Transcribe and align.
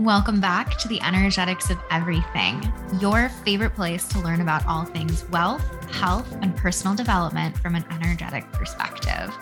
Welcome 0.00 0.40
back 0.40 0.76
to 0.78 0.88
the 0.88 1.00
Energetics 1.02 1.70
of 1.70 1.78
Everything, 1.88 2.60
your 2.98 3.28
favorite 3.28 3.76
place 3.76 4.08
to 4.08 4.18
learn 4.18 4.40
about 4.40 4.66
all 4.66 4.84
things 4.84 5.24
wealth, 5.28 5.62
health, 5.92 6.36
and 6.42 6.56
personal 6.56 6.96
development 6.96 7.56
from 7.58 7.76
an 7.76 7.84
energetic 7.92 8.50
perspective. 8.50 9.32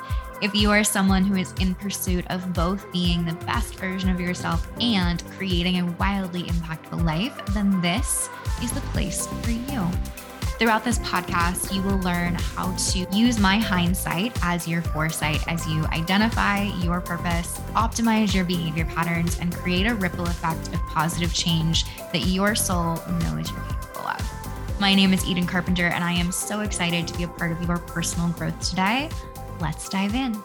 If 0.42 0.54
you 0.54 0.70
are 0.70 0.84
someone 0.84 1.24
who 1.24 1.36
is 1.36 1.54
in 1.54 1.74
pursuit 1.74 2.26
of 2.28 2.52
both 2.52 2.92
being 2.92 3.24
the 3.24 3.32
best 3.46 3.76
version 3.76 4.10
of 4.10 4.20
yourself 4.20 4.68
and 4.78 5.24
creating 5.38 5.80
a 5.80 5.90
wildly 5.92 6.42
impactful 6.42 7.02
life, 7.02 7.34
then 7.54 7.80
this 7.80 8.28
is 8.62 8.72
the 8.72 8.82
place 8.92 9.26
for 9.40 9.52
you. 9.52 9.88
Throughout 10.62 10.84
this 10.84 11.00
podcast, 11.00 11.74
you 11.74 11.82
will 11.82 11.98
learn 12.02 12.34
how 12.34 12.72
to 12.72 12.98
use 13.10 13.40
my 13.40 13.56
hindsight 13.56 14.38
as 14.44 14.68
your 14.68 14.80
foresight 14.80 15.42
as 15.48 15.66
you 15.66 15.84
identify 15.86 16.62
your 16.84 17.00
purpose, 17.00 17.58
optimize 17.74 18.32
your 18.32 18.44
behavior 18.44 18.84
patterns, 18.84 19.40
and 19.40 19.52
create 19.52 19.88
a 19.88 19.94
ripple 19.96 20.24
effect 20.24 20.68
of 20.68 20.74
positive 20.86 21.34
change 21.34 21.84
that 22.12 22.26
your 22.26 22.54
soul 22.54 22.94
knows 23.22 23.50
you're 23.50 23.60
capable 23.60 24.06
of. 24.06 24.78
My 24.78 24.94
name 24.94 25.12
is 25.12 25.24
Eden 25.24 25.48
Carpenter, 25.48 25.86
and 25.86 26.04
I 26.04 26.12
am 26.12 26.30
so 26.30 26.60
excited 26.60 27.08
to 27.08 27.18
be 27.18 27.24
a 27.24 27.28
part 27.28 27.50
of 27.50 27.60
your 27.66 27.78
personal 27.78 28.28
growth 28.28 28.60
today. 28.60 29.10
Let's 29.58 29.88
dive 29.88 30.14
in. 30.14 30.40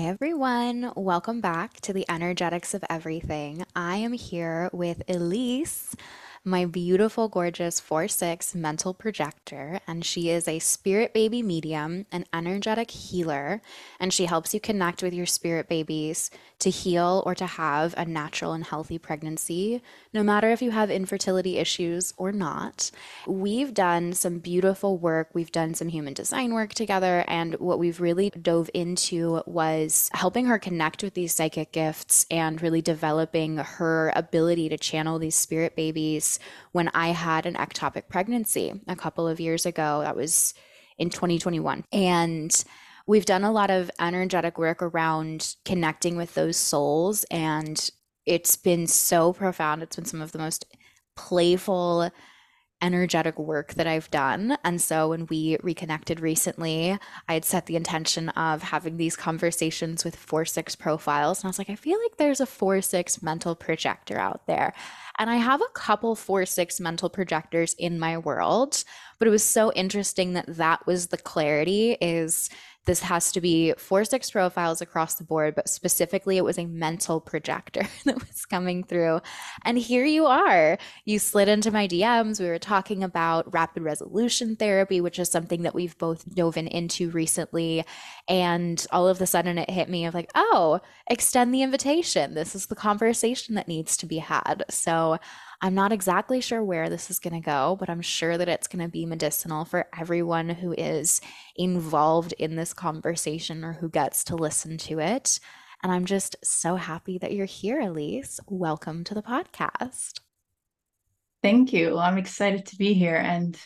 Hi, 0.00 0.06
everyone. 0.06 0.94
Welcome 0.96 1.42
back 1.42 1.78
to 1.82 1.92
the 1.92 2.06
Energetics 2.08 2.72
of 2.72 2.82
Everything. 2.88 3.66
I 3.76 3.96
am 3.96 4.12
here 4.14 4.70
with 4.72 5.02
Elyse 5.06 5.94
my 6.44 6.64
beautiful, 6.64 7.28
gorgeous 7.28 7.80
4 7.80 8.08
6 8.08 8.54
mental 8.54 8.94
projector, 8.94 9.80
and 9.86 10.04
she 10.04 10.30
is 10.30 10.48
a 10.48 10.58
spirit 10.58 11.12
baby 11.12 11.42
medium, 11.42 12.06
an 12.10 12.24
energetic 12.32 12.90
healer, 12.90 13.60
and 13.98 14.10
she 14.10 14.24
helps 14.24 14.54
you 14.54 14.60
connect 14.60 15.02
with 15.02 15.12
your 15.12 15.26
spirit 15.26 15.68
babies 15.68 16.30
to 16.58 16.70
heal 16.70 17.22
or 17.26 17.34
to 17.34 17.46
have 17.46 17.94
a 17.96 18.06
natural 18.06 18.52
and 18.52 18.64
healthy 18.64 18.98
pregnancy, 18.98 19.82
no 20.14 20.22
matter 20.22 20.50
if 20.50 20.62
you 20.62 20.70
have 20.70 20.90
infertility 20.90 21.58
issues 21.58 22.14
or 22.16 22.32
not. 22.32 22.90
We've 23.26 23.74
done 23.74 24.14
some 24.14 24.38
beautiful 24.38 24.96
work, 24.96 25.28
we've 25.34 25.52
done 25.52 25.74
some 25.74 25.88
human 25.88 26.14
design 26.14 26.54
work 26.54 26.72
together, 26.72 27.24
and 27.28 27.54
what 27.54 27.78
we've 27.78 28.00
really 28.00 28.30
dove 28.30 28.70
into 28.72 29.42
was 29.44 30.08
helping 30.14 30.46
her 30.46 30.58
connect 30.58 31.02
with 31.02 31.12
these 31.12 31.34
psychic 31.34 31.72
gifts 31.72 32.24
and 32.30 32.62
really 32.62 32.80
developing 32.80 33.58
her 33.58 34.10
ability 34.16 34.70
to 34.70 34.78
channel 34.78 35.18
these 35.18 35.36
spirit 35.36 35.76
babies 35.76 36.29
when 36.72 36.88
I 36.88 37.08
had 37.08 37.46
an 37.46 37.54
ectopic 37.54 38.08
pregnancy 38.08 38.72
a 38.86 38.96
couple 38.96 39.26
of 39.26 39.40
years 39.40 39.66
ago. 39.66 40.00
That 40.02 40.16
was 40.16 40.54
in 40.98 41.10
2021. 41.10 41.84
And 41.92 42.64
we've 43.06 43.24
done 43.24 43.42
a 43.42 43.52
lot 43.52 43.70
of 43.70 43.90
energetic 43.98 44.58
work 44.58 44.82
around 44.82 45.56
connecting 45.64 46.16
with 46.16 46.34
those 46.34 46.56
souls. 46.56 47.24
And 47.30 47.90
it's 48.26 48.56
been 48.56 48.86
so 48.86 49.32
profound. 49.32 49.82
It's 49.82 49.96
been 49.96 50.04
some 50.04 50.22
of 50.22 50.32
the 50.32 50.38
most 50.38 50.64
playful, 51.16 52.10
energetic 52.82 53.38
work 53.38 53.74
that 53.74 53.86
I've 53.86 54.10
done. 54.10 54.56
And 54.64 54.80
so 54.80 55.08
when 55.10 55.26
we 55.26 55.58
reconnected 55.62 56.20
recently, 56.20 56.98
I 57.28 57.34
had 57.34 57.44
set 57.44 57.66
the 57.66 57.76
intention 57.76 58.30
of 58.30 58.62
having 58.62 58.96
these 58.96 59.16
conversations 59.16 60.04
with 60.04 60.16
4 60.16 60.44
6 60.44 60.76
profiles. 60.76 61.40
And 61.40 61.46
I 61.46 61.50
was 61.50 61.58
like, 61.58 61.70
I 61.70 61.74
feel 61.74 61.98
like 62.02 62.16
there's 62.16 62.40
a 62.40 62.46
4 62.46 62.80
6 62.80 63.22
mental 63.22 63.54
projector 63.54 64.18
out 64.18 64.46
there. 64.46 64.72
And 65.20 65.28
I 65.28 65.36
have 65.36 65.60
a 65.60 65.68
couple 65.74 66.16
four 66.16 66.46
six 66.46 66.80
mental 66.80 67.10
projectors 67.10 67.74
in 67.74 67.98
my 67.98 68.16
world, 68.16 68.82
but 69.18 69.28
it 69.28 69.30
was 69.30 69.44
so 69.44 69.70
interesting 69.74 70.32
that 70.32 70.46
that 70.48 70.86
was 70.86 71.08
the 71.08 71.18
clarity 71.18 71.98
is 72.00 72.48
this 72.86 73.00
has 73.00 73.32
to 73.32 73.40
be 73.40 73.74
four 73.76 74.04
six 74.04 74.30
profiles 74.30 74.80
across 74.80 75.14
the 75.14 75.24
board, 75.24 75.54
but 75.54 75.68
specifically 75.68 76.36
it 76.36 76.44
was 76.44 76.58
a 76.58 76.66
mental 76.66 77.20
projector 77.20 77.86
that 78.04 78.18
was 78.18 78.46
coming 78.46 78.84
through. 78.84 79.20
And 79.64 79.78
here 79.78 80.04
you 80.04 80.26
are. 80.26 80.78
You 81.04 81.18
slid 81.18 81.48
into 81.48 81.70
my 81.70 81.86
DMs. 81.86 82.40
We 82.40 82.46
were 82.46 82.58
talking 82.58 83.04
about 83.04 83.52
rapid 83.52 83.82
resolution 83.82 84.56
therapy, 84.56 85.00
which 85.00 85.18
is 85.18 85.30
something 85.30 85.62
that 85.62 85.74
we've 85.74 85.96
both 85.98 86.34
dove 86.34 86.56
into 86.56 87.10
recently. 87.10 87.84
And 88.28 88.84
all 88.90 89.08
of 89.08 89.20
a 89.20 89.26
sudden 89.26 89.58
it 89.58 89.70
hit 89.70 89.88
me 89.88 90.06
of 90.06 90.14
like, 90.14 90.30
oh, 90.34 90.80
extend 91.08 91.54
the 91.54 91.62
invitation. 91.62 92.34
This 92.34 92.54
is 92.54 92.66
the 92.66 92.74
conversation 92.74 93.54
that 93.54 93.68
needs 93.68 93.96
to 93.98 94.06
be 94.06 94.18
had. 94.18 94.64
So 94.68 95.18
I'm 95.62 95.74
not 95.74 95.92
exactly 95.92 96.40
sure 96.40 96.64
where 96.64 96.88
this 96.88 97.10
is 97.10 97.18
going 97.18 97.34
to 97.34 97.40
go, 97.40 97.76
but 97.78 97.90
I'm 97.90 98.00
sure 98.00 98.38
that 98.38 98.48
it's 98.48 98.66
going 98.66 98.82
to 98.82 98.90
be 98.90 99.04
medicinal 99.04 99.66
for 99.66 99.86
everyone 99.98 100.48
who 100.48 100.72
is 100.72 101.20
involved 101.54 102.32
in 102.38 102.56
this 102.56 102.72
conversation 102.72 103.62
or 103.62 103.74
who 103.74 103.90
gets 103.90 104.24
to 104.24 104.36
listen 104.36 104.78
to 104.78 105.00
it. 105.00 105.38
And 105.82 105.92
I'm 105.92 106.06
just 106.06 106.36
so 106.42 106.76
happy 106.76 107.18
that 107.18 107.34
you're 107.34 107.44
here, 107.44 107.78
Elyse. 107.78 108.40
Welcome 108.48 109.04
to 109.04 109.14
the 109.14 109.22
podcast. 109.22 110.20
Thank 111.42 111.74
you. 111.74 111.98
I'm 111.98 112.16
excited 112.16 112.64
to 112.66 112.76
be 112.76 112.94
here. 112.94 113.16
And 113.16 113.58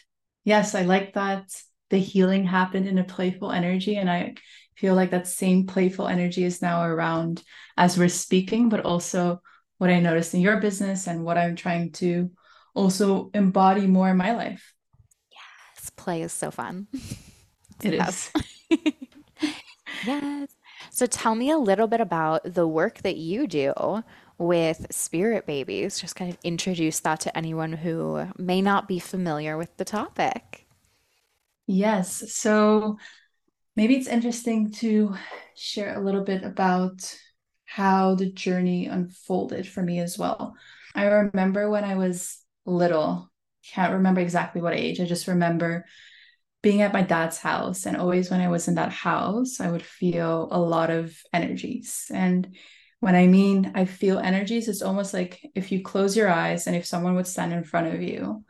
yes, 0.43 0.75
I 0.75 0.82
like 0.82 1.15
that 1.15 1.44
the 1.91 1.99
healing 1.99 2.44
happened 2.44 2.88
in 2.88 2.99
a 2.99 3.05
playful 3.05 3.53
energy. 3.53 3.97
And 3.99 4.11
I 4.11 4.34
feel 4.75 4.97
like 4.97 5.12
that 5.12 5.28
same 5.28 5.69
playful 5.69 6.09
energy 6.09 6.43
is 6.43 6.61
now 6.61 6.82
around 6.82 7.41
as 7.76 7.97
we're 7.97 8.09
speaking, 8.09 8.69
but 8.69 8.84
also 8.84 9.41
what 9.78 9.90
I 9.90 10.00
noticed 10.00 10.34
in 10.34 10.40
your 10.40 10.60
business 10.60 11.06
and 11.06 11.24
what 11.24 11.38
I'm 11.38 11.56
trying 11.56 11.92
to 11.92 12.30
also 12.74 13.30
embody 13.34 13.86
more 13.86 14.08
in 14.08 14.16
my 14.16 14.34
life. 14.34 14.74
Yes, 15.30 15.90
play 15.90 16.22
is 16.22 16.32
so 16.32 16.50
fun. 16.50 16.88
It 17.82 17.94
is. 17.94 18.30
yes. 20.06 20.48
So 20.90 21.06
tell 21.06 21.34
me 21.34 21.50
a 21.50 21.58
little 21.58 21.86
bit 21.86 22.00
about 22.00 22.42
the 22.44 22.66
work 22.66 23.02
that 23.02 23.16
you 23.16 23.46
do 23.46 23.74
with 24.38 24.86
spirit 24.90 25.46
babies. 25.46 25.98
Just 25.98 26.16
kind 26.16 26.30
of 26.30 26.38
introduce 26.44 27.00
that 27.00 27.20
to 27.20 27.36
anyone 27.36 27.72
who 27.72 28.28
may 28.38 28.62
not 28.62 28.88
be 28.88 28.98
familiar 28.98 29.56
with 29.56 29.76
the 29.76 29.84
topic. 29.84 30.66
Yes. 31.66 32.32
So 32.32 32.98
maybe 33.76 33.96
it's 33.96 34.08
interesting 34.08 34.70
to 34.72 35.14
share 35.56 35.94
a 35.94 36.04
little 36.04 36.22
bit 36.22 36.42
about 36.44 37.16
how 37.74 38.14
the 38.14 38.30
journey 38.30 38.86
unfolded 38.86 39.66
for 39.66 39.82
me 39.82 39.98
as 39.98 40.16
well. 40.16 40.54
I 40.94 41.06
remember 41.06 41.68
when 41.68 41.82
I 41.82 41.96
was 41.96 42.38
little, 42.64 43.32
can't 43.72 43.94
remember 43.94 44.20
exactly 44.20 44.62
what 44.62 44.76
age, 44.76 45.00
I 45.00 45.06
just 45.06 45.26
remember 45.26 45.84
being 46.62 46.82
at 46.82 46.92
my 46.92 47.02
dad's 47.02 47.38
house. 47.38 47.84
And 47.84 47.96
always 47.96 48.30
when 48.30 48.40
I 48.40 48.46
was 48.46 48.68
in 48.68 48.76
that 48.76 48.92
house, 48.92 49.58
I 49.58 49.72
would 49.72 49.82
feel 49.82 50.46
a 50.52 50.60
lot 50.60 50.90
of 50.90 51.18
energies. 51.32 52.12
And 52.14 52.54
when 53.00 53.16
I 53.16 53.26
mean 53.26 53.72
I 53.74 53.86
feel 53.86 54.20
energies, 54.20 54.68
it's 54.68 54.80
almost 54.80 55.12
like 55.12 55.44
if 55.56 55.72
you 55.72 55.82
close 55.82 56.16
your 56.16 56.30
eyes 56.30 56.68
and 56.68 56.76
if 56.76 56.86
someone 56.86 57.16
would 57.16 57.26
stand 57.26 57.52
in 57.52 57.64
front 57.64 57.92
of 57.92 58.00
you, 58.00 58.44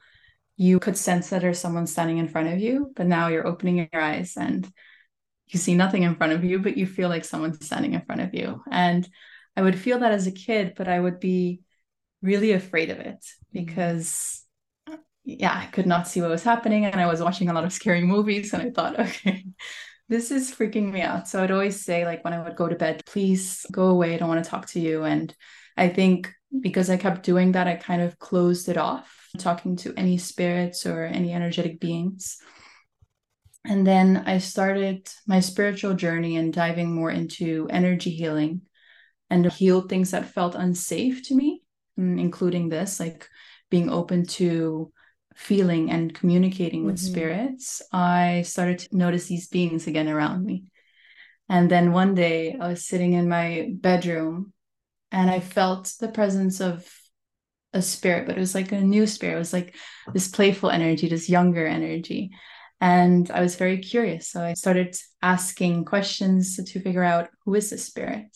you 0.58 0.78
could 0.78 0.98
sense 0.98 1.30
that 1.30 1.40
there's 1.40 1.58
someone 1.58 1.86
standing 1.86 2.18
in 2.18 2.28
front 2.28 2.48
of 2.52 2.58
you, 2.58 2.92
but 2.94 3.06
now 3.06 3.28
you're 3.28 3.46
opening 3.46 3.88
your 3.90 4.02
eyes 4.02 4.36
and 4.36 4.70
you 5.48 5.58
see 5.58 5.74
nothing 5.74 6.02
in 6.02 6.16
front 6.16 6.32
of 6.32 6.44
you, 6.44 6.58
but 6.58 6.76
you 6.76 6.86
feel 6.86 7.08
like 7.08 7.24
someone's 7.24 7.64
standing 7.64 7.94
in 7.94 8.02
front 8.02 8.22
of 8.22 8.34
you. 8.34 8.62
And 8.70 9.08
I 9.56 9.62
would 9.62 9.78
feel 9.78 10.00
that 10.00 10.12
as 10.12 10.26
a 10.26 10.32
kid, 10.32 10.74
but 10.76 10.88
I 10.88 10.98
would 10.98 11.20
be 11.20 11.60
really 12.22 12.52
afraid 12.52 12.90
of 12.90 12.98
it 12.98 13.24
because 13.52 14.44
yeah, 15.24 15.52
I 15.54 15.66
could 15.66 15.86
not 15.86 16.06
see 16.06 16.20
what 16.20 16.30
was 16.30 16.42
happening. 16.42 16.84
And 16.84 17.00
I 17.00 17.06
was 17.06 17.22
watching 17.22 17.48
a 17.48 17.52
lot 17.54 17.64
of 17.64 17.72
scary 17.72 18.02
movies 18.02 18.52
and 18.52 18.62
I 18.62 18.70
thought, 18.70 18.98
okay, 19.00 19.44
this 20.08 20.30
is 20.30 20.54
freaking 20.54 20.92
me 20.92 21.00
out. 21.00 21.28
So 21.28 21.42
I'd 21.42 21.50
always 21.50 21.82
say, 21.82 22.04
like, 22.04 22.24
when 22.24 22.34
I 22.34 22.42
would 22.42 22.56
go 22.56 22.68
to 22.68 22.76
bed, 22.76 23.02
please 23.06 23.64
go 23.72 23.86
away. 23.86 24.14
I 24.14 24.18
don't 24.18 24.28
want 24.28 24.44
to 24.44 24.50
talk 24.50 24.66
to 24.68 24.80
you. 24.80 25.04
And 25.04 25.34
I 25.76 25.88
think 25.88 26.32
because 26.60 26.90
I 26.90 26.96
kept 26.96 27.24
doing 27.24 27.52
that, 27.52 27.66
I 27.66 27.74
kind 27.74 28.02
of 28.02 28.18
closed 28.18 28.68
it 28.68 28.76
off, 28.76 29.28
talking 29.38 29.76
to 29.76 29.94
any 29.96 30.18
spirits 30.18 30.86
or 30.86 31.04
any 31.04 31.32
energetic 31.32 31.80
beings. 31.80 32.38
And 33.64 33.86
then 33.86 34.24
I 34.26 34.38
started 34.38 35.10
my 35.26 35.40
spiritual 35.40 35.94
journey 35.94 36.36
and 36.36 36.52
diving 36.52 36.94
more 36.94 37.10
into 37.10 37.66
energy 37.70 38.10
healing 38.10 38.62
and 39.30 39.50
healed 39.50 39.88
things 39.88 40.10
that 40.10 40.28
felt 40.28 40.54
unsafe 40.54 41.26
to 41.28 41.34
me, 41.34 41.62
mm, 41.98 42.20
including 42.20 42.68
this, 42.68 43.00
like 43.00 43.28
being 43.70 43.88
open 43.88 44.26
to 44.26 44.92
feeling 45.34 45.90
and 45.90 46.14
communicating 46.14 46.84
with 46.84 46.96
mm-hmm. 46.96 47.12
spirits. 47.12 47.82
I 47.92 48.42
started 48.42 48.80
to 48.80 48.96
notice 48.96 49.26
these 49.26 49.48
beings 49.48 49.86
again 49.86 50.08
around 50.08 50.44
me. 50.44 50.64
And 51.48 51.70
then 51.70 51.92
one 51.92 52.14
day 52.14 52.56
I 52.58 52.68
was 52.68 52.86
sitting 52.86 53.14
in 53.14 53.28
my 53.28 53.68
bedroom 53.72 54.52
and 55.10 55.30
I 55.30 55.40
felt 55.40 55.92
the 56.00 56.08
presence 56.08 56.60
of 56.60 56.88
a 57.72 57.82
spirit, 57.82 58.26
but 58.26 58.36
it 58.36 58.40
was 58.40 58.54
like 58.54 58.72
a 58.72 58.80
new 58.80 59.06
spirit. 59.06 59.36
It 59.36 59.38
was 59.38 59.52
like 59.52 59.74
this 60.12 60.28
playful 60.28 60.70
energy, 60.70 61.08
this 61.08 61.28
younger 61.28 61.66
energy. 61.66 62.30
And 62.84 63.30
I 63.30 63.40
was 63.40 63.56
very 63.56 63.78
curious. 63.78 64.28
So 64.28 64.42
I 64.42 64.52
started 64.52 64.94
asking 65.22 65.86
questions 65.86 66.56
to 66.56 66.80
figure 66.80 67.02
out 67.02 67.30
who 67.42 67.54
is 67.54 67.70
this 67.70 67.86
spirit? 67.86 68.26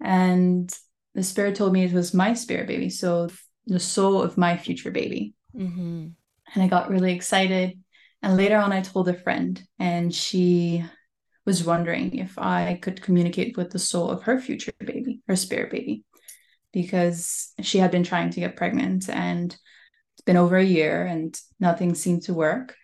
And 0.00 0.72
the 1.16 1.24
spirit 1.24 1.56
told 1.56 1.72
me 1.72 1.82
it 1.82 1.92
was 1.92 2.14
my 2.14 2.34
spirit 2.34 2.68
baby. 2.68 2.90
So 2.90 3.28
the 3.66 3.80
soul 3.80 4.22
of 4.22 4.38
my 4.38 4.56
future 4.56 4.92
baby. 4.92 5.34
Mm-hmm. 5.52 6.06
And 6.54 6.62
I 6.62 6.68
got 6.68 6.90
really 6.90 7.12
excited. 7.12 7.72
And 8.22 8.36
later 8.36 8.56
on, 8.56 8.72
I 8.72 8.82
told 8.82 9.08
a 9.08 9.14
friend, 9.14 9.60
and 9.80 10.14
she 10.14 10.84
was 11.44 11.64
wondering 11.64 12.18
if 12.18 12.38
I 12.38 12.78
could 12.80 13.02
communicate 13.02 13.56
with 13.56 13.70
the 13.70 13.80
soul 13.80 14.10
of 14.10 14.22
her 14.22 14.38
future 14.40 14.70
baby, 14.78 15.22
her 15.26 15.34
spirit 15.34 15.72
baby, 15.72 16.04
because 16.72 17.52
she 17.62 17.78
had 17.78 17.90
been 17.90 18.04
trying 18.04 18.30
to 18.30 18.38
get 18.38 18.54
pregnant 18.54 19.08
and 19.08 19.50
it's 20.14 20.22
been 20.24 20.36
over 20.36 20.56
a 20.56 20.64
year 20.64 21.04
and 21.04 21.36
nothing 21.58 21.96
seemed 21.96 22.22
to 22.22 22.32
work. 22.34 22.76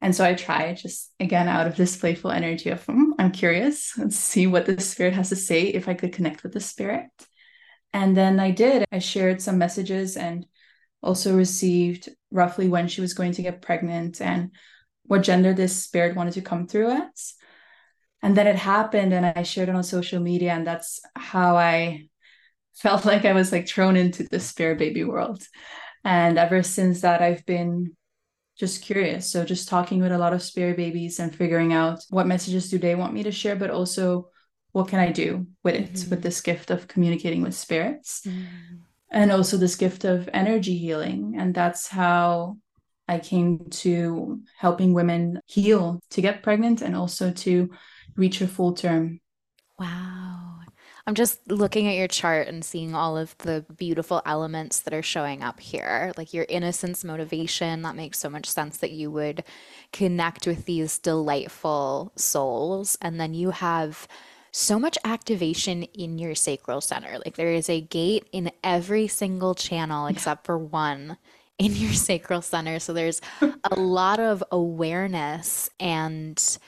And 0.00 0.14
so 0.14 0.24
I 0.24 0.34
tried 0.34 0.76
just 0.76 1.12
again 1.18 1.48
out 1.48 1.66
of 1.66 1.76
this 1.76 1.96
playful 1.96 2.30
energy 2.30 2.70
of 2.70 2.84
hmm, 2.84 3.12
I'm 3.18 3.32
curious, 3.32 3.96
let's 3.96 4.16
see 4.16 4.46
what 4.46 4.66
the 4.66 4.80
spirit 4.80 5.14
has 5.14 5.30
to 5.30 5.36
say 5.36 5.62
if 5.62 5.88
I 5.88 5.94
could 5.94 6.12
connect 6.12 6.42
with 6.42 6.52
the 6.52 6.60
spirit. 6.60 7.06
And 7.92 8.16
then 8.16 8.38
I 8.38 8.50
did. 8.50 8.84
I 8.92 8.98
shared 8.98 9.40
some 9.40 9.58
messages 9.58 10.16
and 10.16 10.46
also 11.02 11.36
received 11.36 12.10
roughly 12.30 12.68
when 12.68 12.88
she 12.88 13.00
was 13.00 13.14
going 13.14 13.32
to 13.32 13.42
get 13.42 13.62
pregnant 13.62 14.20
and 14.20 14.50
what 15.04 15.22
gender 15.22 15.54
this 15.54 15.84
spirit 15.84 16.16
wanted 16.16 16.34
to 16.34 16.42
come 16.42 16.66
through 16.66 16.90
as. 16.90 17.34
And 18.22 18.36
then 18.36 18.46
it 18.46 18.56
happened 18.56 19.12
and 19.12 19.24
I 19.24 19.44
shared 19.44 19.68
it 19.68 19.74
on 19.74 19.84
social 19.84 20.20
media 20.20 20.52
and 20.52 20.66
that's 20.66 21.00
how 21.14 21.56
I 21.56 22.08
felt 22.74 23.04
like 23.04 23.24
I 23.24 23.32
was 23.32 23.52
like 23.52 23.66
thrown 23.68 23.96
into 23.96 24.24
the 24.24 24.40
spirit 24.40 24.78
baby 24.78 25.04
world. 25.04 25.42
And 26.04 26.38
ever 26.38 26.62
since 26.62 27.00
that 27.00 27.22
I've 27.22 27.46
been 27.46 27.96
just 28.58 28.82
curious. 28.82 29.30
So 29.30 29.44
just 29.44 29.68
talking 29.68 30.00
with 30.00 30.12
a 30.12 30.18
lot 30.18 30.32
of 30.32 30.42
spirit 30.42 30.76
babies 30.76 31.20
and 31.20 31.34
figuring 31.34 31.72
out 31.72 32.02
what 32.10 32.26
messages 32.26 32.70
do 32.70 32.78
they 32.78 32.94
want 32.94 33.12
me 33.12 33.22
to 33.24 33.32
share, 33.32 33.56
but 33.56 33.70
also 33.70 34.30
what 34.72 34.88
can 34.88 34.98
I 34.98 35.12
do 35.12 35.46
with 35.62 35.74
it, 35.74 35.92
mm-hmm. 35.92 36.10
with 36.10 36.22
this 36.22 36.40
gift 36.40 36.70
of 36.70 36.88
communicating 36.88 37.42
with 37.42 37.54
spirits. 37.54 38.22
Mm-hmm. 38.26 38.76
And 39.10 39.30
also 39.30 39.56
this 39.56 39.76
gift 39.76 40.04
of 40.04 40.28
energy 40.32 40.76
healing. 40.76 41.36
And 41.38 41.54
that's 41.54 41.86
how 41.86 42.56
I 43.08 43.18
came 43.18 43.66
to 43.70 44.40
helping 44.58 44.92
women 44.92 45.40
heal 45.46 46.00
to 46.10 46.20
get 46.20 46.42
pregnant 46.42 46.82
and 46.82 46.96
also 46.96 47.30
to 47.30 47.70
reach 48.16 48.40
a 48.40 48.48
full 48.48 48.72
term. 48.74 49.20
Wow. 49.78 50.25
I'm 51.08 51.14
just 51.14 51.48
looking 51.48 51.86
at 51.86 51.94
your 51.94 52.08
chart 52.08 52.48
and 52.48 52.64
seeing 52.64 52.94
all 52.94 53.16
of 53.16 53.38
the 53.38 53.64
beautiful 53.76 54.22
elements 54.26 54.80
that 54.80 54.92
are 54.92 55.02
showing 55.02 55.40
up 55.40 55.60
here. 55.60 56.12
Like 56.16 56.34
your 56.34 56.46
innocence, 56.48 57.04
motivation, 57.04 57.82
that 57.82 57.94
makes 57.94 58.18
so 58.18 58.28
much 58.28 58.46
sense 58.46 58.78
that 58.78 58.90
you 58.90 59.12
would 59.12 59.44
connect 59.92 60.48
with 60.48 60.64
these 60.64 60.98
delightful 60.98 62.10
souls. 62.16 62.98
And 63.00 63.20
then 63.20 63.34
you 63.34 63.52
have 63.52 64.08
so 64.50 64.80
much 64.80 64.98
activation 65.04 65.84
in 65.84 66.18
your 66.18 66.34
sacral 66.34 66.80
center. 66.80 67.18
Like 67.24 67.36
there 67.36 67.52
is 67.52 67.70
a 67.70 67.80
gate 67.80 68.26
in 68.32 68.50
every 68.64 69.06
single 69.06 69.54
channel 69.54 70.08
except 70.08 70.44
for 70.44 70.58
one 70.58 71.18
in 71.56 71.76
your 71.76 71.92
sacral 71.92 72.42
center. 72.42 72.80
So 72.80 72.92
there's 72.92 73.20
a 73.40 73.78
lot 73.78 74.18
of 74.18 74.42
awareness 74.50 75.70
and 75.78 76.58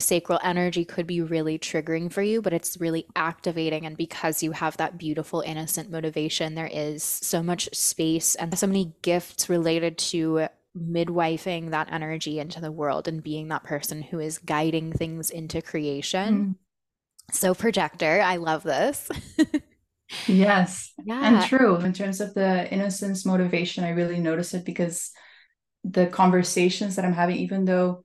sacral 0.00 0.40
energy 0.42 0.84
could 0.84 1.06
be 1.06 1.20
really 1.20 1.58
triggering 1.58 2.12
for 2.12 2.22
you, 2.22 2.42
but 2.42 2.52
it's 2.52 2.80
really 2.80 3.06
activating. 3.14 3.86
And 3.86 3.96
because 3.96 4.42
you 4.42 4.52
have 4.52 4.76
that 4.78 4.98
beautiful, 4.98 5.40
innocent 5.40 5.90
motivation, 5.90 6.54
there 6.54 6.70
is 6.70 7.02
so 7.02 7.42
much 7.42 7.68
space 7.74 8.34
and 8.34 8.58
so 8.58 8.66
many 8.66 8.94
gifts 9.02 9.48
related 9.48 9.98
to 9.98 10.48
midwifing 10.76 11.70
that 11.70 11.92
energy 11.92 12.38
into 12.38 12.60
the 12.60 12.72
world 12.72 13.08
and 13.08 13.22
being 13.22 13.48
that 13.48 13.64
person 13.64 14.02
who 14.02 14.18
is 14.18 14.38
guiding 14.38 14.92
things 14.92 15.30
into 15.30 15.60
creation. 15.60 16.56
Mm. 17.30 17.34
So, 17.34 17.54
projector, 17.54 18.20
I 18.20 18.36
love 18.36 18.62
this. 18.62 19.08
yes. 20.26 20.92
Yeah. 21.04 21.20
And 21.22 21.46
true. 21.48 21.76
In 21.76 21.92
terms 21.92 22.20
of 22.20 22.34
the 22.34 22.72
innocence 22.72 23.24
motivation, 23.24 23.84
I 23.84 23.90
really 23.90 24.18
notice 24.18 24.54
it 24.54 24.64
because 24.64 25.10
the 25.84 26.06
conversations 26.06 26.96
that 26.96 27.04
I'm 27.04 27.12
having, 27.12 27.36
even 27.36 27.64
though 27.64 28.04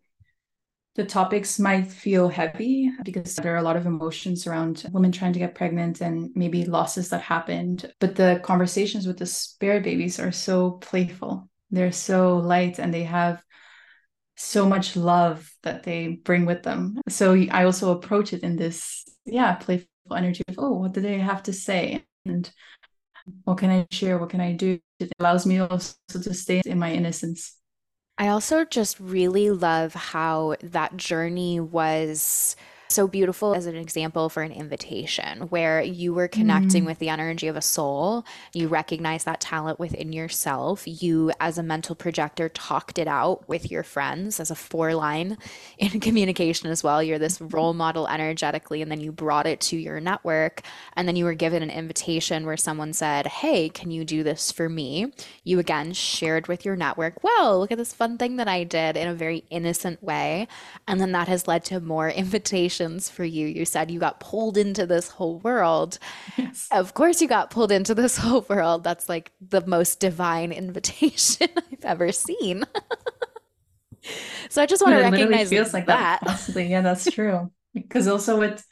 the 0.95 1.05
topics 1.05 1.59
might 1.59 1.91
feel 1.91 2.29
heavy 2.29 2.89
because 3.03 3.35
there 3.35 3.53
are 3.53 3.57
a 3.57 3.63
lot 3.63 3.75
of 3.75 3.85
emotions 3.85 4.47
around 4.47 4.85
women 4.91 5.11
trying 5.11 5.33
to 5.33 5.39
get 5.39 5.53
pregnant 5.53 5.99
and 5.99 6.31
maybe 6.35 6.65
losses 6.65 7.09
that 7.09 7.21
happened. 7.21 7.91
But 7.99 8.15
the 8.15 8.39
conversations 8.43 9.05
with 9.05 9.17
the 9.17 9.25
spirit 9.25 9.83
babies 9.83 10.19
are 10.19 10.31
so 10.31 10.71
playful. 10.71 11.49
They're 11.69 11.91
so 11.91 12.37
light 12.37 12.79
and 12.79 12.93
they 12.93 13.03
have 13.03 13.43
so 14.37 14.67
much 14.67 14.95
love 14.95 15.51
that 15.63 15.83
they 15.83 16.19
bring 16.23 16.45
with 16.45 16.63
them. 16.63 17.01
So 17.09 17.33
I 17.51 17.65
also 17.65 17.91
approach 17.91 18.31
it 18.31 18.43
in 18.43 18.55
this, 18.55 19.03
yeah, 19.25 19.55
playful 19.55 19.87
energy 20.15 20.43
of, 20.47 20.55
oh, 20.57 20.73
what 20.73 20.93
do 20.93 21.01
they 21.01 21.19
have 21.19 21.43
to 21.43 21.53
say? 21.53 22.05
And 22.25 22.49
what 23.43 23.57
can 23.57 23.69
I 23.69 23.85
share? 23.91 24.17
What 24.17 24.29
can 24.29 24.41
I 24.41 24.53
do? 24.53 24.79
It 24.99 25.11
allows 25.19 25.45
me 25.45 25.59
also 25.59 25.95
to 26.09 26.33
stay 26.33 26.61
in 26.65 26.79
my 26.79 26.93
innocence. 26.93 27.57
I 28.17 28.29
also 28.29 28.63
just 28.63 28.99
really 28.99 29.49
love 29.49 29.93
how 29.93 30.55
that 30.61 30.95
journey 30.95 31.59
was 31.59 32.55
so 32.87 33.07
beautiful 33.07 33.55
as 33.55 33.65
an 33.65 33.75
example 33.75 34.29
for 34.29 34.43
an 34.43 34.51
invitation 34.51 35.41
where 35.49 35.81
you 35.81 36.13
were 36.13 36.27
connecting 36.27 36.83
mm. 36.83 36.87
with 36.87 36.99
the 36.99 37.09
energy 37.09 37.47
of 37.47 37.55
a 37.55 37.61
soul. 37.61 38.25
You 38.53 38.67
recognize 38.67 39.23
that 39.23 39.41
talent 39.41 39.79
within 39.79 40.13
yourself. 40.13 40.83
You, 40.85 41.31
as 41.39 41.57
a 41.57 41.63
mental 41.63 41.95
projector, 41.95 42.47
talked 42.49 42.99
it 42.99 43.07
out 43.07 43.47
with 43.49 43.71
your 43.71 43.83
friends 43.83 44.39
as 44.39 44.51
a 44.51 44.55
four 44.55 44.93
line 44.93 45.37
in 45.77 45.99
communication 45.99 46.69
as 46.69 46.83
well. 46.83 47.01
You're 47.01 47.19
this 47.19 47.41
role 47.41 47.73
model 47.73 48.07
energetically, 48.07 48.81
and 48.81 48.91
then 48.91 49.01
you 49.01 49.11
brought 49.11 49.47
it 49.47 49.59
to 49.61 49.77
your 49.77 49.99
network. 49.99 50.61
And 50.93 51.07
then 51.07 51.15
you 51.15 51.25
were 51.25 51.33
given 51.33 51.63
an 51.63 51.71
invitation 51.71 52.45
where 52.45 52.57
someone 52.57 52.93
said, 52.93 53.27
Hey, 53.27 53.69
can 53.69 53.91
you 53.91 54.05
do 54.05 54.23
this 54.23 54.51
for 54.51 54.69
me? 54.69 55.11
You 55.43 55.59
again 55.59 55.93
shared 55.93 56.47
with 56.47 56.65
your 56.65 56.75
network, 56.75 57.23
Well, 57.23 57.59
look 57.59 57.71
at 57.71 57.77
this 57.77 57.93
fun 57.93 58.17
thing 58.17 58.35
that 58.37 58.47
I 58.47 58.63
did 58.63 58.95
in 58.95 59.07
a 59.07 59.15
very 59.15 59.43
innocent 59.49 60.03
way. 60.03 60.47
And 60.87 61.01
then 61.01 61.11
that 61.13 61.27
has 61.27 61.47
led 61.47 61.65
to 61.65 61.79
more 61.79 62.09
invitations 62.25 62.74
for 63.09 63.23
you. 63.23 63.47
You 63.47 63.65
said 63.65 63.91
you 63.91 63.99
got 63.99 64.19
pulled 64.19 64.57
into 64.57 64.85
this 64.85 65.09
whole 65.09 65.39
world. 65.39 65.99
Yes. 66.37 66.67
Of 66.71 66.93
course, 66.93 67.21
you 67.21 67.27
got 67.27 67.49
pulled 67.49 67.71
into 67.71 67.95
this 67.95 68.17
whole 68.25 68.45
world. 68.49 68.83
That's 68.83 69.09
like 69.09 69.31
the 69.41 69.65
most 69.65 69.99
divine 69.99 70.51
invitation 70.51 71.49
I've 71.57 71.85
ever 71.85 72.11
seen. 72.11 72.65
so 74.49 74.61
I 74.61 74.65
just 74.65 74.83
want 74.83 74.95
to 74.95 75.01
recognize 75.01 75.49
feels 75.49 75.73
like 75.73 75.87
that. 75.87 76.19
that. 76.21 76.27
Possibly, 76.27 76.67
yeah, 76.67 76.81
that's 76.81 77.09
true. 77.11 77.51
because 77.73 78.07
also 78.07 78.39
with 78.39 78.65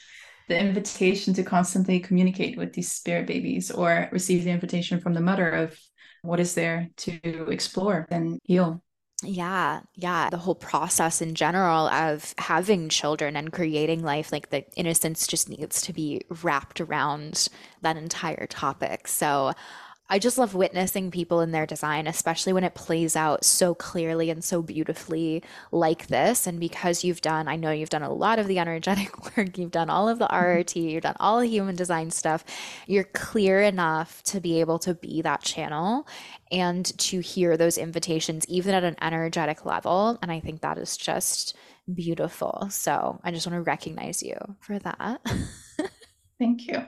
the 0.50 0.60
invitation 0.60 1.34
to 1.36 1.44
constantly 1.44 2.00
communicate 2.00 2.58
with 2.58 2.74
these 2.74 2.92
spirit 2.92 3.28
babies 3.28 3.72
or 3.72 4.10
receive 4.12 4.44
the 4.44 4.52
invitation 4.52 5.00
from 5.00 5.14
the 5.14 5.22
mother 5.22 5.50
of 5.50 5.80
what 6.22 6.40
is 6.40 6.54
there 6.54 6.90
to 6.98 7.50
explore 7.50 8.08
and 8.12 8.40
heal 8.44 8.83
yeah, 9.24 9.82
yeah. 9.96 10.30
The 10.30 10.38
whole 10.38 10.56
process 10.56 11.22
in 11.22 11.36
general 11.36 11.88
of 11.88 12.34
having 12.38 12.90
children 12.90 13.36
and 13.36 13.52
creating 13.52 14.04
life, 14.04 14.32
like 14.32 14.50
the 14.50 14.66
innocence 14.76 15.28
just 15.28 15.50
needs 15.50 15.82
to 15.84 15.94
be 15.94 16.22
wrapped 16.42 16.82
around 16.82 17.48
that 17.82 17.98
entire 17.98 18.48
topic. 18.48 19.08
So 19.08 19.54
I 20.10 20.20
just 20.20 20.38
love 20.38 20.54
witnessing 20.54 21.12
people 21.12 21.40
in 21.40 21.52
their 21.52 21.66
design, 21.66 22.08
especially 22.08 22.52
when 22.52 22.66
it 22.66 22.76
plays 22.76 23.16
out 23.16 23.46
so 23.46 23.74
clearly 23.74 24.30
and 24.30 24.44
so 24.44 24.62
beautifully 24.62 25.42
like 25.72 26.08
this. 26.08 26.46
And 26.46 26.60
because 26.60 27.04
you've 27.04 27.22
done, 27.22 27.48
I 27.48 27.56
know 27.56 27.72
you've 27.72 27.90
done 27.90 28.04
a 28.04 28.14
lot 28.14 28.38
of 28.38 28.48
the 28.48 28.60
energetic 28.60 29.38
work, 29.38 29.58
you've 29.58 29.72
done 29.72 29.90
all 29.90 30.10
of 30.10 30.20
the 30.20 30.28
mm-hmm. 30.28 30.46
RRT, 30.46 30.92
you've 30.92 31.04
done 31.04 31.16
all 31.20 31.40
the 31.40 31.48
human 31.48 31.76
design 31.76 32.12
stuff, 32.12 32.44
you're 32.86 33.06
clear 33.06 33.62
enough 33.62 34.22
to 34.24 34.42
be 34.42 34.60
able 34.60 34.78
to 34.80 34.94
be 34.94 35.22
that 35.22 35.42
channel 35.42 36.08
and 36.52 36.86
to 37.00 37.20
hear 37.22 37.56
those 37.56 37.78
invitations, 37.78 38.46
even 38.48 38.76
at 38.76 38.84
an 38.84 38.98
energetic 39.02 39.66
level. 39.66 40.20
And 40.22 40.32
I 40.32 40.42
think 40.42 40.62
that 40.62 40.78
is 40.78 40.98
just 40.98 41.56
beautiful. 41.92 42.68
So 42.70 43.20
I 43.24 43.32
just 43.32 43.48
want 43.48 43.56
to 43.58 43.62
recognize 43.62 44.22
you 44.22 44.36
for 44.60 44.78
that. 44.80 45.22
Thank 46.40 46.68
you. 46.68 46.86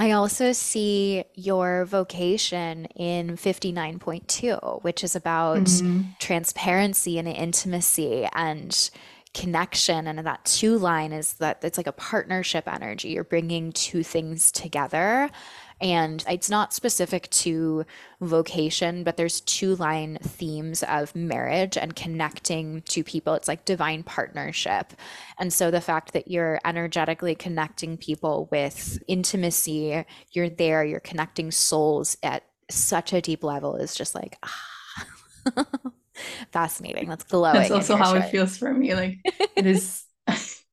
I 0.00 0.12
also 0.12 0.52
see 0.52 1.24
your 1.34 1.84
vocation 1.84 2.84
in 2.94 3.36
59.2, 3.36 4.84
which 4.84 5.02
is 5.02 5.16
about 5.16 5.64
mm-hmm. 5.64 6.02
transparency 6.20 7.18
and 7.18 7.26
intimacy 7.26 8.28
and 8.32 8.90
connection. 9.34 10.06
And 10.06 10.24
that 10.24 10.44
two 10.44 10.78
line 10.78 11.12
is 11.12 11.34
that 11.34 11.58
it's 11.62 11.76
like 11.76 11.88
a 11.88 11.92
partnership 11.92 12.72
energy. 12.72 13.08
You're 13.08 13.24
bringing 13.24 13.72
two 13.72 14.04
things 14.04 14.52
together 14.52 15.30
and 15.80 16.24
it's 16.28 16.50
not 16.50 16.72
specific 16.72 17.30
to 17.30 17.84
vocation, 18.20 19.04
but 19.04 19.16
there's 19.16 19.40
two 19.42 19.76
line 19.76 20.18
themes 20.22 20.82
of 20.82 21.14
marriage 21.14 21.76
and 21.76 21.94
connecting 21.94 22.82
to 22.82 23.04
people. 23.04 23.34
It's 23.34 23.48
like 23.48 23.64
divine 23.64 24.02
partnership. 24.02 24.92
And 25.38 25.52
so 25.52 25.70
the 25.70 25.80
fact 25.80 26.12
that 26.14 26.28
you're 26.28 26.58
energetically 26.64 27.34
connecting 27.34 27.96
people 27.96 28.48
with 28.50 29.02
intimacy, 29.06 30.04
you're 30.32 30.50
there, 30.50 30.84
you're 30.84 31.00
connecting 31.00 31.50
souls 31.50 32.16
at 32.22 32.42
such 32.70 33.12
a 33.12 33.20
deep 33.20 33.44
level 33.44 33.76
is 33.76 33.94
just 33.94 34.14
like, 34.14 34.36
ah. 34.42 35.54
fascinating. 36.52 37.08
That's 37.08 37.24
glowing. 37.24 37.54
That's 37.54 37.70
also 37.70 37.96
how 37.96 38.14
it 38.14 38.30
feels 38.30 38.56
for 38.56 38.72
me. 38.72 38.94
Like 38.94 39.18
it 39.56 39.66
is 39.66 40.04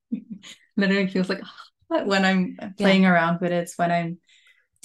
literally 0.78 1.08
feels 1.08 1.30
like 1.30 1.42
when 1.88 2.26
I'm 2.26 2.58
playing 2.78 3.04
yeah. 3.04 3.12
around 3.12 3.42
with 3.42 3.52
it. 3.52 3.64
It's 3.64 3.78
when 3.78 3.92
I'm 3.92 4.18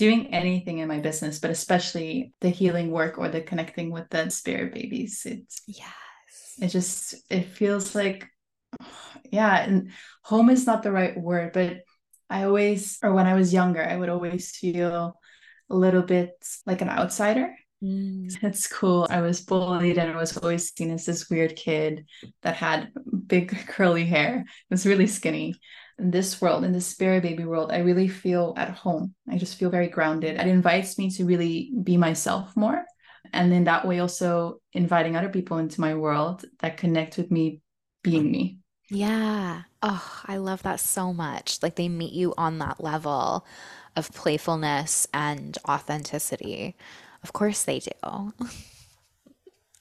doing 0.01 0.33
anything 0.33 0.79
in 0.79 0.89
my 0.89 0.99
business, 0.99 1.39
but 1.39 1.51
especially 1.51 2.33
the 2.41 2.49
healing 2.49 2.91
work 2.91 3.19
or 3.19 3.29
the 3.29 3.43
connecting 3.43 3.91
with 3.91 4.09
the 4.09 4.31
spirit 4.31 4.73
babies. 4.73 5.27
It's 5.27 5.61
yes. 5.67 6.57
It 6.59 6.69
just 6.69 7.17
it 7.29 7.45
feels 7.45 7.95
like 7.95 8.27
yeah, 9.31 9.63
and 9.63 9.91
home 10.23 10.49
is 10.49 10.67
not 10.67 10.83
the 10.83 10.91
right 10.91 11.15
word, 11.21 11.53
but 11.53 11.83
I 12.31 12.45
always 12.45 12.99
or 13.03 13.13
when 13.13 13.27
I 13.27 13.35
was 13.35 13.53
younger, 13.53 13.85
I 13.85 13.95
would 13.95 14.09
always 14.09 14.57
feel 14.57 15.21
a 15.69 15.77
little 15.77 16.03
bit 16.03 16.33
like 16.65 16.81
an 16.81 16.89
outsider. 16.89 17.55
Mm. 17.85 18.33
It's 18.43 18.69
cool. 18.69 19.07
I 19.11 19.21
was 19.21 19.43
bullied 19.43 19.99
and 19.99 20.11
I 20.11 20.17
was 20.17 20.35
always 20.39 20.73
seen 20.75 20.93
as 20.93 21.05
this 21.05 21.29
weird 21.29 21.57
kid 21.57 22.07
that 22.41 22.57
had 22.57 22.89
big 23.27 23.51
curly 23.69 24.07
hair. 24.07 24.47
It 24.47 24.71
was 24.71 24.87
really 24.87 25.07
skinny 25.07 25.61
in 26.01 26.11
this 26.11 26.41
world, 26.41 26.65
in 26.65 26.73
the 26.73 26.81
spirit 26.81 27.23
baby 27.23 27.45
world, 27.45 27.71
I 27.71 27.79
really 27.79 28.09
feel 28.09 28.55
at 28.57 28.71
home. 28.71 29.15
I 29.29 29.37
just 29.37 29.57
feel 29.57 29.71
very 29.71 29.89
grounded. 29.89 30.37
It 30.37 30.47
invites 30.47 30.99
me 30.99 31.11
to 31.13 31.25
really 31.25 31.73
be 31.83 31.97
myself 31.97 32.57
more. 32.57 32.85
And 33.33 33.53
then 33.53 33.65
that 33.65 33.87
way, 33.87 34.01
also 34.01 34.61
inviting 34.73 35.15
other 35.15 35.29
people 35.29 35.59
into 35.59 35.81
my 35.81 35.95
world 35.95 36.45
that 36.61 36.79
connect 36.79 37.17
with 37.17 37.31
me 37.31 37.61
being 38.03 38.31
me. 38.31 38.59
Yeah. 38.89 39.63
Oh, 39.83 40.23
I 40.27 40.39
love 40.39 40.63
that 40.65 40.81
so 40.81 41.13
much. 41.13 41.63
Like 41.63 41.77
they 41.77 41.89
meet 41.89 42.13
you 42.13 42.35
on 42.37 42.59
that 42.59 42.83
level 42.83 43.47
of 43.95 44.13
playfulness 44.13 45.07
and 45.15 45.57
authenticity. 45.69 46.77
Of 47.23 47.33
course 47.33 47.65
they 47.65 47.79
do. 47.79 47.91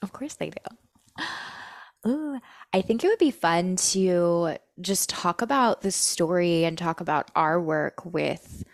of 0.02 0.12
course 0.12 0.34
they 0.34 0.50
do. 0.50 1.24
Ooh, 2.06 2.38
I 2.72 2.80
think 2.80 3.04
it 3.04 3.08
would 3.08 3.18
be 3.18 3.30
fun 3.30 3.76
to 3.76 4.56
just 4.80 5.10
talk 5.10 5.42
about 5.42 5.82
the 5.82 5.90
story 5.90 6.64
and 6.64 6.78
talk 6.78 7.00
about 7.00 7.30
our 7.36 7.60
work 7.60 8.04
with 8.06 8.64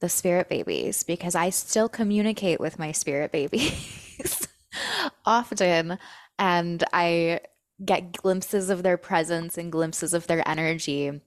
the 0.00 0.08
spirit 0.08 0.50
babies 0.50 1.02
because 1.02 1.34
I 1.34 1.48
still 1.50 1.88
communicate 1.88 2.60
with 2.60 2.78
my 2.78 2.92
spirit 2.92 3.32
babies 3.32 4.46
often 5.24 5.98
and 6.38 6.84
I 6.92 7.40
get 7.82 8.12
glimpses 8.12 8.70
of 8.70 8.82
their 8.82 8.98
presence 8.98 9.56
and 9.56 9.72
glimpses 9.72 10.12
of 10.12 10.26
their 10.26 10.46
energy 10.46 11.22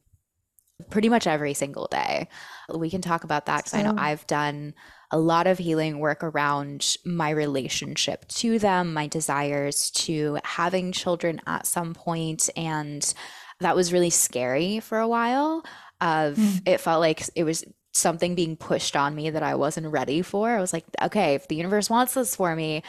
pretty 0.92 1.10
much 1.10 1.26
every 1.26 1.54
single 1.54 1.88
day. 1.88 2.28
We 2.74 2.90
can 2.90 3.02
talk 3.02 3.24
about 3.24 3.48
that 3.48 3.66
because 3.66 3.74
I 3.74 3.82
know 3.82 3.96
I've 3.98 4.28
done 4.28 4.76
a 5.12 5.18
lot 5.18 5.48
of 5.48 5.58
healing 5.58 6.00
work 6.00 6.24
around 6.24 6.98
my 7.06 7.30
relationship 7.30 8.28
to 8.28 8.60
them, 8.60 8.94
my 8.94 9.08
desires 9.08 9.90
to 9.92 10.38
having 10.44 10.92
children 10.92 11.42
at 11.48 11.66
some 11.66 11.94
point, 11.94 12.50
and 12.56 13.14
that 13.60 13.76
was 13.76 13.94
really 13.94 14.10
scary 14.10 14.80
for 14.80 15.00
a 15.00 15.08
while. 15.08 15.64
Of 16.00 16.36
mm. 16.36 16.62
it 16.68 16.80
felt 16.80 17.00
like 17.00 17.24
it 17.36 17.44
was 17.44 17.64
something 17.94 18.36
being 18.36 18.56
pushed 18.56 18.96
on 18.96 19.16
me 19.16 19.32
that 19.32 19.42
I 19.42 19.56
wasn't 19.56 19.88
ready 19.88 20.22
for. 20.22 20.52
I 20.52 20.62
was 20.62 20.74
like, 20.74 20.86
okay, 21.02 21.34
if 21.34 21.48
the 21.48 21.56
universe 21.56 21.90
wants 21.90 22.14
this 22.14 22.36
for 22.36 22.56
me, 22.56 22.84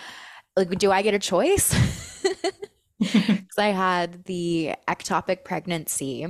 like, 0.56 0.68
do 0.78 0.90
I 0.90 1.02
get 1.02 1.14
a 1.14 1.18
choice? 1.18 1.72
Because 2.98 3.58
I 3.58 3.68
had 3.68 4.24
the 4.24 4.74
ectopic 4.88 5.44
pregnancy 5.44 6.26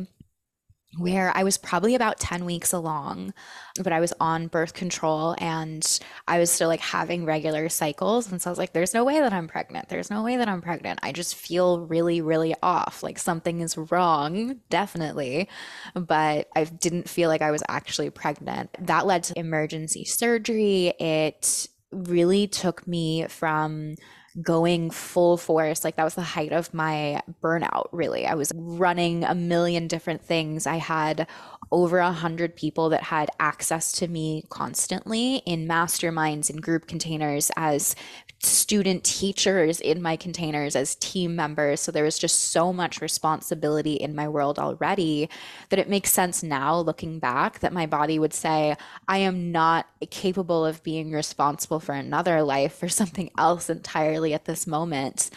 where 0.97 1.31
I 1.37 1.45
was 1.45 1.59
probably 1.59 1.95
about 1.95 2.19
10 2.19 2.47
weeks 2.47 2.73
along, 2.73 3.35
but 3.83 3.93
I 3.93 4.01
was 4.01 4.15
on 4.21 4.47
birth 4.47 4.73
control 4.73 5.37
and 5.39 5.87
I 6.27 6.39
was 6.39 6.51
still 6.51 6.69
like 6.69 6.81
having 6.81 7.27
regular 7.27 7.69
cycles. 7.69 8.33
And 8.33 8.41
so 8.41 8.49
I 8.49 8.53
was 8.53 8.59
like, 8.59 8.73
there's 8.73 8.95
no 8.95 9.05
way 9.05 9.21
that 9.21 9.33
I'm 9.33 9.49
pregnant. 9.49 9.91
There's 9.91 10.11
no 10.11 10.23
way 10.23 10.37
that 10.37 10.49
I'm 10.49 10.63
pregnant. 10.63 11.01
I 11.03 11.13
just 11.13 11.35
feel 11.35 11.81
really, 11.81 12.23
really 12.23 12.55
off. 12.63 13.03
Like 13.03 13.19
something 13.19 13.61
is 13.61 13.77
wrong, 13.77 14.61
definitely. 14.71 15.49
But 15.95 16.49
I 16.57 16.65
didn't 16.65 17.09
feel 17.09 17.29
like 17.29 17.43
I 17.43 17.51
was 17.51 17.63
actually 17.69 18.11
pregnant. 18.11 18.71
That 18.81 19.07
led 19.07 19.25
to 19.25 19.39
emergency 19.39 20.05
surgery. 20.05 20.95
It 20.99 21.69
really 21.93 22.47
took 22.47 22.87
me 22.87 23.27
from 23.29 23.97
going 24.43 24.91
full 24.91 25.37
force. 25.37 25.85
Like 25.85 25.97
that 25.97 26.05
was 26.05 26.15
the 26.15 26.23
height 26.23 26.53
of 26.53 26.73
my 26.73 27.23
burnout, 27.43 27.89
really. 27.93 28.27
I 28.27 28.35
was 28.35 28.53
running 28.55 29.25
a 29.25 29.35
million 29.35 29.89
different 29.89 30.23
things. 30.23 30.67
I 30.67 30.77
had 30.77 31.27
over 31.71 31.99
a 31.99 32.13
hundred 32.13 32.57
people 32.57 32.89
that 32.91 33.03
had 33.03 33.31
access 33.39 33.93
to 33.93 34.09
me 34.09 34.45
constantly 34.49 35.37
in 35.45 35.69
masterminds 35.69 36.49
and 36.49 36.63
group 36.63 36.87
containers 36.87 37.51
as 37.57 37.95
student 38.41 39.03
teachers 39.03 39.81
in 39.81 40.01
my 40.01 40.15
containers 40.15 40.77
as 40.77 40.95
team 40.97 41.35
members. 41.35 41.81
So 41.81 41.91
there 41.91 42.05
was 42.05 42.19
just 42.19 42.53
so 42.53 42.73
much 42.73 43.01
responsibility 43.01 43.95
in 43.95 44.15
my 44.15 44.29
world 44.29 44.59
already 44.59 45.29
that 45.71 45.79
it 45.81 45.89
makes 45.89 46.13
sense 46.13 46.43
now 46.43 46.79
looking 46.79 47.19
back 47.19 47.59
that 47.59 47.73
my 47.73 47.87
body 47.87 48.19
would 48.19 48.33
say, 48.33 48.77
I 49.09 49.19
am 49.19 49.51
not 49.51 49.87
capable 50.11 50.65
of 50.65 50.83
being 50.85 51.11
responsible 51.11 51.81
for 51.81 51.93
another 51.93 52.43
life 52.43 52.75
for 52.77 52.89
something 52.89 53.31
else 53.37 53.69
entirely 53.69 54.28
at 54.35 54.45
this 54.45 54.67
moment 54.67 55.31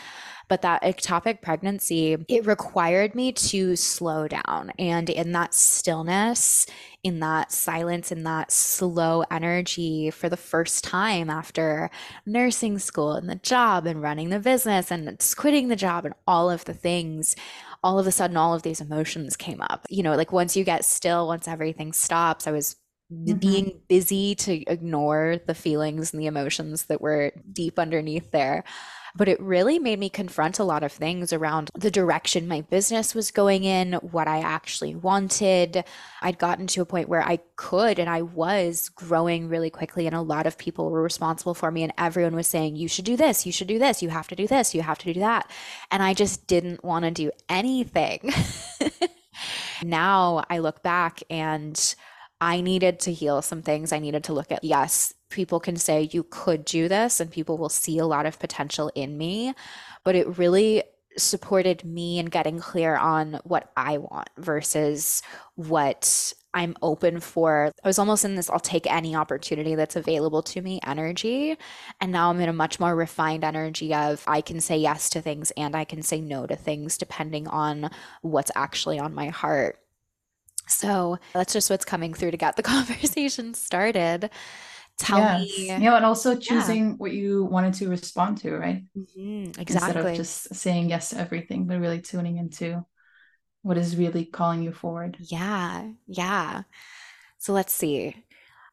but 0.51 0.63
that 0.63 0.83
ectopic 0.83 1.41
pregnancy, 1.41 2.17
it 2.27 2.45
required 2.45 3.15
me 3.15 3.31
to 3.31 3.77
slow 3.77 4.27
down. 4.27 4.69
And 4.77 5.09
in 5.09 5.31
that 5.31 5.53
stillness, 5.53 6.67
in 7.03 7.21
that 7.21 7.53
silence, 7.53 8.11
in 8.11 8.23
that 8.23 8.51
slow 8.51 9.23
energy 9.31 10.11
for 10.11 10.27
the 10.27 10.35
first 10.35 10.83
time 10.83 11.29
after 11.29 11.89
nursing 12.25 12.79
school 12.79 13.13
and 13.13 13.29
the 13.29 13.35
job 13.35 13.85
and 13.85 14.01
running 14.01 14.27
the 14.27 14.39
business 14.39 14.91
and 14.91 15.25
quitting 15.37 15.69
the 15.69 15.77
job 15.77 16.03
and 16.03 16.15
all 16.27 16.51
of 16.51 16.65
the 16.65 16.73
things, 16.73 17.33
all 17.81 17.97
of 17.97 18.05
a 18.05 18.11
sudden, 18.11 18.35
all 18.35 18.53
of 18.53 18.63
these 18.63 18.81
emotions 18.81 19.37
came 19.37 19.61
up. 19.61 19.85
You 19.89 20.03
know, 20.03 20.17
like 20.17 20.33
once 20.33 20.57
you 20.57 20.65
get 20.65 20.83
still, 20.83 21.27
once 21.27 21.47
everything 21.47 21.93
stops, 21.93 22.45
I 22.45 22.51
was 22.51 22.75
Mm-hmm. 23.11 23.39
being 23.39 23.81
busy 23.89 24.35
to 24.35 24.63
ignore 24.71 25.37
the 25.45 25.53
feelings 25.53 26.13
and 26.13 26.21
the 26.21 26.27
emotions 26.27 26.85
that 26.85 27.01
were 27.01 27.33
deep 27.51 27.77
underneath 27.77 28.31
there. 28.31 28.63
But 29.15 29.27
it 29.27 29.41
really 29.41 29.79
made 29.79 29.99
me 29.99 30.09
confront 30.09 30.59
a 30.59 30.63
lot 30.63 30.81
of 30.81 30.93
things 30.93 31.33
around 31.33 31.69
the 31.75 31.91
direction 31.91 32.47
my 32.47 32.61
business 32.61 33.13
was 33.13 33.29
going 33.31 33.65
in, 33.65 33.93
what 33.95 34.29
I 34.29 34.39
actually 34.39 34.95
wanted. 34.95 35.83
I'd 36.21 36.37
gotten 36.37 36.67
to 36.67 36.81
a 36.81 36.85
point 36.85 37.09
where 37.09 37.21
I 37.21 37.39
could 37.57 37.99
and 37.99 38.09
I 38.09 38.21
was 38.21 38.87
growing 38.87 39.49
really 39.49 39.69
quickly, 39.69 40.07
and 40.07 40.15
a 40.15 40.21
lot 40.21 40.47
of 40.47 40.57
people 40.57 40.89
were 40.89 41.01
responsible 41.01 41.53
for 41.53 41.69
me, 41.69 41.83
and 41.83 41.91
everyone 41.97 42.35
was 42.35 42.47
saying, 42.47 42.77
You 42.77 42.87
should 42.87 43.03
do 43.03 43.17
this, 43.17 43.45
you 43.45 43.51
should 43.51 43.67
do 43.67 43.79
this, 43.79 44.01
you 44.01 44.09
have 44.09 44.29
to 44.29 44.35
do 44.35 44.47
this, 44.47 44.73
you 44.73 44.83
have 44.83 44.99
to 44.99 45.13
do 45.13 45.19
that. 45.19 45.51
And 45.91 46.01
I 46.01 46.13
just 46.13 46.47
didn't 46.47 46.81
want 46.81 47.03
to 47.03 47.11
do 47.11 47.31
anything. 47.49 48.31
now 49.83 50.45
I 50.49 50.59
look 50.59 50.81
back 50.81 51.21
and 51.29 51.95
I 52.41 52.61
needed 52.61 52.99
to 53.01 53.13
heal 53.13 53.41
some 53.41 53.61
things. 53.61 53.93
I 53.93 53.99
needed 53.99 54.23
to 54.25 54.33
look 54.33 54.51
at, 54.51 54.63
yes, 54.63 55.13
people 55.29 55.59
can 55.59 55.77
say 55.77 56.09
you 56.11 56.23
could 56.23 56.65
do 56.65 56.89
this 56.89 57.19
and 57.19 57.31
people 57.31 57.57
will 57.57 57.69
see 57.69 57.99
a 57.99 58.05
lot 58.05 58.25
of 58.25 58.39
potential 58.39 58.91
in 58.95 59.17
me 59.17 59.53
but 60.03 60.15
it 60.15 60.37
really 60.37 60.83
supported 61.17 61.83
me 61.83 62.19
in 62.19 62.27
getting 62.27 62.59
clear 62.59 62.95
on 62.95 63.39
what 63.43 63.71
I 63.75 63.97
want 63.97 64.29
versus 64.37 65.21
what 65.55 66.33
I'm 66.53 66.75
open 66.81 67.19
for. 67.19 67.71
I 67.83 67.87
was 67.87 67.99
almost 67.99 68.25
in 68.25 68.35
this 68.35 68.49
I'll 68.49 68.59
take 68.59 68.91
any 68.91 69.15
opportunity 69.15 69.75
that's 69.75 69.95
available 69.95 70.41
to 70.43 70.61
me 70.61 70.79
energy. 70.85 71.57
And 71.99 72.11
now 72.11 72.29
I'm 72.29 72.39
in 72.39 72.49
a 72.49 72.53
much 72.53 72.79
more 72.79 72.95
refined 72.95 73.43
energy 73.43 73.93
of 73.93 74.23
I 74.27 74.41
can 74.41 74.59
say 74.61 74.77
yes 74.77 75.09
to 75.11 75.21
things 75.21 75.51
and 75.57 75.75
I 75.75 75.83
can 75.85 76.01
say 76.01 76.21
no 76.21 76.45
to 76.47 76.55
things 76.55 76.97
depending 76.97 77.47
on 77.47 77.89
what's 78.21 78.51
actually 78.55 78.99
on 78.99 79.13
my 79.13 79.27
heart. 79.29 79.80
So 80.67 81.17
that's 81.33 81.53
just 81.53 81.69
what's 81.69 81.85
coming 81.85 82.13
through 82.13 82.31
to 82.31 82.37
get 82.37 82.55
the 82.55 82.63
conversation 82.63 83.53
started 83.53 84.29
tell 85.01 85.19
yes. 85.19 85.57
me 85.57 85.67
yeah 85.67 85.95
and 85.95 86.05
also 86.05 86.35
choosing 86.35 86.89
yeah. 86.89 86.95
what 86.95 87.11
you 87.11 87.45
wanted 87.45 87.73
to 87.73 87.89
respond 87.89 88.37
to 88.37 88.55
right 88.55 88.83
mm-hmm. 88.97 89.59
exactly 89.59 89.67
instead 89.67 90.05
of 90.05 90.15
just 90.15 90.53
saying 90.55 90.89
yes 90.89 91.09
to 91.09 91.17
everything 91.17 91.65
but 91.65 91.79
really 91.79 92.01
tuning 92.01 92.37
into 92.37 92.83
what 93.63 93.77
is 93.77 93.97
really 93.97 94.25
calling 94.25 94.61
you 94.61 94.71
forward 94.71 95.17
yeah 95.19 95.87
yeah 96.07 96.63
so 97.37 97.53
let's 97.53 97.73
see 97.73 98.15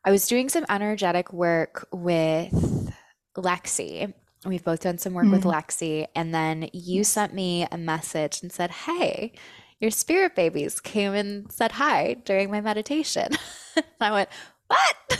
i 0.04 0.11
was 0.11 0.26
doing 0.26 0.49
some 0.49 0.66
energetic 0.68 1.33
work 1.33 1.87
with 1.92 2.92
lexi 3.37 4.12
we've 4.45 4.64
both 4.64 4.80
done 4.80 4.99
some 4.99 5.14
work 5.14 5.25
mm-hmm. 5.25 5.33
with 5.33 5.45
lexi 5.45 6.07
and 6.14 6.35
then 6.35 6.68
you 6.73 7.04
sent 7.04 7.33
me 7.33 7.66
a 7.73 7.78
message 7.78 8.42
and 8.42 8.52
said 8.52 8.71
hey 8.71 9.33
your 9.80 9.90
spirit 9.90 10.35
babies 10.35 10.80
came 10.80 11.14
and 11.14 11.50
said 11.52 11.73
hi 11.73 12.14
during 12.25 12.50
my 12.50 12.61
meditation 12.61 13.28
i 14.00 14.11
went 14.11 14.28
what 14.66 15.18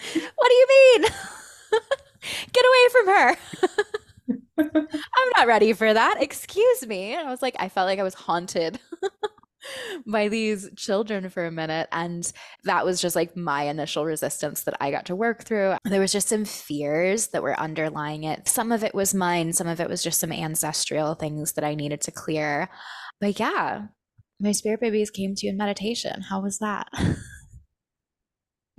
what 0.34 0.48
do 0.48 0.54
you 0.54 0.66
mean? 0.68 1.02
Get 2.52 2.64
away 2.64 2.88
from 2.92 3.06
her. 3.06 3.36
I'm 4.58 5.30
not 5.36 5.46
ready 5.46 5.72
for 5.72 5.92
that. 5.92 6.16
Excuse 6.20 6.86
me. 6.86 7.14
And 7.14 7.26
I 7.26 7.30
was 7.30 7.42
like, 7.42 7.56
I 7.58 7.68
felt 7.68 7.86
like 7.86 7.98
I 7.98 8.04
was 8.04 8.14
haunted 8.14 8.78
by 10.06 10.28
these 10.28 10.70
children 10.76 11.28
for 11.30 11.46
a 11.46 11.50
minute. 11.50 11.88
And 11.92 12.30
that 12.64 12.84
was 12.84 13.00
just 13.00 13.16
like 13.16 13.36
my 13.36 13.64
initial 13.64 14.04
resistance 14.04 14.62
that 14.64 14.76
I 14.80 14.90
got 14.90 15.06
to 15.06 15.16
work 15.16 15.44
through. 15.44 15.76
There 15.84 16.00
was 16.00 16.12
just 16.12 16.28
some 16.28 16.44
fears 16.44 17.28
that 17.28 17.42
were 17.42 17.58
underlying 17.58 18.24
it. 18.24 18.48
Some 18.48 18.72
of 18.72 18.84
it 18.84 18.94
was 18.94 19.14
mine, 19.14 19.52
some 19.52 19.66
of 19.66 19.80
it 19.80 19.88
was 19.88 20.02
just 20.02 20.20
some 20.20 20.32
ancestral 20.32 21.14
things 21.14 21.52
that 21.52 21.64
I 21.64 21.74
needed 21.74 22.00
to 22.02 22.10
clear. 22.10 22.68
But 23.20 23.38
yeah, 23.38 23.86
my 24.40 24.52
spirit 24.52 24.80
babies 24.80 25.10
came 25.10 25.34
to 25.34 25.46
you 25.46 25.52
in 25.52 25.58
meditation. 25.58 26.22
How 26.22 26.40
was 26.40 26.58
that? 26.58 26.88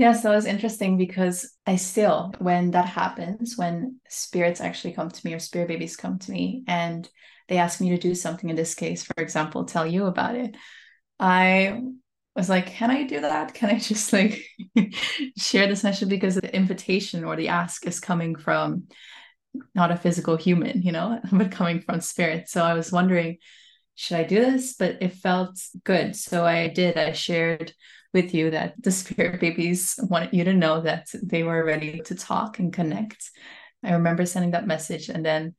Yes, 0.01 0.23
that 0.23 0.33
was 0.33 0.47
interesting 0.47 0.97
because 0.97 1.53
I 1.67 1.75
still, 1.75 2.33
when 2.39 2.71
that 2.71 2.87
happens, 2.87 3.55
when 3.55 3.97
spirits 4.09 4.59
actually 4.59 4.93
come 4.93 5.09
to 5.09 5.21
me 5.23 5.35
or 5.35 5.37
spirit 5.37 5.67
babies 5.67 5.95
come 5.95 6.17
to 6.17 6.31
me 6.31 6.63
and 6.67 7.07
they 7.47 7.59
ask 7.59 7.79
me 7.79 7.91
to 7.91 7.99
do 7.99 8.15
something, 8.15 8.49
in 8.49 8.55
this 8.55 8.73
case, 8.73 9.03
for 9.03 9.21
example, 9.21 9.63
tell 9.63 9.85
you 9.85 10.07
about 10.07 10.33
it, 10.33 10.57
I 11.19 11.83
was 12.35 12.49
like, 12.49 12.65
can 12.65 12.89
I 12.89 13.03
do 13.03 13.21
that? 13.21 13.53
Can 13.53 13.69
I 13.69 13.77
just 13.79 14.11
like 14.11 14.43
share 15.37 15.67
this 15.67 15.83
message 15.83 16.09
because 16.09 16.33
the 16.33 16.55
invitation 16.55 17.23
or 17.23 17.35
the 17.35 17.49
ask 17.49 17.85
is 17.85 17.99
coming 17.99 18.35
from 18.35 18.87
not 19.75 19.91
a 19.91 19.97
physical 19.97 20.35
human, 20.35 20.81
you 20.81 20.93
know, 20.93 21.19
but 21.31 21.51
coming 21.51 21.79
from 21.79 22.01
spirit. 22.01 22.49
So 22.49 22.63
I 22.63 22.73
was 22.73 22.91
wondering, 22.91 23.37
should 24.01 24.17
I 24.17 24.23
do 24.23 24.41
this? 24.43 24.73
But 24.73 24.97
it 24.99 25.13
felt 25.13 25.61
good. 25.83 26.15
So 26.15 26.43
I 26.43 26.69
did. 26.69 26.97
I 26.97 27.11
shared 27.11 27.71
with 28.13 28.33
you 28.33 28.49
that 28.49 28.73
the 28.81 28.91
spirit 28.91 29.39
babies 29.39 29.99
wanted 30.01 30.33
you 30.33 30.43
to 30.43 30.53
know 30.53 30.81
that 30.81 31.09
they 31.21 31.43
were 31.43 31.63
ready 31.63 32.01
to 32.05 32.15
talk 32.15 32.57
and 32.57 32.73
connect. 32.73 33.29
I 33.83 33.93
remember 33.93 34.25
sending 34.25 34.51
that 34.51 34.65
message 34.65 35.09
and 35.09 35.23
then 35.23 35.53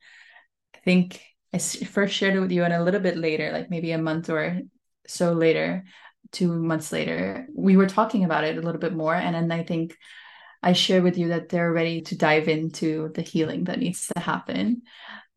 I 0.75 0.79
think 0.79 1.23
I 1.55 1.59
first 1.59 2.15
shared 2.15 2.35
it 2.35 2.41
with 2.41 2.51
you 2.51 2.65
and 2.65 2.73
a 2.73 2.83
little 2.83 2.99
bit 2.99 3.17
later, 3.17 3.53
like 3.53 3.71
maybe 3.71 3.93
a 3.93 3.99
month 3.99 4.29
or 4.29 4.59
so 5.07 5.35
later, 5.35 5.85
two 6.33 6.53
months 6.53 6.91
later, 6.91 7.47
we 7.55 7.77
were 7.77 7.87
talking 7.87 8.25
about 8.25 8.43
it 8.43 8.59
a 8.59 8.61
little 8.61 8.81
bit 8.81 8.93
more. 8.93 9.15
And 9.15 9.37
then 9.37 9.53
I 9.53 9.63
think 9.63 9.97
I 10.65 10.73
shared 10.73 11.05
with 11.05 11.17
you 11.17 11.29
that 11.29 11.49
they're 11.49 11.73
ready 11.73 12.01
to 12.03 12.19
dive 12.19 12.49
into 12.49 13.13
the 13.15 13.23
healing 13.23 13.65
that 13.65 13.79
needs 13.79 14.09
to 14.09 14.19
happen. 14.19 14.83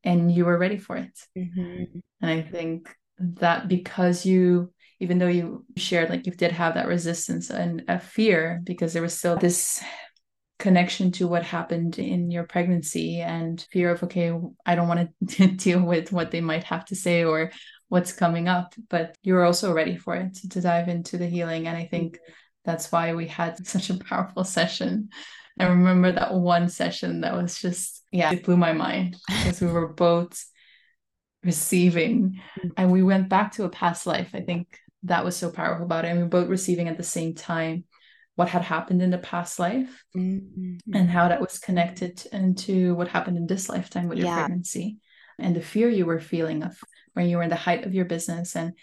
And 0.05 0.31
you 0.31 0.45
were 0.45 0.57
ready 0.57 0.77
for 0.77 0.95
it. 0.95 1.19
Mm-hmm. 1.37 1.99
And 2.21 2.31
I 2.31 2.41
think 2.41 2.95
that 3.19 3.67
because 3.67 4.25
you 4.25 4.71
even 4.99 5.19
though 5.19 5.27
you 5.27 5.65
shared 5.75 6.09
like 6.09 6.25
you 6.25 6.31
did 6.31 6.51
have 6.51 6.75
that 6.75 6.87
resistance 6.87 7.49
and 7.49 7.83
a 7.87 7.99
fear 7.99 8.61
because 8.63 8.93
there 8.93 9.01
was 9.01 9.17
still 9.17 9.35
this 9.35 9.83
connection 10.57 11.11
to 11.11 11.27
what 11.27 11.43
happened 11.43 11.99
in 11.99 12.31
your 12.31 12.43
pregnancy 12.43 13.19
and 13.19 13.65
fear 13.71 13.91
of 13.91 14.03
okay 14.03 14.33
i 14.65 14.75
don't 14.75 14.87
want 14.87 15.09
to 15.27 15.47
deal 15.55 15.81
with 15.81 16.11
what 16.11 16.31
they 16.31 16.41
might 16.41 16.63
have 16.63 16.85
to 16.85 16.95
say 16.95 17.23
or 17.23 17.51
what's 17.89 18.13
coming 18.13 18.47
up 18.47 18.73
but 18.89 19.17
you're 19.21 19.43
also 19.43 19.73
ready 19.73 19.97
for 19.97 20.15
it 20.15 20.33
to, 20.33 20.49
to 20.49 20.61
dive 20.61 20.87
into 20.87 21.17
the 21.17 21.27
healing 21.27 21.67
and 21.67 21.77
i 21.77 21.85
think 21.85 22.15
mm-hmm. 22.15 22.31
that's 22.63 22.91
why 22.91 23.13
we 23.13 23.27
had 23.27 23.65
such 23.67 23.89
a 23.89 23.97
powerful 23.97 24.43
session 24.57 25.09
i 25.59 25.65
remember 25.65 26.11
that 26.11 26.33
one 26.33 26.69
session 26.69 27.21
that 27.21 27.35
was 27.35 27.59
just 27.59 27.94
yeah 28.15 28.31
it 28.31 28.43
blew 28.43 28.57
my 28.57 28.73
mind 28.73 29.15
because 29.27 29.61
we 29.61 29.67
were 29.67 29.87
both 29.87 30.45
receiving 31.43 32.41
mm-hmm. 32.57 32.69
and 32.77 32.91
we 32.91 33.03
went 33.03 33.29
back 33.29 33.51
to 33.51 33.63
a 33.63 33.69
past 33.69 34.07
life 34.07 34.29
i 34.33 34.41
think 34.41 34.79
that 35.05 35.23
was 35.23 35.35
so 35.35 35.49
powerful 35.49 35.85
about 35.85 36.05
it. 36.05 36.09
And 36.09 36.17
we 36.17 36.23
were 36.23 36.29
both 36.29 36.49
receiving 36.49 36.87
at 36.87 36.97
the 36.97 37.03
same 37.03 37.33
time 37.33 37.85
what 38.35 38.49
had 38.49 38.63
happened 38.63 39.01
in 39.01 39.11
the 39.11 39.17
past 39.17 39.59
life 39.59 40.03
mm-hmm. 40.15 40.77
and 40.93 41.09
how 41.09 41.29
that 41.29 41.39
was 41.39 41.57
connected 41.57 42.25
into 42.33 42.93
what 42.95 43.07
happened 43.07 43.37
in 43.37 43.47
this 43.47 43.69
lifetime 43.69 44.09
with 44.09 44.17
your 44.17 44.33
pregnancy 44.33 44.97
and 45.39 45.55
the 45.55 45.61
fear 45.61 45.87
you 45.87 46.05
were 46.05 46.19
feeling 46.19 46.63
of 46.63 46.77
when 47.13 47.29
you 47.29 47.37
were 47.37 47.43
in 47.43 47.49
the 47.49 47.55
height 47.55 47.85
of 47.85 47.93
your 47.93 48.03
business 48.03 48.55
and 48.57 48.73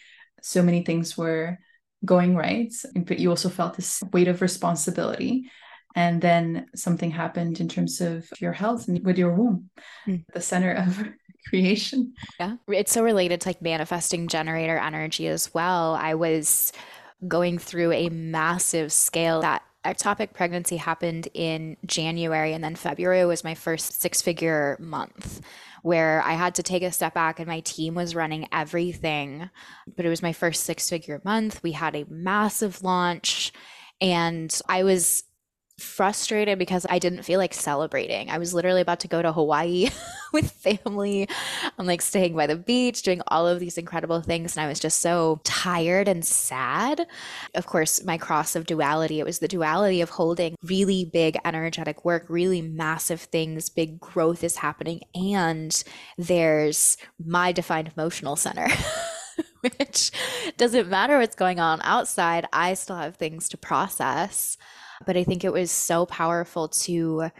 so 0.40 0.62
many 0.62 0.82
things 0.82 1.18
were 1.18 1.58
going 2.02 2.34
right 2.34 2.72
but 2.94 3.18
you 3.18 3.28
also 3.28 3.50
felt 3.50 3.76
this 3.76 4.02
weight 4.12 4.26
of 4.26 4.40
responsibility 4.40 5.50
and 5.94 6.20
then 6.20 6.66
something 6.74 7.10
happened 7.10 7.60
in 7.60 7.68
terms 7.68 8.00
of 8.00 8.28
your 8.40 8.52
health 8.52 8.88
and 8.88 9.04
with 9.04 9.18
your 9.18 9.34
womb 9.34 9.70
mm. 10.06 10.24
the 10.32 10.40
center 10.40 10.72
of 10.86 11.04
creation. 11.48 12.14
Yeah. 12.38 12.56
It's 12.68 12.92
so 12.92 13.02
related 13.02 13.40
to 13.42 13.48
like 13.48 13.62
manifesting 13.62 14.28
generator 14.28 14.78
energy 14.78 15.26
as 15.26 15.52
well. 15.52 15.94
I 15.94 16.14
was 16.14 16.72
going 17.26 17.58
through 17.58 17.92
a 17.92 18.08
massive 18.08 18.92
scale 18.92 19.40
that 19.42 19.62
ectopic 19.84 20.32
pregnancy 20.32 20.76
happened 20.76 21.28
in 21.34 21.76
January 21.84 22.52
and 22.52 22.62
then 22.62 22.76
February 22.76 23.24
was 23.24 23.44
my 23.44 23.54
first 23.54 24.00
six 24.00 24.22
figure 24.22 24.76
month 24.80 25.40
where 25.82 26.22
I 26.22 26.34
had 26.34 26.54
to 26.56 26.62
take 26.62 26.84
a 26.84 26.92
step 26.92 27.14
back 27.14 27.40
and 27.40 27.48
my 27.48 27.60
team 27.60 27.94
was 27.94 28.14
running 28.14 28.48
everything 28.52 29.50
but 29.96 30.06
it 30.06 30.08
was 30.08 30.22
my 30.22 30.32
first 30.32 30.62
six 30.62 30.88
figure 30.88 31.20
month 31.24 31.62
we 31.64 31.72
had 31.72 31.96
a 31.96 32.06
massive 32.08 32.82
launch 32.84 33.52
and 34.00 34.60
I 34.68 34.84
was 34.84 35.24
frustrated 35.78 36.58
because 36.58 36.86
I 36.88 36.98
didn't 36.98 37.22
feel 37.22 37.38
like 37.38 37.54
celebrating. 37.54 38.30
I 38.30 38.38
was 38.38 38.54
literally 38.54 38.80
about 38.80 39.00
to 39.00 39.08
go 39.08 39.22
to 39.22 39.32
Hawaii 39.32 39.88
with 40.32 40.50
family. 40.50 41.28
I'm 41.78 41.86
like 41.86 42.02
staying 42.02 42.34
by 42.34 42.46
the 42.46 42.56
beach, 42.56 43.02
doing 43.02 43.22
all 43.28 43.46
of 43.46 43.60
these 43.60 43.78
incredible 43.78 44.20
things. 44.20 44.56
And 44.56 44.64
I 44.64 44.68
was 44.68 44.80
just 44.80 45.00
so 45.00 45.40
tired 45.44 46.08
and 46.08 46.24
sad. 46.24 47.06
Of 47.54 47.66
course, 47.66 48.04
my 48.04 48.18
cross 48.18 48.54
of 48.54 48.66
duality, 48.66 49.20
it 49.20 49.26
was 49.26 49.38
the 49.38 49.48
duality 49.48 50.00
of 50.00 50.10
holding 50.10 50.56
really 50.62 51.04
big 51.04 51.38
energetic 51.44 52.04
work, 52.04 52.26
really 52.28 52.62
massive 52.62 53.20
things, 53.20 53.68
big 53.68 53.98
growth 54.00 54.44
is 54.44 54.56
happening. 54.56 55.00
And 55.14 55.82
there's 56.18 56.96
my 57.24 57.52
defined 57.52 57.92
emotional 57.96 58.36
center. 58.36 58.68
which 59.60 60.10
doesn't 60.56 60.88
matter 60.88 61.18
what's 61.18 61.36
going 61.36 61.60
on 61.60 61.80
outside, 61.82 62.46
I 62.52 62.74
still 62.74 62.96
have 62.96 63.16
things 63.16 63.48
to 63.50 63.56
process. 63.56 64.56
But 65.06 65.16
I 65.16 65.24
think 65.24 65.44
it 65.44 65.52
was 65.52 65.70
so 65.70 66.06
powerful 66.06 66.68
to 66.68 67.30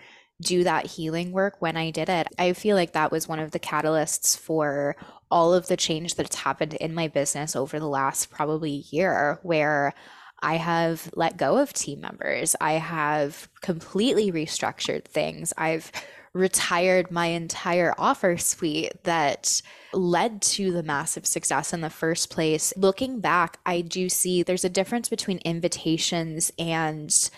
do 0.40 0.64
that 0.64 0.86
healing 0.86 1.32
work 1.32 1.56
when 1.60 1.76
I 1.76 1.90
did 1.90 2.08
it. 2.08 2.26
I 2.38 2.52
feel 2.52 2.76
like 2.76 2.92
that 2.92 3.12
was 3.12 3.28
one 3.28 3.38
of 3.38 3.52
the 3.52 3.60
catalysts 3.60 4.36
for 4.36 4.96
all 5.30 5.54
of 5.54 5.68
the 5.68 5.76
change 5.76 6.16
that's 6.16 6.36
happened 6.36 6.74
in 6.74 6.94
my 6.94 7.08
business 7.08 7.56
over 7.56 7.78
the 7.78 7.88
last 7.88 8.30
probably 8.30 8.84
year, 8.90 9.38
where 9.42 9.94
I 10.42 10.56
have 10.56 11.08
let 11.14 11.36
go 11.36 11.58
of 11.58 11.72
team 11.72 12.00
members. 12.00 12.56
I 12.60 12.72
have 12.72 13.48
completely 13.60 14.32
restructured 14.32 15.04
things. 15.04 15.52
I've 15.56 15.92
retired 16.34 17.10
my 17.10 17.26
entire 17.26 17.94
offer 17.98 18.36
suite 18.38 19.04
that 19.04 19.60
led 19.92 20.40
to 20.40 20.72
the 20.72 20.82
massive 20.82 21.26
success 21.26 21.72
in 21.72 21.82
the 21.82 21.90
first 21.90 22.30
place. 22.30 22.72
Looking 22.76 23.20
back, 23.20 23.58
I 23.66 23.82
do 23.82 24.08
see 24.08 24.42
there's 24.42 24.64
a 24.64 24.70
difference 24.70 25.08
between 25.08 25.38
invitations 25.38 26.50
and 26.58 27.30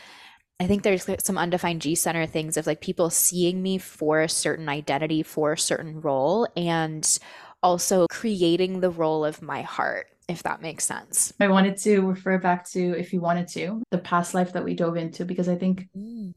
I 0.60 0.66
think 0.66 0.82
there's 0.82 1.06
some 1.18 1.36
undefined 1.36 1.82
G 1.82 1.94
center 1.94 2.26
things 2.26 2.56
of 2.56 2.66
like 2.66 2.80
people 2.80 3.10
seeing 3.10 3.60
me 3.62 3.78
for 3.78 4.20
a 4.20 4.28
certain 4.28 4.68
identity, 4.68 5.22
for 5.22 5.52
a 5.52 5.58
certain 5.58 6.00
role, 6.00 6.46
and 6.56 7.18
also 7.62 8.06
creating 8.08 8.80
the 8.80 8.90
role 8.90 9.24
of 9.24 9.42
my 9.42 9.62
heart, 9.62 10.06
if 10.28 10.42
that 10.44 10.62
makes 10.62 10.84
sense. 10.84 11.32
I 11.40 11.48
wanted 11.48 11.76
to 11.78 12.00
refer 12.02 12.38
back 12.38 12.68
to, 12.70 12.98
if 12.98 13.12
you 13.12 13.20
wanted 13.20 13.48
to, 13.48 13.82
the 13.90 13.98
past 13.98 14.32
life 14.32 14.52
that 14.52 14.64
we 14.64 14.74
dove 14.74 14.96
into, 14.96 15.24
because 15.24 15.48
I 15.48 15.56
think 15.56 15.88
mm. 15.96 16.32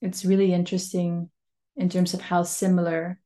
it's 0.00 0.24
really 0.24 0.52
interesting 0.54 1.28
in 1.76 1.88
terms 1.88 2.14
of 2.14 2.22
how 2.22 2.44
similar 2.44 3.18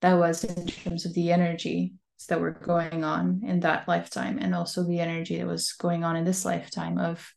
that 0.00 0.14
was 0.14 0.44
in 0.44 0.66
terms 0.66 1.04
of 1.04 1.14
the 1.14 1.32
energy 1.32 1.94
that 2.28 2.40
were 2.40 2.50
going 2.50 3.04
on 3.04 3.42
in 3.44 3.60
that 3.60 3.86
lifetime 3.86 4.38
and 4.40 4.54
also 4.54 4.82
the 4.82 5.00
energy 5.00 5.36
that 5.36 5.46
was 5.46 5.72
going 5.74 6.02
on 6.02 6.16
in 6.16 6.24
this 6.24 6.44
lifetime 6.44 6.98
of 6.98 7.32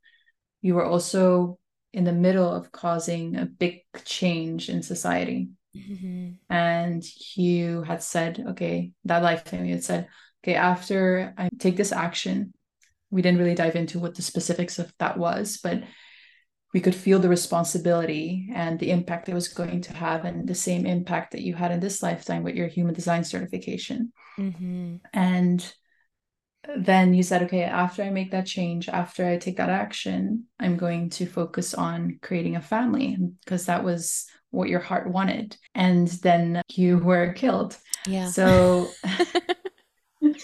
you 0.61 0.73
were 0.73 0.85
also 0.85 1.58
in 1.93 2.03
the 2.03 2.11
middle 2.11 2.51
of 2.51 2.71
causing 2.71 3.35
a 3.35 3.45
big 3.45 3.81
change 4.05 4.69
in 4.69 4.83
society. 4.83 5.49
Mm-hmm. 5.75 6.31
And 6.49 7.03
you 7.35 7.83
had 7.83 8.03
said, 8.03 8.43
okay, 8.49 8.91
that 9.05 9.23
lifetime, 9.23 9.65
you 9.65 9.73
had 9.73 9.83
said, 9.83 10.07
okay, 10.43 10.55
after 10.55 11.33
I 11.37 11.49
take 11.59 11.77
this 11.77 11.91
action, 11.91 12.53
we 13.09 13.21
didn't 13.21 13.39
really 13.39 13.55
dive 13.55 13.75
into 13.75 13.99
what 13.99 14.15
the 14.15 14.21
specifics 14.21 14.79
of 14.79 14.93
that 14.99 15.17
was, 15.17 15.59
but 15.63 15.83
we 16.73 16.79
could 16.79 16.93
feel 16.93 17.17
the 17.17 17.29
responsibility 17.29 18.49
and 18.53 18.79
the 18.79 18.91
impact 18.91 19.27
it 19.27 19.33
was 19.33 19.47
going 19.47 19.81
to 19.81 19.93
have, 19.93 20.25
and 20.25 20.47
the 20.47 20.53
same 20.53 20.85
impact 20.85 21.31
that 21.31 21.41
you 21.41 21.55
had 21.55 21.71
in 21.71 21.79
this 21.79 22.03
lifetime 22.03 22.43
with 22.43 22.53
your 22.53 22.67
human 22.67 22.93
design 22.93 23.23
certification. 23.23 24.13
Mm-hmm. 24.37 24.97
And 25.11 25.73
then 26.77 27.13
you 27.13 27.23
said, 27.23 27.43
okay, 27.43 27.63
after 27.63 28.03
I 28.03 28.09
make 28.09 28.31
that 28.31 28.45
change, 28.45 28.89
after 28.89 29.25
I 29.25 29.37
take 29.37 29.57
that 29.57 29.69
action, 29.69 30.45
I'm 30.59 30.77
going 30.77 31.09
to 31.11 31.25
focus 31.25 31.73
on 31.73 32.19
creating 32.21 32.55
a 32.55 32.61
family 32.61 33.17
because 33.43 33.65
that 33.65 33.83
was 33.83 34.27
what 34.51 34.69
your 34.69 34.79
heart 34.79 35.09
wanted. 35.09 35.57
And 35.73 36.07
then 36.07 36.61
you 36.69 36.97
were 36.97 37.33
killed. 37.33 37.77
Yeah. 38.05 38.27
So 38.27 38.89
the 40.19 40.35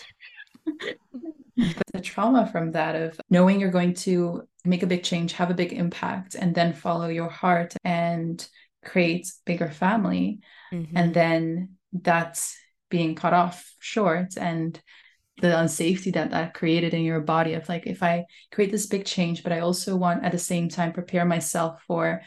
trauma 2.02 2.50
from 2.52 2.72
that 2.72 2.96
of 2.96 3.20
knowing 3.30 3.60
you're 3.60 3.72
going 3.72 3.96
to 3.96 4.48
make 4.64 4.84
a 4.84 4.88
big 4.88 5.04
change, 5.04 5.34
have 5.34 5.52
a 5.52 5.56
big 5.56 5.74
impact, 5.74 6.36
and 6.36 6.56
then 6.56 6.74
follow 6.74 7.08
your 7.08 7.30
heart 7.30 7.76
and 7.84 8.48
create 8.84 9.32
bigger 9.46 9.70
family. 9.70 10.40
Mm-hmm. 10.74 10.98
And 10.98 11.14
then 11.14 11.70
that's 11.92 12.58
being 12.90 13.16
cut 13.16 13.34
off 13.34 13.74
short 13.80 14.38
and 14.38 14.80
the 15.42 15.48
unsafety 15.48 16.14
that 16.14 16.32
that 16.32 16.54
created 16.54 16.94
in 16.94 17.04
your 17.04 17.20
body 17.20 17.54
of 17.54 17.68
like 17.68 17.86
if 17.86 18.02
i 18.02 18.26
create 18.52 18.72
this 18.72 18.86
big 18.86 19.06
change 19.06 19.44
but 19.44 19.52
i 19.52 19.60
also 19.60 19.96
want 19.96 20.24
at 20.24 20.32
the 20.32 20.38
same 20.38 20.70
time 20.70 20.94
prepare 20.94 21.26
myself 21.26 21.82
for 21.86 22.22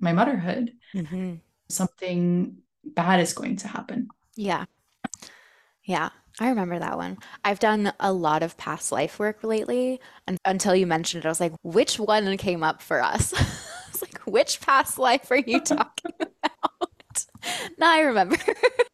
my 0.00 0.12
motherhood 0.12 0.72
mm-hmm. 0.94 1.34
something 1.68 2.56
bad 2.84 3.20
is 3.20 3.32
going 3.32 3.56
to 3.56 3.68
happen 3.68 4.08
yeah 4.36 4.64
yeah 5.84 6.10
I 6.40 6.48
remember 6.48 6.78
that 6.78 6.96
one. 6.96 7.18
I've 7.44 7.58
done 7.58 7.92
a 8.00 8.12
lot 8.12 8.42
of 8.42 8.56
past 8.56 8.90
life 8.90 9.18
work 9.18 9.44
lately. 9.44 10.00
And 10.26 10.38
until 10.44 10.74
you 10.74 10.86
mentioned 10.86 11.24
it, 11.24 11.28
I 11.28 11.30
was 11.30 11.40
like, 11.40 11.52
which 11.62 11.98
one 11.98 12.36
came 12.36 12.62
up 12.62 12.82
for 12.82 13.02
us? 13.02 13.34
It's 13.88 14.00
like, 14.00 14.20
which 14.20 14.62
past 14.62 14.98
life 14.98 15.30
are 15.30 15.36
you 15.36 15.60
talking 15.64 16.12
about? 16.18 17.26
now 17.76 17.92
I 17.92 18.00
remember. 18.00 18.38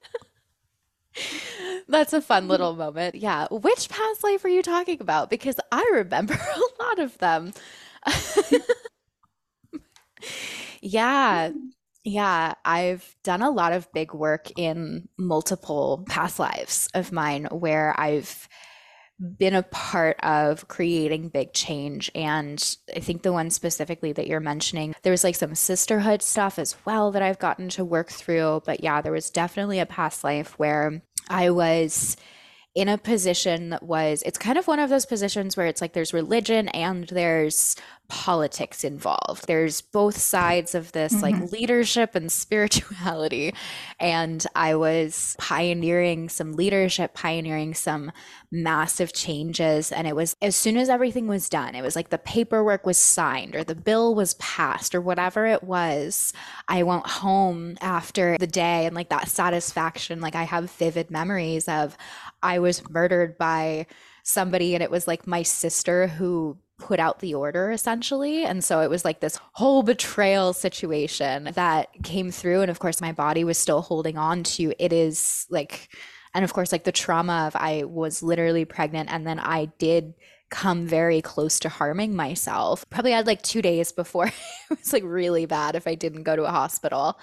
That's 1.89 2.13
a 2.13 2.21
fun 2.21 2.49
little 2.49 2.75
moment. 2.77 3.15
Yeah. 3.15 3.47
Which 3.51 3.89
past 3.89 4.23
life 4.25 4.45
are 4.45 4.49
you 4.49 4.63
talking 4.63 5.01
about? 5.01 5.31
Because 5.31 5.57
I 5.73 5.89
remember 5.95 6.35
a 6.57 6.83
lot 6.83 6.99
of 6.99 7.17
them. 7.19 7.53
Yeah. 10.81 11.51
Yeah, 12.05 12.55
I've 12.65 13.17
done 13.23 13.43
a 13.43 13.51
lot 13.51 13.73
of 13.73 13.93
big 13.93 14.15
work 14.15 14.49
in 14.57 15.09
multiple 15.19 16.05
past 16.09 16.39
lives 16.39 16.89
of 16.95 17.13
mine 17.13 17.47
where 17.51 17.95
I've 18.01 18.49
been 19.39 19.55
a 19.55 19.65
part 19.65 20.19
of 20.23 20.69
creating 20.69 21.31
big 21.31 21.53
change. 21.55 22.11
And 22.15 22.63
I 22.95 23.01
think 23.01 23.23
the 23.23 23.33
one 23.33 23.51
specifically 23.51 24.13
that 24.13 24.29
you're 24.29 24.41
mentioning, 24.41 24.95
there 25.03 25.13
was 25.13 25.25
like 25.25 25.37
some 25.37 25.55
sisterhood 25.55 26.23
stuff 26.23 26.59
as 26.59 26.77
well 26.87 27.11
that 27.13 27.23
I've 27.23 27.39
gotten 27.41 27.69
to 27.71 27.85
work 27.85 28.11
through. 28.11 28.63
But 28.67 28.83
yeah, 28.83 29.03
there 29.03 29.13
was 29.13 29.31
definitely 29.31 29.81
a 29.81 29.87
past 29.87 30.25
life 30.25 30.59
where 30.59 31.03
I 31.29 31.51
was 31.51 32.17
in 32.79 32.89
a 32.89 32.97
position 32.97 33.71
that 33.71 33.83
was 33.83 34.23
it's 34.25 34.39
kind 34.39 34.57
of 34.57 34.69
one 34.69 34.79
of 34.79 34.89
those 34.89 35.05
positions 35.05 35.57
where 35.57 35.67
it's 35.67 35.81
like 35.81 35.95
there's 35.95 36.15
religion 36.15 36.69
and 36.69 37.09
there's 37.09 37.75
politics 38.09 38.85
involved. 38.85 39.47
There's 39.47 39.83
both 39.83 40.17
sides 40.17 40.75
of 40.75 40.93
this 40.93 41.13
mm-hmm. 41.13 41.23
like 41.23 41.53
leadership 41.53 42.15
and 42.15 42.33
spirituality. 42.33 43.53
And 44.01 44.45
I 44.55 44.77
was 44.77 45.37
pioneering 45.39 46.31
some 46.31 46.55
leadership, 46.55 47.13
pioneering 47.13 47.75
some 47.75 48.11
massive 48.51 49.13
changes. 49.13 49.93
And 49.93 50.07
it 50.07 50.17
was 50.17 50.37
as 50.41 50.57
soon 50.57 50.79
as 50.79 50.89
everything 50.89 51.29
was 51.29 51.51
done, 51.51 51.75
it 51.75 51.83
was 51.83 51.97
like 51.97 52.09
the 52.09 52.19
paperwork 52.19 52.87
was 52.87 52.97
signed 52.97 53.55
or 53.55 53.63
the 53.63 53.75
bill 53.75 54.15
was 54.15 54.35
passed 54.35 54.95
or 54.95 55.03
whatever 55.03 55.45
it 55.45 55.63
was. 55.63 56.33
I 56.67 56.85
went 56.85 57.07
home 57.07 57.77
after 57.83 58.39
the 58.39 58.47
day 58.47 58.87
and 58.87 58.97
like 58.97 59.11
that 59.11 59.29
satisfaction. 59.29 60.21
Like 60.21 60.35
I 60.35 60.45
have 60.45 60.71
vivid 60.71 61.11
memories 61.11 61.69
of 61.69 61.97
I 62.43 62.59
was 62.59 62.89
murdered 62.89 63.39
by 63.39 63.87
somebody 64.23 64.75
and 64.75 64.83
it 64.83 64.91
was 64.91 65.07
like 65.07 65.27
my 65.27 65.43
sister 65.43 66.07
who 66.07 66.59
put 66.79 67.01
out 67.01 67.19
the 67.19 67.35
order 67.35 67.71
essentially. 67.71 68.45
And 68.45 68.63
so 68.63 68.81
it 68.81 68.91
was 68.91 69.05
like 69.05 69.21
this 69.21 69.39
whole 69.53 69.83
betrayal 69.83 70.53
situation 70.53 71.51
that 71.55 71.89
came 72.05 72.31
through. 72.31 72.63
And 72.63 72.71
of 72.71 72.79
course, 72.79 73.01
my 73.01 73.13
body 73.13 73.45
was 73.45 73.59
still 73.59 73.83
holding 73.83 74.17
on 74.17 74.45
to 74.45 74.73
it 74.79 74.93
is 74.93 75.47
like, 75.51 75.89
and 76.35 76.45
of 76.45 76.53
course, 76.53 76.71
like 76.71 76.85
the 76.85 76.93
trauma 76.93 77.47
of 77.47 77.57
I 77.57 77.85
was 77.85 78.23
literally 78.23 78.65
pregnant 78.65 79.13
and 79.13 79.27
then 79.27 79.39
I 79.41 79.67
did 79.79 80.15
come 80.51 80.87
very 80.87 81.21
close 81.21 81.59
to 81.61 81.69
harming 81.69 82.15
myself. 82.15 82.89
Probably 82.91 83.13
had 83.13 83.27
like 83.27 83.43
two 83.43 83.61
days 83.61 83.93
before 83.93 84.27
it 84.71 84.79
was 84.79 84.93
like 84.93 85.03
really 85.05 85.47
bad 85.47 85.75
if 85.75 85.87
I 85.87 85.95
didn't 85.95 86.23
go 86.23 86.37
to 86.37 86.45
a 86.45 86.51
hospital 86.51 87.19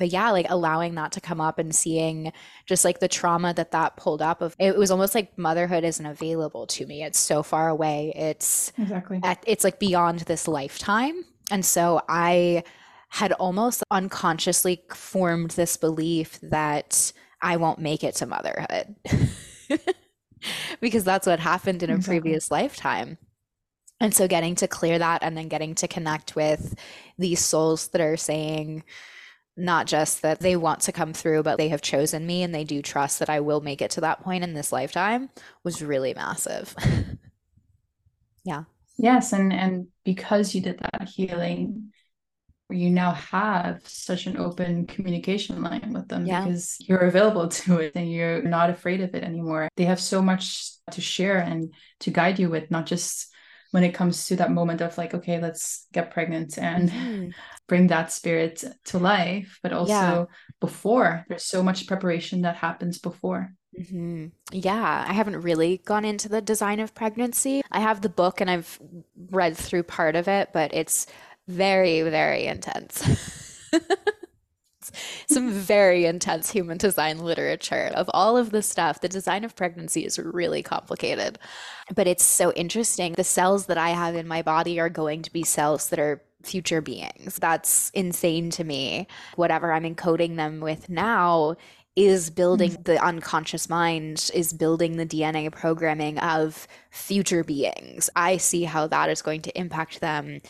but 0.00 0.08
yeah, 0.08 0.30
like 0.30 0.46
allowing 0.48 0.94
that 0.94 1.12
to 1.12 1.20
come 1.20 1.42
up 1.42 1.58
and 1.58 1.74
seeing 1.74 2.32
just 2.64 2.86
like 2.86 3.00
the 3.00 3.06
trauma 3.06 3.52
that 3.52 3.72
that 3.72 3.96
pulled 3.96 4.22
up 4.22 4.40
of 4.40 4.56
it 4.58 4.74
was 4.74 4.90
almost 4.90 5.14
like 5.14 5.36
motherhood 5.36 5.84
isn't 5.84 6.06
available 6.06 6.66
to 6.68 6.86
me. 6.86 7.04
It's 7.04 7.20
so 7.20 7.42
far 7.42 7.68
away. 7.68 8.14
It's 8.16 8.72
exactly 8.78 9.20
at, 9.22 9.44
it's 9.46 9.62
like 9.62 9.78
beyond 9.78 10.20
this 10.20 10.48
lifetime. 10.48 11.22
And 11.50 11.66
so 11.66 12.00
I 12.08 12.64
had 13.10 13.32
almost 13.32 13.84
unconsciously 13.90 14.82
formed 14.94 15.50
this 15.50 15.76
belief 15.76 16.40
that 16.44 17.12
I 17.42 17.58
won't 17.58 17.78
make 17.78 18.02
it 18.02 18.14
to 18.16 18.26
motherhood. 18.26 18.96
because 20.80 21.04
that's 21.04 21.26
what 21.26 21.40
happened 21.40 21.82
in 21.82 21.90
a 21.90 21.96
exactly. 21.96 22.20
previous 22.20 22.50
lifetime. 22.50 23.18
And 24.00 24.14
so 24.14 24.26
getting 24.26 24.54
to 24.56 24.66
clear 24.66 24.98
that 24.98 25.22
and 25.22 25.36
then 25.36 25.48
getting 25.48 25.74
to 25.74 25.88
connect 25.88 26.34
with 26.34 26.74
these 27.18 27.44
souls 27.44 27.88
that 27.88 28.00
are 28.00 28.16
saying, 28.16 28.82
not 29.60 29.86
just 29.86 30.22
that 30.22 30.40
they 30.40 30.56
want 30.56 30.80
to 30.82 30.92
come 30.92 31.12
through, 31.12 31.42
but 31.42 31.58
they 31.58 31.68
have 31.68 31.82
chosen 31.82 32.26
me 32.26 32.42
and 32.42 32.54
they 32.54 32.64
do 32.64 32.82
trust 32.82 33.18
that 33.18 33.30
I 33.30 33.40
will 33.40 33.60
make 33.60 33.82
it 33.82 33.90
to 33.92 34.00
that 34.00 34.22
point 34.22 34.44
in 34.44 34.54
this 34.54 34.72
lifetime 34.72 35.30
was 35.62 35.82
really 35.82 36.14
massive. 36.14 36.74
yeah. 38.44 38.64
Yes, 38.96 39.32
and 39.32 39.52
and 39.52 39.86
because 40.04 40.54
you 40.54 40.60
did 40.60 40.78
that 40.78 41.08
healing, 41.08 41.92
you 42.68 42.90
now 42.90 43.12
have 43.12 43.80
such 43.86 44.26
an 44.26 44.36
open 44.36 44.86
communication 44.86 45.62
line 45.62 45.92
with 45.92 46.08
them 46.08 46.26
yeah. 46.26 46.44
because 46.44 46.76
you're 46.80 46.98
available 46.98 47.48
to 47.48 47.78
it 47.78 47.92
and 47.94 48.12
you're 48.12 48.42
not 48.42 48.70
afraid 48.70 49.00
of 49.00 49.14
it 49.14 49.24
anymore. 49.24 49.68
They 49.76 49.84
have 49.84 50.00
so 50.00 50.22
much 50.22 50.72
to 50.90 51.00
share 51.00 51.38
and 51.38 51.74
to 52.00 52.10
guide 52.10 52.38
you 52.38 52.50
with, 52.50 52.70
not 52.70 52.86
just 52.86 53.29
when 53.70 53.84
it 53.84 53.94
comes 53.94 54.26
to 54.26 54.36
that 54.36 54.50
moment 54.50 54.80
of 54.80 54.98
like, 54.98 55.14
okay, 55.14 55.40
let's 55.40 55.86
get 55.92 56.10
pregnant 56.10 56.58
and 56.58 56.90
mm-hmm. 56.90 57.28
bring 57.68 57.86
that 57.88 58.12
spirit 58.12 58.64
to 58.86 58.98
life, 58.98 59.58
but 59.62 59.72
also 59.72 59.92
yeah. 59.92 60.24
before. 60.60 61.24
There's 61.28 61.44
so 61.44 61.62
much 61.62 61.86
preparation 61.86 62.42
that 62.42 62.56
happens 62.56 62.98
before. 62.98 63.52
Mm-hmm. 63.78 64.26
Yeah, 64.52 65.04
I 65.06 65.12
haven't 65.12 65.42
really 65.42 65.78
gone 65.78 66.04
into 66.04 66.28
the 66.28 66.42
design 66.42 66.80
of 66.80 66.94
pregnancy. 66.94 67.62
I 67.70 67.80
have 67.80 68.00
the 68.00 68.08
book 68.08 68.40
and 68.40 68.50
I've 68.50 68.80
read 69.30 69.56
through 69.56 69.84
part 69.84 70.16
of 70.16 70.26
it, 70.26 70.50
but 70.52 70.74
it's 70.74 71.06
very, 71.46 72.02
very 72.02 72.46
intense. 72.46 73.68
some 75.28 75.50
very 75.50 76.04
intense 76.04 76.50
human 76.50 76.78
design 76.78 77.18
literature 77.18 77.90
of 77.94 78.10
all 78.12 78.36
of 78.36 78.50
the 78.50 78.62
stuff. 78.62 79.00
The 79.00 79.08
design 79.08 79.44
of 79.44 79.56
pregnancy 79.56 80.04
is 80.04 80.18
really 80.18 80.62
complicated, 80.62 81.38
but 81.94 82.06
it's 82.06 82.24
so 82.24 82.52
interesting. 82.52 83.14
The 83.14 83.24
cells 83.24 83.66
that 83.66 83.78
I 83.78 83.90
have 83.90 84.14
in 84.14 84.28
my 84.28 84.42
body 84.42 84.80
are 84.80 84.88
going 84.88 85.22
to 85.22 85.32
be 85.32 85.42
cells 85.42 85.88
that 85.90 85.98
are 85.98 86.22
future 86.42 86.80
beings. 86.80 87.36
That's 87.36 87.90
insane 87.90 88.50
to 88.50 88.64
me. 88.64 89.06
Whatever 89.36 89.72
I'm 89.72 89.84
encoding 89.84 90.36
them 90.36 90.60
with 90.60 90.88
now 90.88 91.56
is 91.96 92.30
building 92.30 92.76
the 92.84 93.02
unconscious 93.04 93.68
mind, 93.68 94.30
is 94.32 94.52
building 94.52 94.96
the 94.96 95.04
DNA 95.04 95.50
programming 95.52 96.18
of 96.18 96.68
future 96.90 97.44
beings. 97.44 98.08
I 98.14 98.36
see 98.36 98.64
how 98.64 98.86
that 98.86 99.10
is 99.10 99.22
going 99.22 99.42
to 99.42 99.58
impact 99.58 100.00
them 100.00 100.40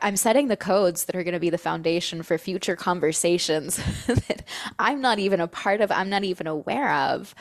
I'm 0.00 0.16
setting 0.16 0.48
the 0.48 0.56
codes 0.56 1.04
that 1.04 1.16
are 1.16 1.24
going 1.24 1.34
to 1.34 1.40
be 1.40 1.50
the 1.50 1.58
foundation 1.58 2.22
for 2.22 2.38
future 2.38 2.76
conversations 2.76 3.76
that 4.06 4.44
I'm 4.78 5.00
not 5.00 5.18
even 5.18 5.40
a 5.40 5.48
part 5.48 5.80
of, 5.80 5.90
I'm 5.90 6.10
not 6.10 6.24
even 6.24 6.46
aware 6.46 6.92
of. 6.92 7.34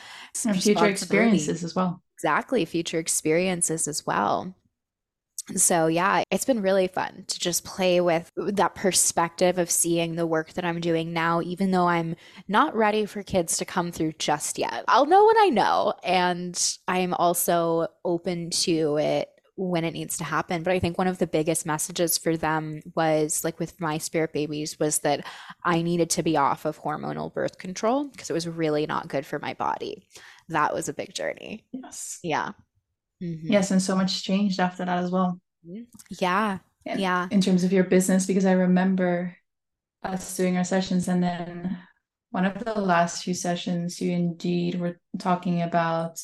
And 0.46 0.62
future 0.62 0.88
experiences 0.88 1.64
as 1.64 1.76
well. 1.76 2.02
Exactly, 2.16 2.66
future 2.66 3.00
experiences 3.00 3.88
as 3.88 4.06
well. 4.06 4.56
So, 5.56 5.88
yeah, 5.88 6.24
it's 6.30 6.44
been 6.44 6.62
really 6.62 6.88
fun 6.88 7.24
to 7.28 7.40
just 7.40 7.64
play 7.64 8.02
with 8.02 8.30
that 8.36 8.76
perspective 8.76 9.58
of 9.58 9.72
seeing 9.72 10.16
the 10.16 10.28
work 10.28 10.54
that 10.54 10.66
I'm 10.66 10.82
doing 10.82 11.14
now, 11.14 11.42
even 11.42 11.72
though 11.72 11.88
I'm 11.88 12.18
not 12.50 12.76
ready 12.76 13.06
for 13.06 13.24
kids 13.24 13.56
to 13.58 13.66
come 13.66 13.92
through 13.94 14.14
just 14.20 14.58
yet. 14.58 14.84
I'll 14.90 15.06
know 15.06 15.26
when 15.26 15.38
I 15.38 15.50
know. 15.50 15.94
And 16.04 16.78
I'm 16.90 17.14
also 17.14 17.88
open 18.04 18.50
to 18.50 18.98
it 18.98 19.30
when 19.58 19.84
it 19.84 19.94
needs 19.94 20.18
to 20.18 20.24
happen. 20.24 20.62
But 20.62 20.74
I 20.74 20.80
think 20.80 20.98
one 20.98 21.08
of 21.08 21.18
the 21.18 21.28
biggest 21.28 21.66
messages 21.66 22.18
for 22.18 22.38
them 22.38 22.80
was 22.96 23.44
like 23.44 23.60
with 23.60 23.82
my 23.82 23.98
spirit 23.98 24.32
babies 24.32 24.80
was 24.80 25.00
that 25.00 25.26
I 25.64 25.82
needed 25.82 26.12
to 26.12 26.24
be 26.24 26.38
off 26.38 26.66
of 26.66 26.80
hormonal 26.80 27.34
birth 27.34 27.58
control 27.58 28.06
because 28.06 28.30
it 28.30 28.34
was 28.34 28.48
really 28.48 28.86
not 28.86 29.08
good 29.08 29.26
for 29.26 29.40
my 29.40 29.56
body. 29.56 30.08
That 30.50 30.74
was 30.74 30.88
a 30.88 30.94
big 30.94 31.14
journey. 31.14 31.66
Yes. 31.72 32.20
Yeah. 32.24 32.52
Mm-hmm. 33.22 33.52
Yes. 33.52 33.72
And 33.72 33.82
so 33.82 33.96
much 33.96 34.24
changed 34.24 34.60
after 34.60 34.86
that 34.86 35.04
as 35.04 35.10
well. 35.10 35.42
Yeah. 36.10 36.60
In, 36.86 37.00
yeah. 37.00 37.28
In 37.32 37.42
terms 37.42 37.64
of 37.64 37.74
your 37.74 37.84
business, 37.84 38.28
because 38.28 38.46
I 38.46 38.52
remember 38.52 39.36
us 40.04 40.38
doing 40.38 40.56
our 40.56 40.64
sessions 40.64 41.08
and 41.08 41.24
then 41.24 41.78
one 42.30 42.46
of 42.46 42.64
the 42.64 42.80
last 42.80 43.24
few 43.24 43.34
sessions 43.34 44.00
you 44.00 44.12
indeed 44.12 44.80
were 44.80 45.00
talking 45.18 45.64
about 45.64 46.22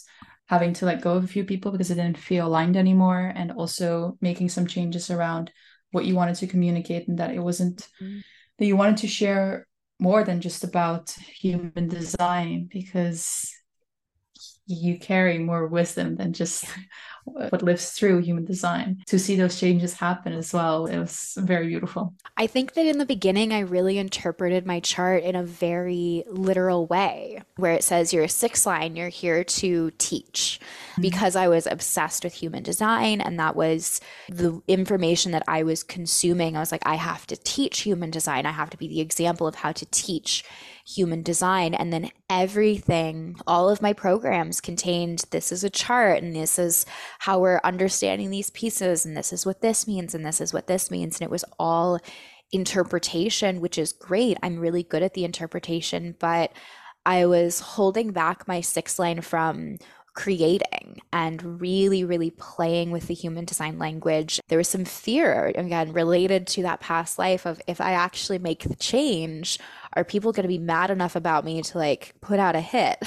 having 0.54 0.74
to 0.74 0.86
let 0.86 1.02
go 1.02 1.14
of 1.16 1.24
a 1.24 1.34
few 1.36 1.44
people 1.44 1.72
because 1.72 1.90
it 1.90 1.96
didn't 1.96 2.18
feel 2.18 2.48
aligned 2.48 2.78
anymore 2.78 3.34
and 3.36 3.52
also 3.52 4.18
making 4.22 4.50
some 4.50 4.68
changes 4.68 5.10
around 5.10 5.52
what 5.92 6.06
you 6.06 6.16
wanted 6.16 6.36
to 6.36 6.48
communicate 6.48 7.08
and 7.08 7.18
that 7.20 7.34
it 7.34 7.40
wasn't 7.40 7.88
mm-hmm. 8.02 8.20
that 8.58 8.66
you 8.66 8.76
wanted 8.78 8.98
to 8.98 9.08
share 9.08 9.68
more 10.00 10.24
than 10.24 10.42
just 10.42 10.64
about 10.64 11.10
human 11.42 11.88
design 11.88 12.70
because 12.72 13.52
you 14.66 15.00
carry 15.00 15.38
more 15.40 15.68
wisdom 15.68 16.16
than 16.16 16.34
just 16.34 16.66
what 17.26 17.62
lives 17.62 17.92
through 17.92 18.20
human 18.20 18.46
design. 18.46 19.02
To 19.08 19.20
see 19.20 19.36
those 19.36 19.60
changes 19.60 19.94
happen 19.94 20.34
as 20.34 20.54
well, 20.54 20.86
it 20.86 20.98
was 20.98 21.38
very 21.38 21.68
beautiful. 21.68 22.14
I 22.38 22.48
think 22.48 22.74
that 22.74 22.86
in 22.86 22.98
the 22.98 23.06
beginning, 23.06 23.54
I 23.54 23.60
really 23.60 23.98
interpreted 23.98 24.66
my 24.66 24.80
chart 24.80 25.24
in 25.24 25.36
a 25.36 25.44
very 25.44 26.24
literal 26.28 26.86
way, 26.88 27.42
where 27.58 27.74
it 27.74 27.84
says 27.84 28.14
you're 28.14 28.24
a 28.24 28.30
six 28.30 28.66
line, 28.66 28.96
you're 28.96 29.10
here 29.10 29.44
to 29.44 29.92
teach. 29.98 30.60
Mm-hmm. 30.92 31.02
Because 31.02 31.36
I 31.36 31.48
was 31.48 31.68
obsessed 31.68 32.24
with 32.24 32.34
human 32.34 32.64
design 32.64 33.22
and 33.22 33.40
that 33.40 33.56
was 33.56 34.02
the 34.30 34.62
information 34.68 35.32
that 35.32 35.44
I 35.48 35.64
was 35.64 35.84
consuming. 35.84 36.56
I 36.56 36.60
was 36.60 36.72
like, 36.72 36.86
I 36.86 36.96
have 36.96 37.26
to 37.28 37.38
teach 37.38 37.82
human 37.82 38.12
design. 38.12 38.46
I 38.46 38.52
have 38.52 38.70
to 38.72 38.78
be 38.78 38.88
the 38.88 39.02
example 39.02 39.48
of 39.48 39.56
how 39.56 39.72
to 39.72 39.86
teach 39.88 40.44
human 40.86 41.24
design. 41.24 41.74
And 41.74 41.94
then 41.94 42.12
everything, 42.30 43.38
all 43.48 43.70
of 43.70 43.82
my 43.82 43.94
programs 43.94 44.60
contained 44.60 45.24
this 45.32 45.52
is 45.52 45.64
a 45.64 45.70
chart 45.70 46.22
and 46.22 46.36
this 46.36 46.60
is 46.60 46.86
how 47.20 47.40
we're 47.40 47.62
understanding 47.64 48.30
these 48.30 48.50
pieces 48.50 49.06
and 49.06 49.16
this 49.16 49.34
is 49.34 49.46
what 49.46 49.62
this 49.62 49.88
means 49.88 50.14
and 50.14 50.26
this 50.26 50.42
is 50.42 50.54
what 50.54 50.68
this 50.68 50.92
means. 50.92 51.20
And 51.20 51.26
it 51.26 51.32
was 51.32 51.46
all 51.60 52.00
interpretation, 52.52 53.62
which 53.62 53.78
is 53.78 53.94
great. 53.94 54.38
I'm 54.44 54.60
really 54.60 54.84
good 54.84 55.04
at 55.04 55.14
the 55.14 55.26
interpretation, 55.26 56.16
but 56.20 56.52
I 57.06 57.26
was 57.26 57.60
holding 57.60 58.12
back 58.12 58.48
my 58.48 58.62
sixth 58.62 59.00
line 59.00 59.22
from 59.22 59.78
creating 60.14 61.00
and 61.12 61.60
really, 61.60 62.04
really 62.04 62.30
playing 62.30 62.92
with 62.92 63.08
the 63.08 63.14
human 63.14 63.46
design 63.46 63.80
language. 63.80 64.40
There 64.48 64.60
was 64.60 64.70
some 64.70 64.86
fear, 64.86 65.52
again, 65.56 65.92
related 65.92 66.46
to 66.48 66.62
that 66.64 66.82
past 66.82 67.18
life 67.18 67.46
of 67.46 67.60
if 67.68 67.82
I 67.82 67.94
actually 67.94 68.38
make 68.38 68.64
the 68.64 68.76
change, 68.76 69.60
are 69.94 70.04
people 70.04 70.32
going 70.32 70.44
to 70.44 70.48
be 70.48 70.60
mad 70.60 70.92
enough 70.92 71.16
about 71.16 71.46
me 71.46 71.62
to 71.64 71.78
like 71.78 72.14
put 72.22 72.40
out 72.40 72.56
a 72.56 72.62
hit? 72.62 73.04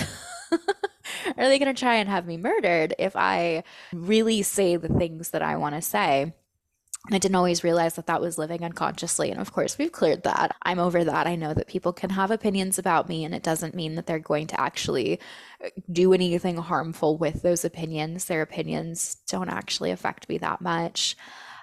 are 1.37 1.49
they 1.49 1.59
going 1.59 1.75
to 1.75 1.79
try 1.79 1.97
and 1.97 2.09
have 2.09 2.27
me 2.27 2.37
murdered 2.37 2.95
if 2.99 3.17
I 3.17 3.65
really 3.93 4.43
say 4.43 4.77
the 4.77 4.89
things 4.89 5.31
that 5.31 5.43
I 5.43 5.57
want 5.57 5.75
to 5.75 5.83
say? 5.83 6.33
I 7.11 7.19
didn't 7.19 7.37
always 7.37 7.63
realize 7.63 7.95
that 7.95 8.07
that 8.07 8.21
was 8.21 8.37
living 8.37 8.65
unconsciously. 8.65 9.31
And 9.31 9.41
of 9.41 9.53
course, 9.53 9.79
we've 9.79 9.93
cleared 9.93 10.25
that. 10.25 10.57
I'm 10.63 10.81
over 10.81 11.05
that. 11.05 11.27
I 11.27 11.37
know 11.37 11.55
that 11.55 11.69
people 11.69 11.93
can 11.93 12.11
have 12.11 12.33
opinions 12.33 12.79
about 12.79 13.09
me, 13.09 13.25
and 13.25 13.33
it 13.33 13.45
doesn't 13.45 13.77
mean 13.77 13.95
that 13.95 14.07
they're 14.07 14.19
going 14.19 14.49
to 14.49 14.61
actually 14.61 15.21
uh, 15.65 15.69
do 15.93 16.13
anything 16.13 16.57
harmful 16.57 17.17
with 17.17 17.43
those 17.43 17.65
opinions. 17.65 18.25
Their 18.25 18.43
opinions 18.43 19.19
don't 19.29 19.51
actually 19.51 19.93
affect 19.93 20.29
me 20.29 20.39
that 20.39 20.61
much. 20.61 21.17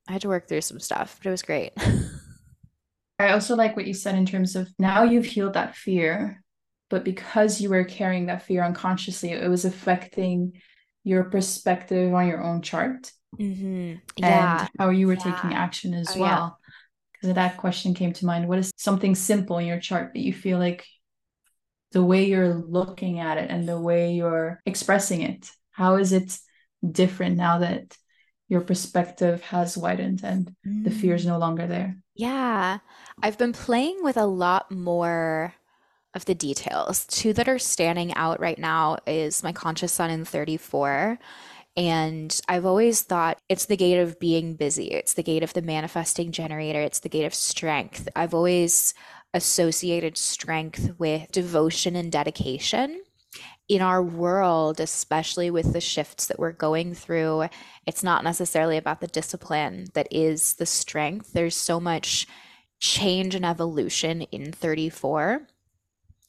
I 0.07 0.13
had 0.13 0.21
to 0.21 0.29
work 0.29 0.47
through 0.47 0.61
some 0.61 0.79
stuff, 0.79 1.17
but 1.17 1.27
it 1.27 1.31
was 1.31 1.41
great. 1.41 1.73
I 3.19 3.31
also 3.31 3.55
like 3.55 3.75
what 3.75 3.87
you 3.87 3.93
said 3.93 4.15
in 4.15 4.25
terms 4.25 4.55
of 4.55 4.69
now 4.79 5.03
you've 5.03 5.25
healed 5.25 5.53
that 5.53 5.75
fear, 5.75 6.42
but 6.93 7.03
because 7.03 7.59
you 7.59 7.69
were 7.71 7.83
carrying 7.99 8.27
that 8.27 8.43
fear 8.43 8.63
unconsciously, 8.63 9.31
it 9.31 9.49
was 9.49 9.65
affecting 9.65 10.37
your 11.03 11.23
perspective 11.35 12.13
on 12.13 12.27
your 12.27 12.41
own 12.43 12.61
chart 12.61 13.11
Mm-hmm. 13.39 13.95
Yeah. 14.17 14.59
and 14.61 14.69
how 14.77 14.89
you 14.91 15.07
were 15.07 15.15
Yeah. 15.17 15.31
taking 15.33 15.53
action 15.55 15.95
as 15.95 16.15
Oh, 16.15 16.21
well. 16.21 16.59
Because 17.13 17.33
that 17.33 17.57
question 17.57 17.95
came 17.95 18.13
to 18.13 18.27
mind. 18.27 18.47
What 18.47 18.59
is 18.59 18.69
something 18.77 19.15
simple 19.15 19.57
in 19.57 19.65
your 19.65 19.79
chart 19.79 20.13
that 20.13 20.21
you 20.27 20.33
feel 20.33 20.59
like 20.59 20.85
the 21.93 22.03
way 22.03 22.21
you're 22.25 22.53
looking 22.53 23.19
at 23.19 23.39
it 23.41 23.49
and 23.49 23.67
the 23.67 23.81
way 23.89 24.13
you're 24.13 24.61
expressing 24.67 25.21
it, 25.31 25.49
how 25.71 25.95
is 25.95 26.11
it 26.13 26.37
different 27.01 27.35
now 27.37 27.57
that 27.65 27.97
your 28.49 28.61
perspective 28.61 29.41
has 29.55 29.75
widened 29.75 30.21
and 30.23 30.53
the 30.85 30.91
fear 30.91 31.15
is 31.15 31.23
Mm. 31.25 31.29
no 31.33 31.37
longer 31.39 31.65
there? 31.65 31.97
Yeah. 32.13 32.79
I've 33.23 33.39
been 33.39 33.53
playing 33.65 33.97
with 34.03 34.17
a 34.17 34.27
lot 34.45 34.69
more 34.69 35.55
of 36.13 36.25
the 36.25 36.35
details. 36.35 37.05
Two 37.07 37.33
that 37.33 37.49
are 37.49 37.59
standing 37.59 38.13
out 38.15 38.39
right 38.39 38.59
now 38.59 38.97
is 39.07 39.43
my 39.43 39.51
conscious 39.51 39.91
sun 39.91 40.09
in 40.09 40.25
34. 40.25 41.19
And 41.75 42.39
I've 42.47 42.65
always 42.65 43.01
thought 43.01 43.39
it's 43.49 43.65
the 43.65 43.77
gate 43.77 43.97
of 43.97 44.19
being 44.19 44.55
busy. 44.55 44.91
It's 44.91 45.13
the 45.13 45.23
gate 45.23 45.41
of 45.43 45.53
the 45.53 45.61
manifesting 45.61 46.31
generator. 46.31 46.81
It's 46.81 46.99
the 46.99 47.09
gate 47.09 47.25
of 47.25 47.33
strength. 47.33 48.07
I've 48.15 48.33
always 48.33 48.93
associated 49.33 50.17
strength 50.17 50.91
with 50.99 51.31
devotion 51.31 51.95
and 51.95 52.11
dedication. 52.11 53.01
In 53.67 53.81
our 53.81 54.03
world, 54.03 54.79
especially 54.79 55.49
with 55.49 55.73
the 55.73 55.81
shifts 55.81 56.27
that 56.27 56.37
we're 56.37 56.51
going 56.51 56.93
through, 56.93 57.45
it's 57.87 58.03
not 58.03 58.23
necessarily 58.23 58.77
about 58.77 59.01
the 59.01 59.07
discipline 59.07 59.87
that 59.93 60.07
is 60.11 60.55
the 60.55 60.65
strength. 60.67 61.33
There's 61.33 61.55
so 61.55 61.79
much 61.79 62.27
change 62.79 63.33
and 63.33 63.45
evolution 63.45 64.23
in 64.23 64.51
34. 64.51 65.47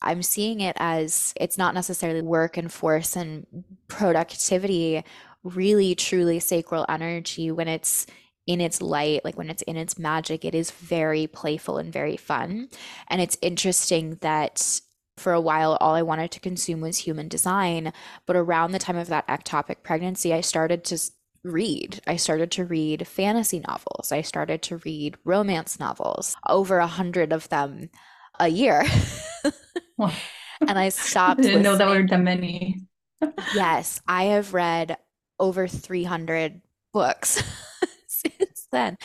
I'm 0.04 0.22
seeing 0.22 0.60
it 0.60 0.76
as 0.78 1.32
it's 1.40 1.58
not 1.58 1.74
necessarily 1.74 2.22
work 2.22 2.56
and 2.56 2.72
force 2.72 3.16
and 3.16 3.46
productivity, 3.88 5.02
really 5.42 5.94
truly 5.94 6.40
sacral 6.40 6.86
energy 6.88 7.50
when 7.50 7.68
it's 7.68 8.06
in 8.46 8.60
its 8.60 8.82
light, 8.82 9.24
like 9.24 9.36
when 9.36 9.50
it's 9.50 9.62
in 9.62 9.76
its 9.76 9.98
magic, 9.98 10.44
it 10.44 10.54
is 10.54 10.70
very 10.70 11.26
playful 11.26 11.78
and 11.78 11.92
very 11.92 12.16
fun. 12.16 12.68
And 13.08 13.20
it's 13.20 13.38
interesting 13.40 14.18
that 14.20 14.80
for 15.16 15.32
a 15.32 15.40
while, 15.40 15.78
all 15.80 15.94
I 15.94 16.02
wanted 16.02 16.30
to 16.32 16.40
consume 16.40 16.80
was 16.80 16.98
human 16.98 17.28
design. 17.28 17.92
But 18.26 18.36
around 18.36 18.72
the 18.72 18.78
time 18.78 18.96
of 18.96 19.08
that 19.08 19.26
ectopic 19.28 19.82
pregnancy, 19.82 20.34
I 20.34 20.40
started 20.40 20.84
to 20.84 20.98
read. 21.42 22.00
I 22.06 22.16
started 22.16 22.50
to 22.52 22.64
read 22.64 23.06
fantasy 23.06 23.60
novels. 23.60 24.12
I 24.12 24.22
started 24.22 24.62
to 24.62 24.78
read 24.78 25.16
romance 25.24 25.78
novels, 25.78 26.36
over 26.48 26.78
a 26.78 26.86
hundred 26.86 27.32
of 27.32 27.48
them 27.48 27.90
a 28.40 28.48
year. 28.48 28.84
And 30.66 30.78
I 30.78 30.86
I 30.86 30.88
stopped 30.90 31.42
didn't 31.42 31.62
know 31.62 31.76
there 31.76 31.88
were 31.88 32.06
that 32.06 32.20
many. 32.20 32.80
Yes, 33.54 34.00
I 34.06 34.24
have 34.24 34.54
read 34.54 34.96
over 35.38 35.66
300 35.68 36.60
books 36.92 37.42
since 38.08 38.68
then. 38.70 38.96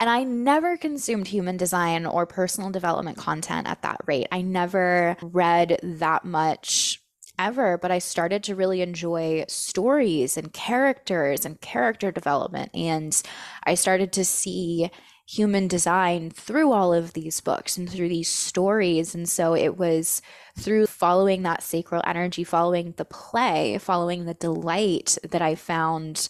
And 0.00 0.10
I 0.10 0.24
never 0.24 0.76
consumed 0.76 1.28
human 1.28 1.56
design 1.56 2.06
or 2.06 2.26
personal 2.26 2.70
development 2.70 3.18
content 3.18 3.68
at 3.68 3.82
that 3.82 4.00
rate. 4.06 4.28
I 4.32 4.42
never 4.42 5.16
read 5.22 5.78
that 5.82 6.24
much 6.24 7.00
ever, 7.38 7.78
but 7.78 7.90
I 7.90 7.98
started 7.98 8.44
to 8.44 8.54
really 8.54 8.82
enjoy 8.82 9.44
stories 9.48 10.36
and 10.36 10.52
characters 10.52 11.44
and 11.44 11.60
character 11.60 12.10
development. 12.12 12.70
And 12.74 13.20
I 13.64 13.74
started 13.74 14.12
to 14.14 14.24
see 14.24 14.90
human 15.32 15.66
design 15.66 16.30
through 16.30 16.72
all 16.72 16.92
of 16.92 17.14
these 17.14 17.40
books 17.40 17.78
and 17.78 17.88
through 17.88 18.08
these 18.08 18.28
stories. 18.28 19.14
And 19.14 19.26
so 19.26 19.54
it 19.54 19.78
was 19.78 20.20
through 20.58 20.86
following 20.86 21.42
that 21.42 21.62
sacral 21.62 22.02
energy, 22.04 22.44
following 22.44 22.92
the 22.98 23.06
play, 23.06 23.78
following 23.78 24.26
the 24.26 24.34
delight 24.34 25.16
that 25.22 25.40
I 25.40 25.54
found 25.54 26.28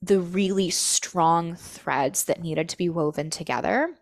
the 0.00 0.20
really 0.20 0.70
strong 0.70 1.54
threads 1.54 2.24
that 2.24 2.40
needed 2.40 2.70
to 2.70 2.78
be 2.78 2.88
woven 2.88 3.28
together. 3.28 3.94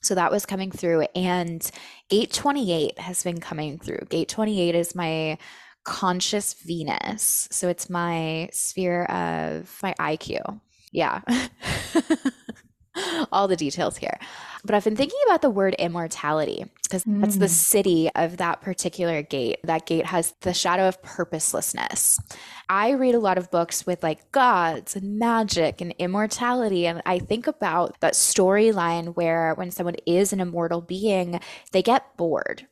So 0.00 0.14
that 0.14 0.30
was 0.30 0.46
coming 0.46 0.70
through. 0.70 1.06
And 1.16 1.68
gate 2.08 2.32
28 2.32 3.00
has 3.00 3.24
been 3.24 3.40
coming 3.40 3.78
through. 3.78 4.06
Gate 4.08 4.28
28 4.28 4.76
is 4.76 4.94
my 4.94 5.38
conscious 5.82 6.54
Venus. 6.54 7.48
So 7.50 7.68
it's 7.68 7.90
my 7.90 8.48
sphere 8.52 9.06
of 9.06 9.76
my 9.82 9.92
IQ. 9.98 10.60
Yeah. 10.92 11.22
All 13.32 13.48
the 13.48 13.56
details 13.56 13.96
here. 13.96 14.18
But 14.64 14.74
I've 14.74 14.84
been 14.84 14.96
thinking 14.96 15.18
about 15.26 15.42
the 15.42 15.50
word 15.50 15.74
immortality 15.78 16.64
because 16.82 17.04
that's 17.06 17.36
the 17.36 17.46
Mm. 17.46 17.50
siddhi 17.50 18.10
of 18.14 18.36
that 18.38 18.60
particular 18.62 19.22
gate. 19.22 19.58
That 19.64 19.86
gate 19.86 20.06
has 20.06 20.34
the 20.40 20.52
shadow 20.54 20.88
of 20.88 21.00
purposelessness. 21.02 22.18
I 22.68 22.90
read 22.92 23.14
a 23.14 23.20
lot 23.20 23.38
of 23.38 23.50
books 23.50 23.86
with 23.86 24.02
like 24.02 24.30
gods 24.32 24.96
and 24.96 25.18
magic 25.18 25.80
and 25.80 25.94
immortality. 25.98 26.86
And 26.86 27.02
I 27.06 27.18
think 27.20 27.46
about 27.46 27.96
that 28.00 28.14
storyline 28.14 29.14
where 29.14 29.54
when 29.54 29.70
someone 29.70 29.96
is 30.06 30.32
an 30.32 30.40
immortal 30.40 30.80
being, 30.80 31.40
they 31.72 31.82
get 31.82 32.16
bored 32.16 32.66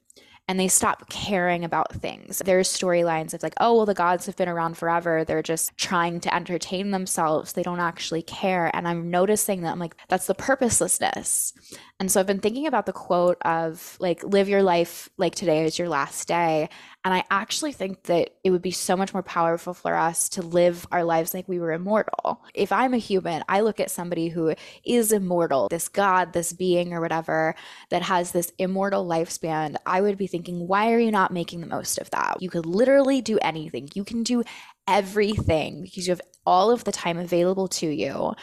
and 0.46 0.60
they 0.60 0.68
stop 0.68 1.08
caring 1.08 1.64
about 1.64 1.92
things. 1.92 2.42
There's 2.44 2.68
storylines 2.68 3.32
of 3.32 3.42
like, 3.42 3.54
oh, 3.60 3.76
well, 3.76 3.86
the 3.86 3.94
gods 3.94 4.26
have 4.26 4.36
been 4.36 4.48
around 4.48 4.76
forever. 4.76 5.24
They're 5.24 5.42
just 5.42 5.76
trying 5.78 6.20
to 6.20 6.34
entertain 6.34 6.90
themselves. 6.90 7.52
They 7.52 7.62
don't 7.62 7.80
actually 7.80 8.22
care. 8.22 8.70
And 8.74 8.86
I'm 8.86 9.10
noticing 9.10 9.62
that 9.62 9.72
I'm 9.72 9.78
like, 9.78 9.96
that's 10.08 10.26
the 10.26 10.34
purposelessness. 10.34 11.54
And 12.00 12.10
so 12.10 12.18
I've 12.18 12.26
been 12.26 12.40
thinking 12.40 12.66
about 12.66 12.86
the 12.86 12.92
quote 12.92 13.38
of 13.42 13.96
like, 14.00 14.24
live 14.24 14.48
your 14.48 14.64
life 14.64 15.08
like 15.16 15.34
today 15.36 15.64
is 15.64 15.78
your 15.78 15.88
last 15.88 16.26
day. 16.26 16.68
And 17.04 17.14
I 17.14 17.22
actually 17.30 17.72
think 17.72 18.02
that 18.04 18.30
it 18.42 18.50
would 18.50 18.62
be 18.62 18.72
so 18.72 18.96
much 18.96 19.14
more 19.14 19.22
powerful 19.22 19.74
for 19.74 19.94
us 19.94 20.28
to 20.30 20.42
live 20.42 20.86
our 20.90 21.04
lives 21.04 21.32
like 21.32 21.48
we 21.48 21.60
were 21.60 21.70
immortal. 21.70 22.42
If 22.52 22.72
I'm 22.72 22.94
a 22.94 22.98
human, 22.98 23.44
I 23.48 23.60
look 23.60 23.78
at 23.78 23.92
somebody 23.92 24.28
who 24.28 24.54
is 24.84 25.12
immortal, 25.12 25.68
this 25.68 25.88
God, 25.88 26.32
this 26.32 26.52
being, 26.52 26.92
or 26.92 27.00
whatever, 27.00 27.54
that 27.90 28.02
has 28.02 28.32
this 28.32 28.50
immortal 28.58 29.06
lifespan. 29.06 29.76
I 29.86 30.00
would 30.00 30.18
be 30.18 30.26
thinking, 30.26 30.66
why 30.66 30.92
are 30.92 30.98
you 30.98 31.12
not 31.12 31.32
making 31.32 31.60
the 31.60 31.68
most 31.68 31.98
of 31.98 32.10
that? 32.10 32.38
You 32.40 32.50
could 32.50 32.66
literally 32.66 33.20
do 33.20 33.38
anything. 33.40 33.88
You 33.94 34.02
can 34.02 34.24
do 34.24 34.42
everything 34.88 35.82
because 35.82 36.06
you 36.08 36.10
have 36.10 36.22
all 36.44 36.70
of 36.70 36.84
the 36.84 36.92
time 36.92 37.18
available 37.18 37.68
to 37.68 37.86
you. 37.86 38.34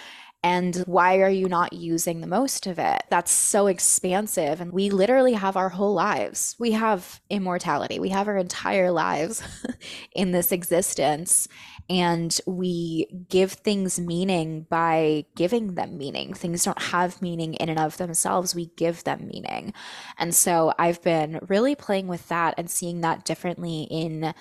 And 0.43 0.75
why 0.87 1.19
are 1.19 1.29
you 1.29 1.47
not 1.47 1.71
using 1.71 2.19
the 2.19 2.27
most 2.27 2.65
of 2.65 2.79
it? 2.79 3.03
That's 3.09 3.31
so 3.31 3.67
expansive. 3.67 4.59
And 4.59 4.73
we 4.73 4.89
literally 4.89 5.33
have 5.33 5.55
our 5.55 5.69
whole 5.69 5.93
lives. 5.93 6.55
We 6.57 6.71
have 6.71 7.21
immortality. 7.29 7.99
We 7.99 8.09
have 8.09 8.27
our 8.27 8.37
entire 8.37 8.89
lives 8.89 9.43
in 10.15 10.31
this 10.31 10.51
existence. 10.51 11.47
And 11.91 12.35
we 12.47 13.07
give 13.29 13.51
things 13.53 13.99
meaning 13.99 14.65
by 14.67 15.25
giving 15.35 15.75
them 15.75 15.97
meaning. 15.99 16.33
Things 16.33 16.63
don't 16.63 16.81
have 16.81 17.21
meaning 17.21 17.53
in 17.55 17.69
and 17.69 17.79
of 17.79 17.97
themselves. 17.97 18.55
We 18.55 18.67
give 18.77 19.03
them 19.03 19.27
meaning. 19.27 19.73
And 20.17 20.33
so 20.33 20.73
I've 20.79 21.03
been 21.03 21.39
really 21.49 21.75
playing 21.75 22.07
with 22.07 22.27
that 22.29 22.55
and 22.57 22.69
seeing 22.69 23.01
that 23.01 23.25
differently 23.25 23.83
in 23.91 24.33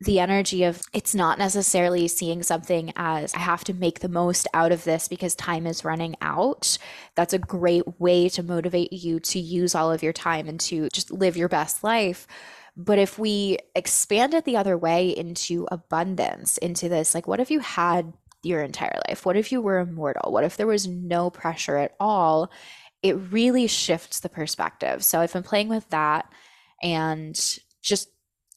the 0.00 0.20
energy 0.20 0.62
of 0.64 0.82
it's 0.92 1.14
not 1.14 1.38
necessarily 1.38 2.06
seeing 2.06 2.42
something 2.42 2.92
as 2.96 3.32
I 3.34 3.38
have 3.38 3.64
to 3.64 3.74
make 3.74 4.00
the 4.00 4.08
most 4.08 4.46
out 4.52 4.70
of 4.70 4.84
this 4.84 5.08
because 5.08 5.34
time 5.34 5.66
is 5.66 5.84
running 5.84 6.16
out. 6.20 6.76
That's 7.14 7.32
a 7.32 7.38
great 7.38 7.98
way 7.98 8.28
to 8.30 8.42
motivate 8.42 8.92
you 8.92 9.20
to 9.20 9.38
use 9.38 9.74
all 9.74 9.90
of 9.90 10.02
your 10.02 10.12
time 10.12 10.48
and 10.48 10.60
to 10.60 10.88
just 10.92 11.10
live 11.10 11.36
your 11.36 11.48
best 11.48 11.82
life. 11.82 12.26
But 12.76 12.98
if 12.98 13.18
we 13.18 13.56
expand 13.74 14.34
it 14.34 14.44
the 14.44 14.58
other 14.58 14.76
way 14.76 15.08
into 15.08 15.66
abundance, 15.72 16.58
into 16.58 16.90
this, 16.90 17.14
like, 17.14 17.26
what 17.26 17.40
if 17.40 17.50
you 17.50 17.60
had 17.60 18.12
your 18.42 18.62
entire 18.62 19.00
life? 19.08 19.24
What 19.24 19.38
if 19.38 19.50
you 19.50 19.62
were 19.62 19.78
immortal? 19.78 20.30
What 20.30 20.44
if 20.44 20.58
there 20.58 20.66
was 20.66 20.86
no 20.86 21.30
pressure 21.30 21.78
at 21.78 21.96
all? 21.98 22.50
it 23.02 23.14
really 23.30 23.66
shifts 23.66 24.20
the 24.20 24.28
perspective. 24.28 25.04
So 25.04 25.20
I've 25.20 25.32
been 25.32 25.42
playing 25.42 25.68
with 25.68 25.88
that 25.90 26.28
and 26.82 27.34
just 27.82 28.08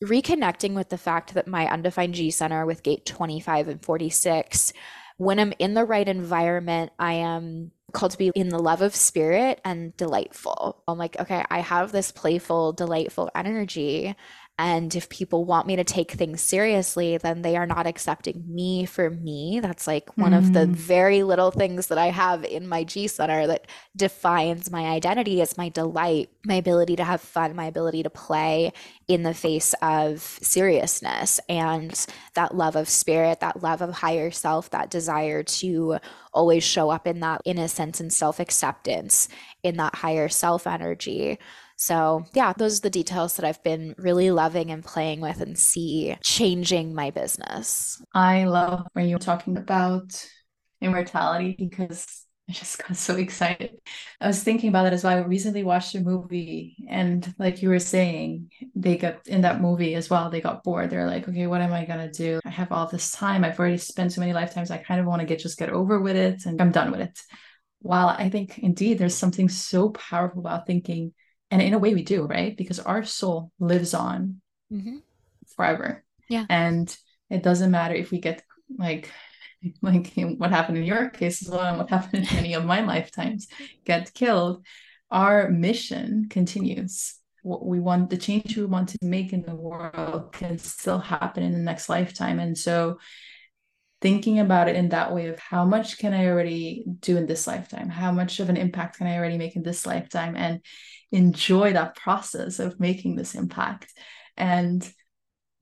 reconnecting 0.04 0.74
with 0.74 0.90
the 0.90 0.98
fact 0.98 1.34
that 1.34 1.48
my 1.48 1.68
undefined 1.68 2.14
G 2.14 2.32
center 2.32 2.66
with 2.66 2.84
gate 2.84 3.06
25 3.06 3.68
and 3.68 3.84
46, 3.84 4.74
when 5.18 5.40
I'm 5.40 5.54
in 5.60 5.74
the 5.74 5.84
right 5.84 6.08
environment, 6.08 6.92
I 6.98 7.14
am 7.14 7.72
called 7.92 8.12
to 8.12 8.18
be 8.18 8.32
in 8.36 8.50
the 8.50 8.60
love 8.60 8.82
of 8.82 8.96
spirit 8.96 9.60
and 9.66 9.96
delightful. 9.98 10.82
I'm 10.88 10.98
like, 10.98 11.20
okay, 11.20 11.44
I 11.50 11.60
have 11.60 11.92
this 11.92 12.12
playful, 12.12 12.74
delightful 12.74 13.30
energy. 13.36 14.16
And 14.60 14.94
if 14.94 15.08
people 15.08 15.46
want 15.46 15.68
me 15.68 15.78
to 15.78 15.86
take 15.86 16.12
things 16.12 16.42
seriously, 16.42 17.18
then 17.18 17.44
they 17.44 17.56
are 17.56 17.66
not 17.66 17.88
accepting 17.88 18.44
me 18.46 18.86
for 18.86 19.10
me. 19.10 19.62
That's 19.62 19.88
like 19.88 20.18
one 20.18 20.34
mm. 20.34 20.38
of 20.38 20.52
the 20.52 20.66
mm. 20.66 20.72
very 20.76 21.24
little 21.24 21.50
things 21.50 21.88
that 21.88 21.98
I 21.98 22.08
have 22.08 22.44
in 22.44 22.68
my 22.68 22.84
G 22.84 23.08
center 23.08 23.48
that 23.48 23.68
defines 23.96 24.70
my 24.70 24.88
identity 24.88 25.40
is 25.40 25.58
my 25.58 25.70
delight, 25.70 26.30
my 26.44 26.56
ability 26.56 26.98
to 26.98 27.06
have 27.06 27.22
fun, 27.22 27.56
my 27.56 27.68
ability 27.68 28.04
to 28.04 28.10
play 28.10 28.74
in 29.08 29.24
the 29.24 29.34
face 29.34 29.74
of 29.82 30.20
seriousness 30.20 31.40
and 31.48 32.06
that 32.34 32.54
love 32.54 32.76
of 32.76 32.90
spirit, 32.90 33.40
that 33.40 33.64
love 33.64 33.82
of 33.82 33.94
higher 33.94 34.30
self, 34.30 34.72
that 34.72 34.90
desire 34.90 35.42
to 35.42 36.00
always 36.34 36.66
show 36.66 36.90
up 36.90 37.08
in 37.08 37.22
that 37.22 37.42
innocence 37.46 38.02
and 38.02 38.12
self 38.12 38.42
acceptance 38.42 39.30
in 39.64 39.78
that 39.78 39.96
higher 39.96 40.28
self 40.28 40.68
energy. 40.68 41.40
So, 41.82 42.26
yeah, 42.34 42.52
those 42.52 42.80
are 42.80 42.82
the 42.82 42.90
details 42.90 43.38
that 43.38 43.46
I've 43.46 43.64
been 43.64 43.96
really 43.98 44.32
loving 44.32 44.70
and 44.70 44.84
playing 44.84 45.22
with 45.22 45.40
and 45.40 45.58
see 45.58 46.14
changing 46.22 46.94
my 46.94 47.10
business. 47.10 48.04
I 48.14 48.44
love 48.44 48.86
when 48.92 49.08
you're 49.08 49.18
talking 49.18 49.56
about 49.56 50.28
immortality 50.82 51.56
because 51.58 52.06
I 52.50 52.52
just 52.52 52.86
got 52.86 52.98
so 52.98 53.16
excited. 53.16 53.80
I 54.20 54.28
was 54.28 54.44
thinking 54.44 54.68
about 54.68 54.88
it 54.88 54.94
as 54.94 55.06
well. 55.06 55.20
I 55.20 55.22
recently 55.22 55.64
watched 55.64 55.96
a 55.96 56.02
movie, 56.02 56.76
and 56.90 57.34
like 57.40 57.62
you 57.62 57.70
were 57.70 57.80
saying, 57.80 58.52
they 58.76 58.98
got 58.98 59.26
in 59.26 59.40
that 59.42 59.62
movie 59.62 59.96
as 59.96 60.10
well. 60.10 60.30
They 60.30 60.42
got 60.42 60.66
bored. 60.66 60.90
They're 60.90 61.08
like, 61.08 61.30
okay, 61.30 61.48
what 61.48 61.62
am 61.62 61.72
I 61.72 61.86
gonna 61.86 62.12
do? 62.12 62.42
I 62.46 62.50
have 62.50 62.74
all 62.74 62.88
this 62.88 63.12
time. 63.12 63.46
I've 63.46 63.58
already 63.58 63.78
spent 63.78 64.12
so 64.12 64.20
many 64.20 64.34
lifetimes. 64.34 64.70
I 64.70 64.80
kind 64.80 65.00
of 65.00 65.06
want 65.06 65.22
to 65.22 65.26
get 65.26 65.40
just 65.40 65.58
get 65.58 65.70
over 65.70 66.02
with 66.02 66.18
it, 66.18 66.46
and 66.46 66.62
I'm 66.62 66.72
done 66.72 66.92
with 66.92 67.00
it. 67.00 67.18
While 67.82 68.10
I 68.10 68.30
think 68.30 68.60
indeed 68.60 68.98
there's 68.98 69.16
something 69.16 69.48
so 69.48 69.92
powerful 69.92 70.42
about 70.42 70.68
thinking 70.68 71.14
and 71.52 71.62
in 71.62 71.74
a 71.74 71.80
way 71.80 71.94
we 71.94 72.04
do 72.04 72.26
right? 72.26 72.56
Because 72.56 72.80
our 72.80 73.04
soul 73.04 73.52
lives 73.60 73.94
on 73.94 74.42
mm-hmm. 74.72 74.98
forever. 75.56 76.04
Yeah. 76.30 76.46
And 76.50 76.96
it 77.30 77.44
doesn't 77.44 77.72
matter 77.72 77.96
if 77.96 78.12
we 78.12 78.20
get 78.20 78.44
like 78.78 79.12
like 79.82 80.14
what 80.38 80.52
happened 80.52 80.78
in 80.78 80.84
your 80.84 81.10
case 81.10 81.42
as 81.42 81.50
well 81.50 81.66
and 81.66 81.78
what 81.78 81.90
happened 81.90 82.28
in 82.30 82.36
many 82.36 82.54
of 82.54 82.66
my 82.66 82.82
lifetimes 82.82 83.48
get 83.84 84.14
killed 84.14 84.66
our 85.12 85.50
mission 85.50 86.28
continues. 86.30 87.16
What 87.42 87.66
we 87.66 87.80
want 87.80 88.10
the 88.10 88.18
change 88.18 88.58
we 88.58 88.66
want 88.66 88.90
to 88.90 88.98
make 89.02 89.34
in 89.34 89.44
the 89.44 89.56
world 89.56 90.34
can 90.34 90.58
still 90.58 91.00
happen 91.00 91.44
in 91.44 91.54
the 91.54 91.60
next 91.60 91.90
lifetime. 91.90 92.40
And 92.40 92.58
so 92.58 93.00
thinking 94.02 94.40
about 94.40 94.70
it 94.70 94.76
in 94.76 94.90
that 94.90 95.14
way 95.14 95.28
of 95.28 95.40
how 95.40 95.66
much 95.66 95.98
can 95.98 96.14
i 96.14 96.28
already 96.28 96.86
do 97.00 97.18
in 97.18 97.26
this 97.26 97.48
lifetime? 97.48 97.90
How 97.90 98.12
much 98.12 98.40
of 98.40 98.50
an 98.50 98.58
impact 98.58 98.98
can 98.98 99.08
i 99.08 99.18
already 99.18 99.38
make 99.38 99.56
in 99.56 99.64
this 99.64 99.86
lifetime? 99.86 100.36
And 100.36 100.62
enjoy 101.12 101.74
that 101.74 101.96
process 101.96 102.60
of 102.60 102.80
making 102.80 103.16
this 103.16 103.36
impact 103.36 103.92
and 104.38 104.90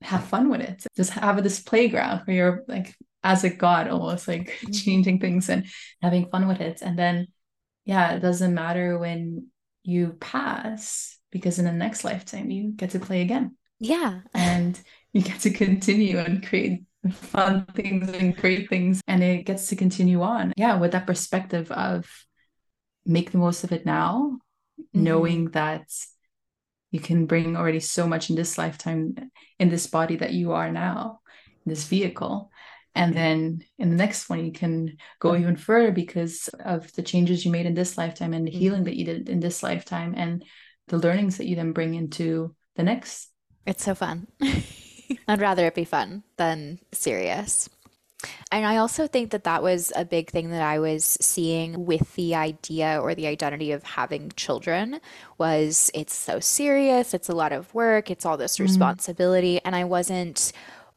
have 0.02 0.24
fun 0.24 0.48
with 0.48 0.60
it. 0.60 0.86
Just 0.96 1.10
have 1.10 1.42
this 1.42 1.60
playground 1.60 2.22
where 2.24 2.36
you're 2.36 2.64
like 2.68 2.94
as 3.24 3.44
a 3.44 3.50
god 3.50 3.88
almost 3.88 4.28
like 4.28 4.48
mm-hmm. 4.62 4.72
changing 4.72 5.20
things 5.20 5.48
and 5.48 5.66
having 6.02 6.28
fun 6.30 6.48
with 6.48 6.60
it. 6.60 6.82
And 6.82 6.98
then 6.98 7.28
yeah, 7.84 8.12
it 8.12 8.20
doesn't 8.20 8.54
matter 8.54 8.98
when 8.98 9.46
you 9.82 10.16
pass 10.20 11.18
because 11.30 11.58
in 11.58 11.64
the 11.64 11.72
next 11.72 12.04
lifetime 12.04 12.50
you 12.50 12.72
get 12.72 12.90
to 12.90 13.00
play 13.00 13.22
again. 13.22 13.56
Yeah. 13.80 14.20
and 14.34 14.78
you 15.12 15.22
get 15.22 15.40
to 15.40 15.50
continue 15.50 16.18
and 16.18 16.46
create 16.46 16.82
fun 17.10 17.64
things 17.74 18.10
and 18.10 18.36
great 18.36 18.68
things 18.68 19.00
and 19.06 19.22
it 19.22 19.44
gets 19.44 19.68
to 19.68 19.76
continue 19.76 20.22
on. 20.22 20.52
Yeah, 20.56 20.78
with 20.78 20.92
that 20.92 21.06
perspective 21.06 21.70
of 21.70 22.06
make 23.06 23.30
the 23.30 23.38
most 23.38 23.64
of 23.64 23.72
it 23.72 23.86
now 23.86 24.38
mm-hmm. 24.94 25.04
knowing 25.04 25.50
that 25.50 25.88
you 26.90 27.00
can 27.00 27.26
bring 27.26 27.56
already 27.56 27.80
so 27.80 28.06
much 28.06 28.30
in 28.30 28.36
this 28.36 28.56
lifetime 28.56 29.14
in 29.58 29.68
this 29.68 29.86
body 29.86 30.16
that 30.16 30.32
you 30.32 30.52
are 30.52 30.72
now 30.72 31.20
this 31.66 31.84
vehicle. 31.84 32.50
And 32.94 33.14
then 33.14 33.62
in 33.78 33.90
the 33.90 33.96
next 33.96 34.28
one 34.28 34.44
you 34.44 34.52
can 34.52 34.96
go 35.20 35.36
even 35.36 35.56
further 35.56 35.92
because 35.92 36.48
of 36.64 36.92
the 36.94 37.02
changes 37.02 37.44
you 37.44 37.52
made 37.52 37.66
in 37.66 37.74
this 37.74 37.98
lifetime 37.98 38.32
and 38.32 38.46
the 38.46 38.50
mm-hmm. 38.50 38.60
healing 38.60 38.84
that 38.84 38.96
you 38.96 39.04
did 39.04 39.28
in 39.28 39.40
this 39.40 39.62
lifetime 39.62 40.14
and 40.16 40.44
the 40.88 40.98
learnings 40.98 41.36
that 41.36 41.46
you 41.46 41.54
then 41.54 41.72
bring 41.72 41.94
into 41.94 42.54
the 42.76 42.82
next. 42.82 43.28
It's 43.66 43.84
so 43.84 43.94
fun. 43.94 44.26
I'd 45.28 45.40
rather 45.40 45.66
it 45.66 45.74
be 45.74 45.84
fun 45.84 46.22
than 46.36 46.78
serious 46.92 47.68
and 48.50 48.66
I 48.66 48.78
also 48.78 49.06
think 49.06 49.30
that 49.30 49.44
that 49.44 49.62
was 49.62 49.92
a 49.94 50.04
big 50.04 50.30
thing 50.30 50.50
that 50.50 50.62
I 50.62 50.78
was 50.78 51.04
seeing 51.20 51.86
with 51.86 52.14
the 52.16 52.34
idea 52.34 53.00
or 53.00 53.14
the 53.14 53.26
identity 53.26 53.70
of 53.72 53.82
having 53.84 54.32
children 54.34 55.00
was 55.36 55.90
it's 55.94 56.14
so 56.14 56.40
serious, 56.40 57.14
it's 57.14 57.28
a 57.28 57.34
lot 57.34 57.52
of 57.52 57.72
work, 57.74 58.10
it's 58.10 58.26
all 58.26 58.36
this 58.36 58.54
mm-hmm. 58.54 58.64
responsibility 58.64 59.60
and 59.64 59.76
I 59.76 59.84
wasn't 59.84 60.52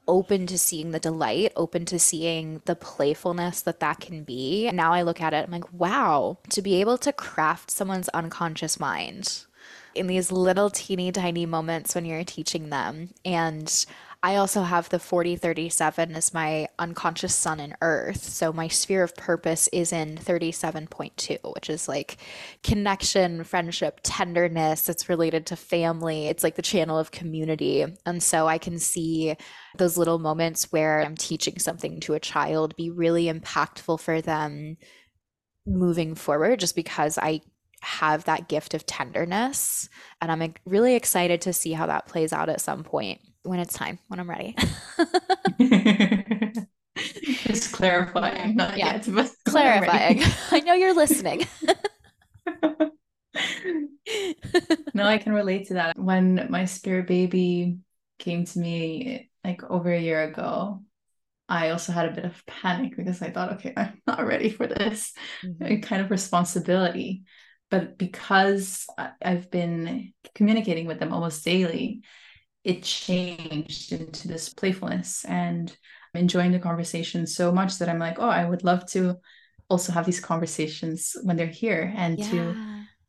open 0.08 0.48
to 0.48 0.58
seeing 0.58 0.92
the 0.92 1.00
delight, 1.00 1.54
open 1.56 1.86
to 1.86 2.00
seeing 2.00 2.62
the 2.66 2.76
playfulness 2.76 3.62
that 3.62 3.80
that 3.82 4.00
can 4.00 4.24
be. 4.24 4.72
Now 4.72 4.94
I 4.94 5.04
look 5.04 5.22
at 5.22 5.34
it 5.34 5.46
I'm 5.46 5.52
like, 5.52 5.72
wow, 5.72 6.40
to 6.50 6.62
be 6.62 6.82
able 6.82 6.98
to 7.00 7.14
craft 7.14 7.70
someone's 7.70 8.10
unconscious 8.10 8.80
mind 8.80 9.46
in 9.94 10.08
these 10.08 10.32
little 10.32 10.70
teeny 10.70 11.12
tiny 11.12 11.46
moments 11.46 11.94
when 11.94 12.06
you're 12.06 12.24
teaching 12.24 12.70
them 12.70 13.10
and 13.26 13.86
I 14.24 14.36
also 14.36 14.62
have 14.62 14.88
the 14.90 15.00
4037 15.00 16.14
as 16.14 16.32
my 16.32 16.68
unconscious 16.78 17.34
sun 17.34 17.60
and 17.60 17.76
earth. 17.82 18.22
So 18.22 18.54
my 18.54 18.68
sphere 18.68 19.02
of 19.02 19.16
purpose 19.16 19.68
is 19.70 19.92
in 19.92 20.16
37.2, 20.16 21.40
which 21.56 21.72
is 21.72 21.88
like 21.88 22.18
connection, 22.62 23.44
friendship, 23.44 24.00
tenderness. 24.04 24.90
It's 24.90 25.10
related 25.10 25.48
to 25.48 25.56
family. 25.56 26.28
It's 26.28 26.44
like 26.44 26.56
the 26.56 26.62
channel 26.62 27.00
of 27.00 27.10
community. 27.10 27.84
And 28.06 28.22
so 28.22 28.48
I 28.48 28.60
can 28.60 28.78
see 28.78 29.36
those 29.80 29.98
little 29.98 30.20
moments 30.20 30.72
where 30.72 31.02
I'm 31.02 31.18
teaching 31.18 31.58
something 31.58 32.00
to 32.02 32.14
a 32.14 32.20
child 32.20 32.76
be 32.76 32.92
really 32.92 33.26
impactful 33.26 34.02
for 34.02 34.22
them 34.22 34.78
moving 35.66 36.14
forward 36.14 36.60
just 36.60 36.76
because 36.76 37.18
I 37.18 37.42
have 37.82 38.26
that 38.26 38.48
gift 38.48 38.76
of 38.76 38.86
tenderness. 38.86 39.90
And 40.22 40.32
I'm 40.32 40.54
really 40.64 40.94
excited 40.94 41.42
to 41.42 41.54
see 41.54 41.72
how 41.72 41.88
that 41.88 42.06
plays 42.06 42.32
out 42.32 42.50
at 42.50 42.62
some 42.62 42.84
point 42.84 43.20
when 43.44 43.60
it's 43.60 43.74
time, 43.74 44.00
when 44.08 44.20
I'm 44.20 44.30
ready. 44.30 44.56
Just 46.98 47.72
clarifying, 47.74 48.56
not 48.56 48.78
yeah. 48.78 48.94
yet, 48.94 49.08
but 49.10 49.32
clarifying. 49.46 50.22
I 50.52 50.60
know 50.60 50.74
you're 50.74 50.94
listening. 50.94 51.48
no, 54.94 55.06
I 55.06 55.18
can 55.18 55.34
relate 55.34 55.68
to 55.68 55.76
that. 55.76 55.98
When 55.98 56.48
my 56.50 56.66
spirit 56.66 57.08
baby 57.08 57.80
came 58.20 58.46
to 58.46 58.60
me 58.60 59.30
like 59.44 59.64
over 59.64 59.92
a 59.92 60.00
year 60.00 60.24
ago, 60.24 60.84
I 61.50 61.72
also 61.72 61.92
had 61.92 62.08
a 62.08 62.14
bit 62.14 62.26
of 62.26 62.46
panic 62.46 62.96
because 62.96 63.22
I 63.22 63.30
thought, 63.32 63.54
okay, 63.54 63.74
I'm 63.76 64.02
not 64.08 64.26
ready 64.26 64.50
for 64.50 64.68
this 64.68 65.14
mm-hmm. 65.44 65.82
kind 65.82 66.02
of 66.02 66.12
responsibility. 66.12 67.24
But 67.70 67.98
because 67.98 68.86
I've 69.22 69.50
been 69.50 70.14
communicating 70.36 70.88
with 70.88 71.00
them 71.00 71.14
almost 71.14 71.44
daily, 71.46 72.04
it 72.63 72.84
changed 72.84 73.91
into 73.91 74.28
this 74.28 74.54
playfulness 74.54 75.26
and 75.26 75.76
I'm 76.13 76.21
enjoying 76.21 76.52
the 76.52 76.60
conversation 76.60 77.26
so 77.26 77.52
much 77.52 77.80
that 77.80 77.89
I'm 77.89 78.00
like, 78.00 78.19
oh, 78.19 78.30
I 78.30 78.45
would 78.45 78.64
love 78.64 78.86
to 78.91 79.18
also 79.70 79.93
have 79.93 80.05
these 80.05 80.20
conversations 80.20 81.16
when 81.24 81.38
they're 81.38 81.47
here 81.47 81.93
and 81.95 82.20
yeah. 82.20 82.30
to 82.30 82.55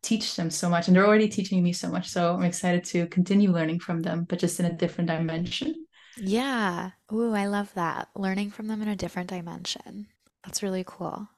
teach 0.02 0.36
them 0.36 0.50
so 0.50 0.68
much. 0.68 0.86
And 0.86 0.96
they're 0.96 1.06
already 1.06 1.28
teaching 1.28 1.62
me 1.62 1.72
so 1.72 1.88
much. 1.88 2.08
So 2.08 2.34
I'm 2.34 2.44
excited 2.44 2.84
to 2.84 3.06
continue 3.08 3.50
learning 3.50 3.80
from 3.80 4.00
them, 4.00 4.24
but 4.28 4.38
just 4.38 4.60
in 4.60 4.66
a 4.66 4.72
different 4.72 5.08
dimension. 5.08 5.86
Yeah. 6.16 6.90
Ooh, 7.12 7.34
I 7.34 7.46
love 7.46 7.72
that. 7.74 8.08
Learning 8.14 8.50
from 8.50 8.68
them 8.68 8.82
in 8.82 8.88
a 8.88 8.96
different 8.96 9.30
dimension. 9.30 10.06
That's 10.44 10.62
really 10.62 10.84
cool. 10.86 11.28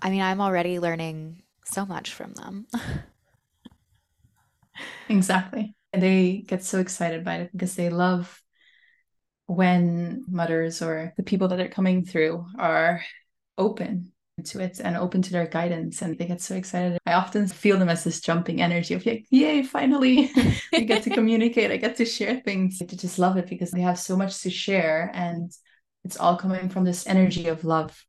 I 0.00 0.10
mean, 0.10 0.22
I'm 0.22 0.40
already 0.40 0.78
learning 0.78 1.42
so 1.64 1.84
much 1.84 2.12
from 2.12 2.32
them. 2.32 2.66
exactly 5.08 5.74
they 6.00 6.44
get 6.46 6.62
so 6.64 6.78
excited 6.78 7.24
by 7.24 7.36
it 7.36 7.52
because 7.52 7.74
they 7.74 7.90
love 7.90 8.40
when 9.46 10.24
mothers 10.28 10.80
or 10.82 11.12
the 11.16 11.22
people 11.22 11.48
that 11.48 11.60
are 11.60 11.68
coming 11.68 12.04
through 12.04 12.46
are 12.58 13.02
open 13.58 14.12
to 14.44 14.60
it 14.60 14.80
and 14.80 14.96
open 14.96 15.20
to 15.22 15.30
their 15.30 15.46
guidance 15.46 16.00
and 16.00 16.18
they 16.18 16.26
get 16.26 16.40
so 16.40 16.54
excited. 16.54 16.98
I 17.06 17.12
often 17.12 17.46
feel 17.46 17.78
them 17.78 17.88
as 17.88 18.02
this 18.02 18.20
jumping 18.20 18.62
energy 18.62 18.94
of 18.94 19.04
like 19.04 19.26
yay 19.30 19.62
finally 19.62 20.30
we 20.72 20.84
get 20.84 21.02
to 21.02 21.10
communicate 21.10 21.70
i 21.70 21.76
get 21.76 21.96
to 21.96 22.04
share 22.04 22.40
things. 22.40 22.80
I 22.80 22.86
just 22.86 23.18
love 23.18 23.36
it 23.36 23.46
because 23.46 23.70
they 23.70 23.82
have 23.82 23.98
so 23.98 24.16
much 24.16 24.40
to 24.42 24.50
share 24.50 25.10
and 25.12 25.52
it's 26.04 26.16
all 26.16 26.36
coming 26.36 26.68
from 26.70 26.84
this 26.84 27.06
energy 27.06 27.48
of 27.48 27.64
love. 27.64 28.04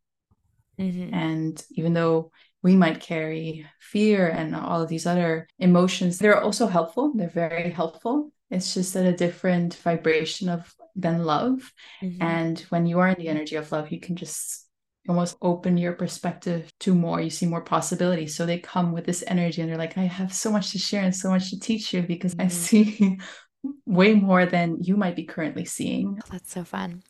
Mm-hmm. 0.79 1.13
and 1.13 1.63
even 1.73 1.93
though 1.93 2.31
we 2.63 2.75
might 2.75 3.01
carry 3.01 3.67
fear 3.79 4.27
and 4.29 4.55
all 4.55 4.81
of 4.81 4.89
these 4.89 5.05
other 5.05 5.47
emotions. 5.59 6.17
They're 6.17 6.41
also 6.41 6.67
helpful. 6.67 7.13
They're 7.13 7.29
very 7.29 7.69
helpful. 7.69 8.31
It's 8.49 8.73
just 8.73 8.95
at 8.95 9.05
a 9.05 9.15
different 9.15 9.75
vibration 9.75 10.49
of 10.49 10.73
than 10.95 11.25
love. 11.25 11.73
Mm-hmm. 12.01 12.23
And 12.23 12.59
when 12.69 12.85
you 12.85 12.99
are 12.99 13.09
in 13.09 13.19
the 13.19 13.27
energy 13.27 13.55
of 13.55 13.71
love, 13.71 13.91
you 13.91 13.99
can 13.99 14.15
just 14.15 14.67
almost 15.09 15.35
open 15.41 15.75
your 15.77 15.93
perspective 15.93 16.71
to 16.79 16.95
more. 16.95 17.19
You 17.19 17.29
see 17.29 17.45
more 17.45 17.61
possibilities. 17.61 18.35
So 18.35 18.45
they 18.45 18.59
come 18.59 18.93
with 18.93 19.05
this 19.05 19.23
energy 19.27 19.61
and 19.61 19.69
they're 19.69 19.77
like, 19.77 19.97
I 19.97 20.05
have 20.05 20.33
so 20.33 20.51
much 20.51 20.71
to 20.71 20.79
share 20.79 21.03
and 21.03 21.15
so 21.15 21.29
much 21.29 21.49
to 21.49 21.59
teach 21.59 21.93
you 21.93 22.03
because 22.03 22.35
mm-hmm. 22.35 22.45
I 22.45 22.47
see 22.47 23.19
way 23.85 24.13
more 24.13 24.45
than 24.45 24.77
you 24.81 24.95
might 24.95 25.15
be 25.15 25.25
currently 25.25 25.65
seeing. 25.65 26.21
That's 26.31 26.51
so 26.51 26.63
fun. 26.63 27.03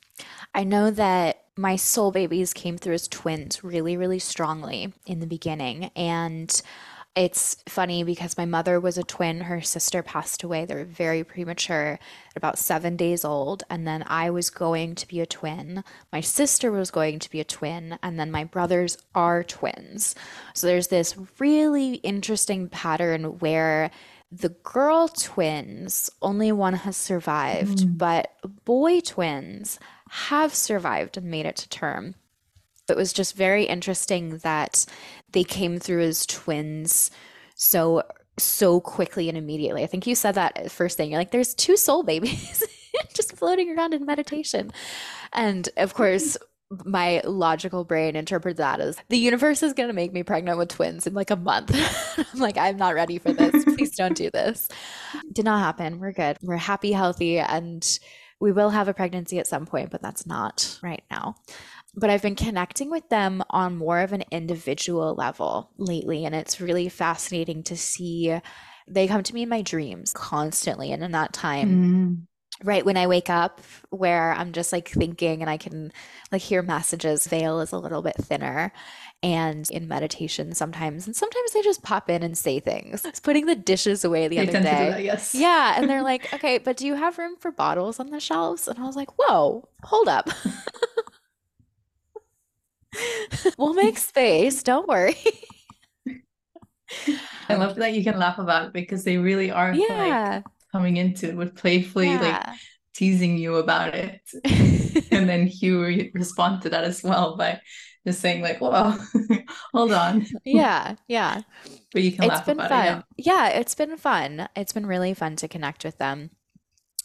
I 0.53 0.63
know 0.63 0.91
that 0.91 1.42
my 1.55 1.75
soul 1.75 2.11
babies 2.11 2.53
came 2.53 2.77
through 2.77 2.95
as 2.95 3.07
twins 3.07 3.63
really, 3.63 3.95
really 3.97 4.19
strongly 4.19 4.93
in 5.05 5.19
the 5.19 5.27
beginning. 5.27 5.91
And 5.95 6.61
it's 7.15 7.57
funny 7.69 8.03
because 8.03 8.39
my 8.39 8.45
mother 8.45 8.79
was 8.79 8.97
a 8.97 9.03
twin. 9.03 9.41
Her 9.41 9.61
sister 9.61 10.01
passed 10.01 10.41
away. 10.41 10.65
They 10.65 10.73
were 10.73 10.83
very 10.83 11.23
premature, 11.23 11.99
about 12.35 12.57
seven 12.57 12.95
days 12.95 13.23
old. 13.23 13.63
And 13.69 13.85
then 13.85 14.03
I 14.07 14.31
was 14.31 14.49
going 14.49 14.95
to 14.95 15.07
be 15.07 15.19
a 15.19 15.27
twin. 15.27 15.83
My 16.11 16.21
sister 16.21 16.71
was 16.71 16.89
going 16.89 17.19
to 17.19 17.29
be 17.29 17.39
a 17.39 17.45
twin. 17.45 17.99
And 18.01 18.19
then 18.19 18.31
my 18.31 18.45
brothers 18.45 18.97
are 19.13 19.43
twins. 19.43 20.15
So 20.55 20.65
there's 20.65 20.87
this 20.87 21.15
really 21.37 21.95
interesting 21.95 22.67
pattern 22.67 23.37
where 23.39 23.91
the 24.31 24.49
girl 24.49 25.07
twins, 25.07 26.09
only 26.19 26.51
one 26.51 26.73
has 26.73 26.97
survived, 26.97 27.79
mm. 27.79 27.97
but 27.99 28.33
boy 28.65 29.01
twins 29.01 29.77
have 30.13 30.53
survived 30.53 31.17
and 31.17 31.25
made 31.25 31.47
it 31.47 31.55
to 31.55 31.69
term. 31.69 32.13
It 32.87 32.95
was 32.95 33.13
just 33.13 33.35
very 33.35 33.63
interesting 33.63 34.37
that 34.39 34.85
they 35.31 35.43
came 35.43 35.79
through 35.79 36.03
as 36.03 36.27
twins 36.27 37.09
so 37.55 38.03
so 38.37 38.79
quickly 38.79 39.27
and 39.29 39.37
immediately. 39.37 39.83
I 39.83 39.87
think 39.87 40.05
you 40.05 40.15
said 40.15 40.35
that 40.35 40.71
first 40.71 40.97
thing. 40.97 41.09
You're 41.09 41.19
like, 41.19 41.31
there's 41.31 41.55
two 41.55 41.77
soul 41.77 42.03
babies 42.03 42.63
just 43.13 43.35
floating 43.35 43.75
around 43.75 43.93
in 43.93 44.05
meditation. 44.05 44.71
And 45.33 45.67
of 45.77 45.93
course, 45.95 46.37
my 46.85 47.21
logical 47.25 47.83
brain 47.83 48.15
interprets 48.15 48.57
that 48.57 48.79
as 48.79 48.97
the 49.09 49.17
universe 49.17 49.63
is 49.63 49.73
going 49.73 49.89
to 49.89 49.93
make 49.93 50.13
me 50.13 50.23
pregnant 50.23 50.57
with 50.57 50.69
twins 50.69 51.07
in 51.07 51.13
like 51.13 51.31
a 51.31 51.35
month. 51.35 51.75
I'm 52.33 52.39
like, 52.39 52.57
I'm 52.57 52.77
not 52.77 52.95
ready 52.95 53.17
for 53.17 53.33
this. 53.33 53.63
Please 53.65 53.95
don't 53.95 54.17
do 54.17 54.29
this. 54.31 54.69
Did 55.31 55.45
not 55.45 55.59
happen. 55.59 55.99
We're 55.99 56.11
good. 56.11 56.37
We're 56.41 56.57
happy, 56.57 56.91
healthy, 56.91 57.39
and 57.39 57.99
we 58.43 58.51
will 58.51 58.71
have 58.71 58.89
a 58.89 58.93
pregnancy 58.93 59.39
at 59.39 59.47
some 59.47 59.65
point, 59.65 59.89
but 59.89 60.01
that's 60.01 60.27
not 60.27 60.77
right 60.83 61.05
now. 61.09 61.35
But 61.95 62.09
I've 62.09 62.21
been 62.21 62.35
connecting 62.35 62.91
with 62.91 63.07
them 63.07 63.41
on 63.49 63.77
more 63.77 64.01
of 64.01 64.11
an 64.11 64.25
individual 64.31 65.15
level 65.15 65.71
lately. 65.77 66.25
And 66.25 66.35
it's 66.35 66.59
really 66.59 66.89
fascinating 66.89 67.63
to 67.63 67.77
see 67.77 68.37
they 68.85 69.07
come 69.07 69.23
to 69.23 69.33
me 69.33 69.43
in 69.43 69.49
my 69.49 69.61
dreams 69.61 70.11
constantly. 70.11 70.91
And 70.91 71.01
in 71.01 71.13
that 71.13 71.31
time, 71.31 71.79
mm 71.79 72.27
right 72.63 72.85
when 72.85 72.97
I 72.97 73.07
wake 73.07 73.29
up 73.29 73.61
where 73.89 74.31
I'm 74.31 74.51
just 74.51 74.71
like 74.71 74.87
thinking 74.87 75.41
and 75.41 75.49
I 75.49 75.57
can 75.57 75.91
like 76.31 76.41
hear 76.41 76.61
messages, 76.61 77.27
veil 77.27 77.59
is 77.59 77.71
a 77.71 77.79
little 77.79 78.01
bit 78.01 78.15
thinner. 78.15 78.71
And 79.23 79.71
in 79.71 79.87
meditation 79.87 80.53
sometimes, 80.53 81.07
and 81.07 81.15
sometimes 81.15 81.53
they 81.53 81.61
just 81.61 81.81
pop 81.81 82.09
in 82.09 82.23
and 82.23 82.37
say 82.37 82.59
things. 82.59 83.05
I 83.05 83.09
was 83.09 83.21
putting 83.21 83.45
the 83.45 83.55
dishes 83.55 84.03
away 84.03 84.27
the 84.27 84.35
they 84.35 84.49
other 84.49 84.61
day. 84.61 84.89
That, 84.89 85.03
yes. 85.03 85.33
Yeah. 85.33 85.75
And 85.77 85.89
they're 85.89 86.03
like, 86.11 86.33
okay, 86.33 86.57
but 86.57 86.75
do 86.75 86.85
you 86.85 86.95
have 86.95 87.17
room 87.17 87.37
for 87.37 87.49
bottles 87.49 88.01
on 88.01 88.09
the 88.09 88.19
shelves? 88.19 88.67
And 88.67 88.77
I 88.77 88.83
was 88.83 88.97
like, 88.97 89.17
whoa, 89.17 89.69
hold 89.83 90.09
up. 90.09 90.29
we'll 93.57 93.73
make 93.73 93.97
space. 93.97 94.61
Don't 94.61 94.87
worry. 94.87 95.15
I 97.49 97.55
love 97.55 97.75
that 97.75 97.93
you 97.93 98.03
can 98.03 98.19
laugh 98.19 98.39
about 98.39 98.67
it 98.67 98.73
because 98.73 99.03
they 99.03 99.17
really 99.17 99.51
are 99.51 99.73
yeah. 99.73 100.35
like 100.35 100.43
coming 100.71 100.97
into 100.97 101.29
it 101.29 101.35
with 101.35 101.55
playfully 101.55 102.09
yeah. 102.09 102.21
like 102.21 102.45
teasing 102.93 103.37
you 103.37 103.55
about 103.55 103.95
it. 103.95 104.21
and 105.11 105.29
then 105.29 105.49
you 105.51 105.83
re- 105.83 106.11
respond 106.13 106.61
to 106.63 106.69
that 106.69 106.83
as 106.83 107.03
well 107.03 107.37
by 107.37 107.59
just 108.05 108.19
saying 108.19 108.41
like, 108.41 108.59
"Well, 108.61 108.99
hold 109.73 109.91
on." 109.91 110.25
Yeah, 110.45 110.95
yeah. 111.07 111.41
But 111.91 112.03
you 112.03 112.11
can. 112.11 112.31
It's 112.31 112.41
been 112.41 112.57
fun. 112.57 112.97
It, 112.99 113.05
yeah, 113.17 113.49
it's 113.49 113.75
been 113.75 113.97
fun. 113.97 114.47
It's 114.55 114.73
been 114.73 114.85
really 114.85 115.13
fun 115.13 115.35
to 115.37 115.47
connect 115.47 115.83
with 115.83 115.97
them. 115.97 116.31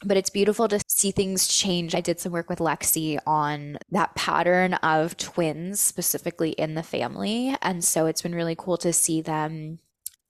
But 0.04 0.16
it's 0.16 0.30
beautiful 0.30 0.68
to 0.68 0.80
see 0.86 1.10
things 1.10 1.48
change. 1.48 1.94
I 1.94 2.00
did 2.00 2.20
some 2.20 2.30
work 2.30 2.48
with 2.48 2.60
Lexi 2.60 3.18
on 3.26 3.78
that 3.90 4.14
pattern 4.14 4.74
of 4.74 5.16
twins, 5.16 5.80
specifically 5.80 6.50
in 6.50 6.74
the 6.74 6.84
family. 6.84 7.56
And 7.62 7.84
so 7.84 8.06
it's 8.06 8.22
been 8.22 8.34
really 8.34 8.54
cool 8.56 8.76
to 8.78 8.92
see 8.92 9.20
them 9.20 9.80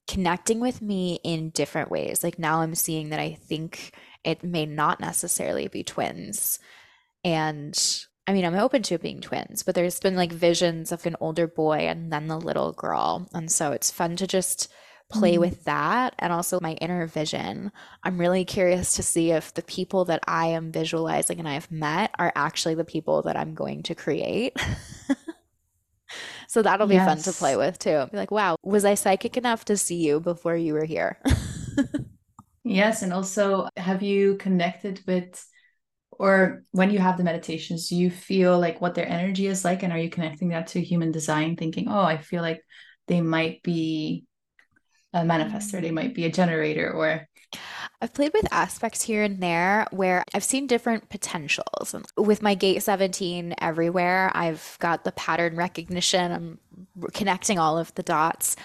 connecting 0.07 0.59
with 0.59 0.81
me 0.81 1.19
in 1.23 1.51
different 1.51 1.91
ways. 1.91 2.23
Like 2.23 2.39
now 2.39 2.61
I'm 2.61 2.73
seeing 2.73 3.09
that 3.09 3.19
I 3.19 3.37
think 3.47 3.93
it 4.23 4.43
may 4.43 4.65
not 4.65 4.99
necessarily 4.99 5.67
be 5.67 5.83
twins. 5.83 6.57
And 7.23 7.77
I 8.29 8.33
mean, 8.33 8.45
I'm 8.45 8.53
open 8.53 8.83
to 8.83 8.93
it 8.93 9.01
being 9.01 9.21
twins, 9.21 9.63
but 9.63 9.73
there's 9.73 9.99
been 9.99 10.15
like 10.15 10.31
visions 10.31 10.91
of 10.91 11.03
an 11.07 11.15
older 11.19 11.47
boy 11.47 11.87
and 11.87 12.13
then 12.13 12.27
the 12.27 12.39
little 12.39 12.73
girl. 12.73 13.27
And 13.33 13.51
so 13.51 13.71
it's 13.71 13.89
fun 13.89 14.15
to 14.17 14.27
just 14.27 14.71
play 15.11 15.37
mm 15.37 15.39
with 15.39 15.63
that 15.63 16.13
and 16.19 16.31
also 16.31 16.59
my 16.61 16.73
inner 16.73 17.07
vision. 17.07 17.71
I'm 18.03 18.19
really 18.19 18.45
curious 18.45 18.93
to 18.97 19.01
see 19.01 19.31
if 19.31 19.55
the 19.55 19.63
people 19.63 20.05
that 20.05 20.19
I 20.27 20.45
am 20.49 20.71
visualizing 20.71 21.39
and 21.39 21.49
I've 21.49 21.71
met 21.71 22.11
are 22.19 22.31
actually 22.35 22.75
the 22.75 22.85
people 22.85 23.23
that 23.23 23.35
I'm 23.35 23.55
going 23.55 23.81
to 23.83 23.95
create. 23.95 24.55
So 26.47 26.63
that'll 26.63 26.87
be 26.87 26.95
yes. 26.95 27.07
fun 27.07 27.31
to 27.31 27.37
play 27.37 27.55
with 27.55 27.77
too. 27.77 28.07
Be 28.11 28.17
like, 28.17 28.31
wow, 28.31 28.55
was 28.63 28.83
I 28.83 28.95
psychic 28.95 29.37
enough 29.37 29.65
to 29.65 29.77
see 29.77 29.97
you 29.97 30.19
before 30.19 30.55
you 30.55 30.73
were 30.73 30.85
here? 30.85 31.19
yes. 32.63 33.03
And 33.03 33.13
also, 33.13 33.69
have 33.77 34.01
you 34.01 34.35
connected 34.37 35.01
with, 35.05 35.45
or 36.19 36.63
when 36.71 36.91
you 36.91 36.99
have 36.99 37.17
the 37.17 37.23
meditations, 37.23 37.87
do 37.87 37.95
you 37.95 38.11
feel 38.11 38.59
like 38.59 38.81
what 38.81 38.93
their 38.93 39.07
energy 39.07 39.47
is 39.47 39.63
like? 39.63 39.81
And 39.81 39.93
are 39.93 39.97
you 39.97 40.09
connecting 40.09 40.49
that 40.49 40.67
to 40.67 40.81
human 40.81 41.11
design, 41.11 41.55
thinking, 41.55 41.87
oh, 41.87 42.01
I 42.01 42.17
feel 42.17 42.41
like 42.41 42.61
they 43.07 43.21
might 43.21 43.63
be 43.63 44.25
a 45.13 45.21
manifester, 45.21 45.81
they 45.81 45.91
might 45.91 46.13
be 46.13 46.25
a 46.25 46.31
generator, 46.31 46.91
or 46.91 47.25
I've 48.01 48.13
played 48.13 48.31
with 48.33 48.47
aspects 48.51 49.01
here 49.01 49.23
and 49.23 49.41
there 49.41 49.87
where 49.91 50.23
I've 50.33 50.43
seen 50.43 50.67
different 50.67 51.09
potentials. 51.09 51.95
With 52.15 52.41
my 52.41 52.53
gate 52.53 52.83
17 52.83 53.55
everywhere, 53.59 54.31
I've 54.35 54.77
got 54.79 55.03
the 55.03 55.11
pattern 55.13 55.55
recognition. 55.55 56.31
I'm 56.31 56.59
connecting 57.13 57.57
all 57.59 57.77
of 57.77 57.93
the 57.95 58.03
dots. 58.03 58.55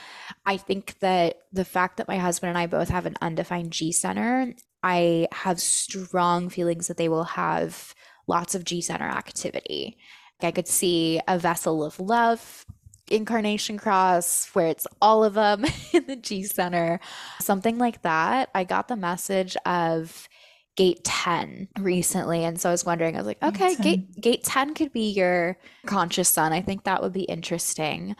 I 0.45 0.57
think 0.57 0.99
that 0.99 1.39
the 1.53 1.65
fact 1.65 1.97
that 1.97 2.09
my 2.09 2.19
husband 2.19 2.51
and 2.51 2.59
I 2.59 2.67
both 2.67 2.91
have 2.91 3.07
an 3.07 3.17
undefined 3.23 3.73
G 3.73 3.91
center, 3.91 4.53
I 4.85 5.29
have 5.33 5.61
strong 5.61 6.51
feelings 6.51 6.89
that 6.89 6.99
they 6.99 7.09
will 7.09 7.25
have 7.25 7.95
lots 8.27 8.55
of 8.55 8.65
G 8.65 8.83
center 8.83 9.07
activity. 9.07 9.97
I 10.43 10.51
could 10.51 10.69
see 10.69 11.21
a 11.27 11.39
vessel 11.39 11.83
of 11.83 11.99
love 11.99 12.67
incarnation 13.11 13.79
cross 13.79 14.47
where 14.53 14.67
it's 14.67 14.87
all 15.01 15.25
of 15.25 15.35
them 15.35 15.65
in 15.95 16.07
the 16.07 16.17
G 16.17 16.43
center, 16.43 17.01
something 17.41 17.79
like 17.79 18.03
that. 18.03 18.51
I 18.55 18.65
got 18.65 18.89
the 18.89 18.97
message 18.97 19.57
of 19.65 20.29
gate 20.77 21.05
10 21.05 21.69
recently 21.79 22.45
and 22.45 22.61
so 22.61 22.69
I 22.69 22.73
was 22.73 22.85
wondering 22.85 23.15
I 23.15 23.19
was 23.19 23.29
like 23.29 23.41
okay 23.41 23.77
gate 23.77 24.21
gate 24.21 24.43
10 24.43 24.75
could 24.75 24.93
be 24.93 25.09
your 25.11 25.57
conscious 25.87 26.29
sun 26.29 26.53
I 26.53 26.63
think 26.63 26.83
that 26.83 27.01
would 27.01 27.13
be 27.13 27.23
interesting 27.23 28.17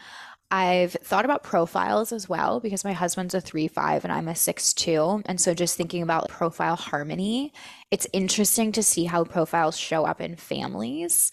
I've 0.55 0.93
thought 0.93 1.25
about 1.25 1.43
profiles 1.43 2.13
as 2.13 2.29
well 2.29 2.61
because 2.61 2.85
my 2.85 2.93
husband's 2.93 3.33
a 3.33 3.41
3 3.41 3.67
5 3.67 4.05
and 4.05 4.13
I'm 4.13 4.29
a 4.29 4.35
6 4.35 4.73
2. 4.73 5.23
And 5.25 5.41
so 5.41 5.53
just 5.53 5.75
thinking 5.75 6.01
about 6.01 6.29
profile 6.29 6.77
harmony, 6.77 7.51
it's 7.91 8.07
interesting 8.13 8.71
to 8.71 8.83
see 8.83 9.03
how 9.03 9.25
profiles 9.25 9.77
show 9.77 10.05
up 10.05 10.21
in 10.21 10.35
families 10.35 11.31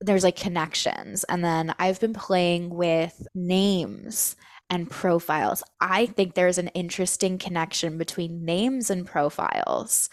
there's 0.00 0.24
like 0.24 0.36
connections. 0.36 1.24
And 1.24 1.44
then 1.44 1.74
I've 1.78 2.00
been 2.00 2.12
playing 2.12 2.70
with 2.70 3.26
names 3.34 4.36
and 4.70 4.90
profiles. 4.90 5.62
I 5.80 6.06
think 6.06 6.34
there's 6.34 6.58
an 6.58 6.68
interesting 6.68 7.38
connection 7.38 7.96
between 7.96 8.44
names 8.44 8.90
and 8.90 9.06
profiles. 9.06 10.10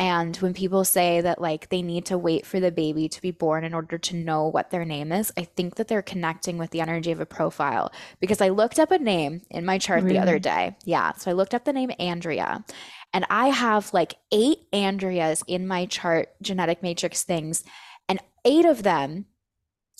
And 0.00 0.34
when 0.38 0.54
people 0.54 0.86
say 0.86 1.20
that 1.20 1.42
like 1.42 1.68
they 1.68 1.82
need 1.82 2.06
to 2.06 2.16
wait 2.16 2.46
for 2.46 2.58
the 2.58 2.72
baby 2.72 3.06
to 3.10 3.20
be 3.20 3.32
born 3.32 3.64
in 3.64 3.74
order 3.74 3.98
to 3.98 4.16
know 4.16 4.46
what 4.46 4.70
their 4.70 4.86
name 4.86 5.12
is, 5.12 5.30
I 5.36 5.44
think 5.44 5.74
that 5.74 5.88
they're 5.88 6.00
connecting 6.00 6.56
with 6.56 6.70
the 6.70 6.80
energy 6.80 7.12
of 7.12 7.20
a 7.20 7.26
profile 7.26 7.92
because 8.18 8.40
I 8.40 8.48
looked 8.48 8.78
up 8.78 8.90
a 8.90 8.98
name 8.98 9.42
in 9.50 9.66
my 9.66 9.76
chart 9.76 10.02
really? 10.02 10.16
the 10.16 10.22
other 10.22 10.38
day. 10.38 10.74
Yeah. 10.86 11.12
So 11.12 11.30
I 11.30 11.34
looked 11.34 11.52
up 11.52 11.66
the 11.66 11.74
name 11.74 11.90
Andrea 11.98 12.64
and 13.12 13.26
I 13.28 13.48
have 13.48 13.92
like 13.92 14.14
eight 14.32 14.60
Andreas 14.72 15.44
in 15.46 15.66
my 15.66 15.84
chart 15.84 16.30
genetic 16.40 16.82
matrix 16.82 17.22
things 17.22 17.62
and 18.08 18.20
eight 18.46 18.64
of 18.64 18.82
them, 18.82 19.26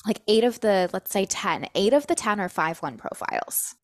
like 0.07 0.23
eight 0.27 0.45
of 0.45 0.61
the, 0.61 0.89
let's 0.95 1.13
say 1.13 1.27
10, 1.27 1.67
eight 1.75 1.93
of 1.93 2.07
the 2.07 2.15
10 2.15 2.41
are 2.41 2.49
5 2.49 2.79
1 2.79 2.97
profiles. 2.97 3.75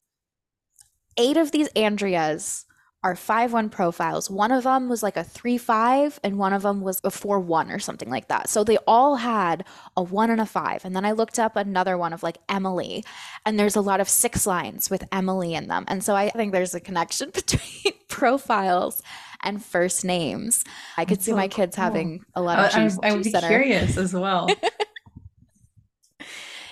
Eight 1.18 1.36
of 1.36 1.52
these 1.52 1.68
Andreas 1.76 2.64
are 3.06 3.14
5 3.14 3.52
1 3.52 3.70
profiles. 3.70 4.28
One 4.28 4.50
of 4.50 4.64
them 4.64 4.88
was 4.88 5.00
like 5.00 5.16
a 5.16 5.22
3 5.22 5.58
5, 5.58 6.18
and 6.24 6.38
one 6.38 6.52
of 6.52 6.62
them 6.62 6.80
was 6.80 7.00
a 7.04 7.10
4 7.10 7.38
1 7.38 7.70
or 7.70 7.78
something 7.78 8.10
like 8.10 8.26
that. 8.26 8.48
So 8.48 8.64
they 8.64 8.78
all 8.78 9.14
had 9.14 9.64
a 9.96 10.02
1 10.02 10.30
and 10.30 10.40
a 10.40 10.46
5. 10.46 10.84
And 10.84 10.96
then 10.96 11.04
I 11.04 11.12
looked 11.12 11.38
up 11.38 11.54
another 11.54 11.96
one 11.96 12.12
of 12.12 12.24
like 12.24 12.38
Emily, 12.48 13.04
and 13.44 13.60
there's 13.60 13.76
a 13.76 13.80
lot 13.80 14.00
of 14.00 14.08
six 14.08 14.44
lines 14.44 14.90
with 14.90 15.04
Emily 15.12 15.54
in 15.54 15.68
them. 15.68 15.84
And 15.86 16.02
so 16.02 16.16
I 16.16 16.30
think 16.30 16.52
there's 16.52 16.74
a 16.74 16.80
connection 16.80 17.30
between 17.34 17.94
profiles 18.08 19.00
and 19.44 19.64
first 19.64 20.04
names. 20.04 20.64
I 20.96 21.04
could 21.04 21.18
That's 21.18 21.26
see 21.26 21.30
so 21.30 21.36
my 21.36 21.46
kids 21.46 21.76
cool. 21.76 21.84
having 21.84 22.24
a 22.34 22.42
lot 22.42 22.58
of 22.58 22.72
juice. 22.72 22.98
I, 23.04 23.10
I 23.10 23.12
would 23.12 23.22
be 23.22 23.30
center. 23.30 23.46
curious 23.46 23.96
as 23.96 24.14
well. 24.14 24.48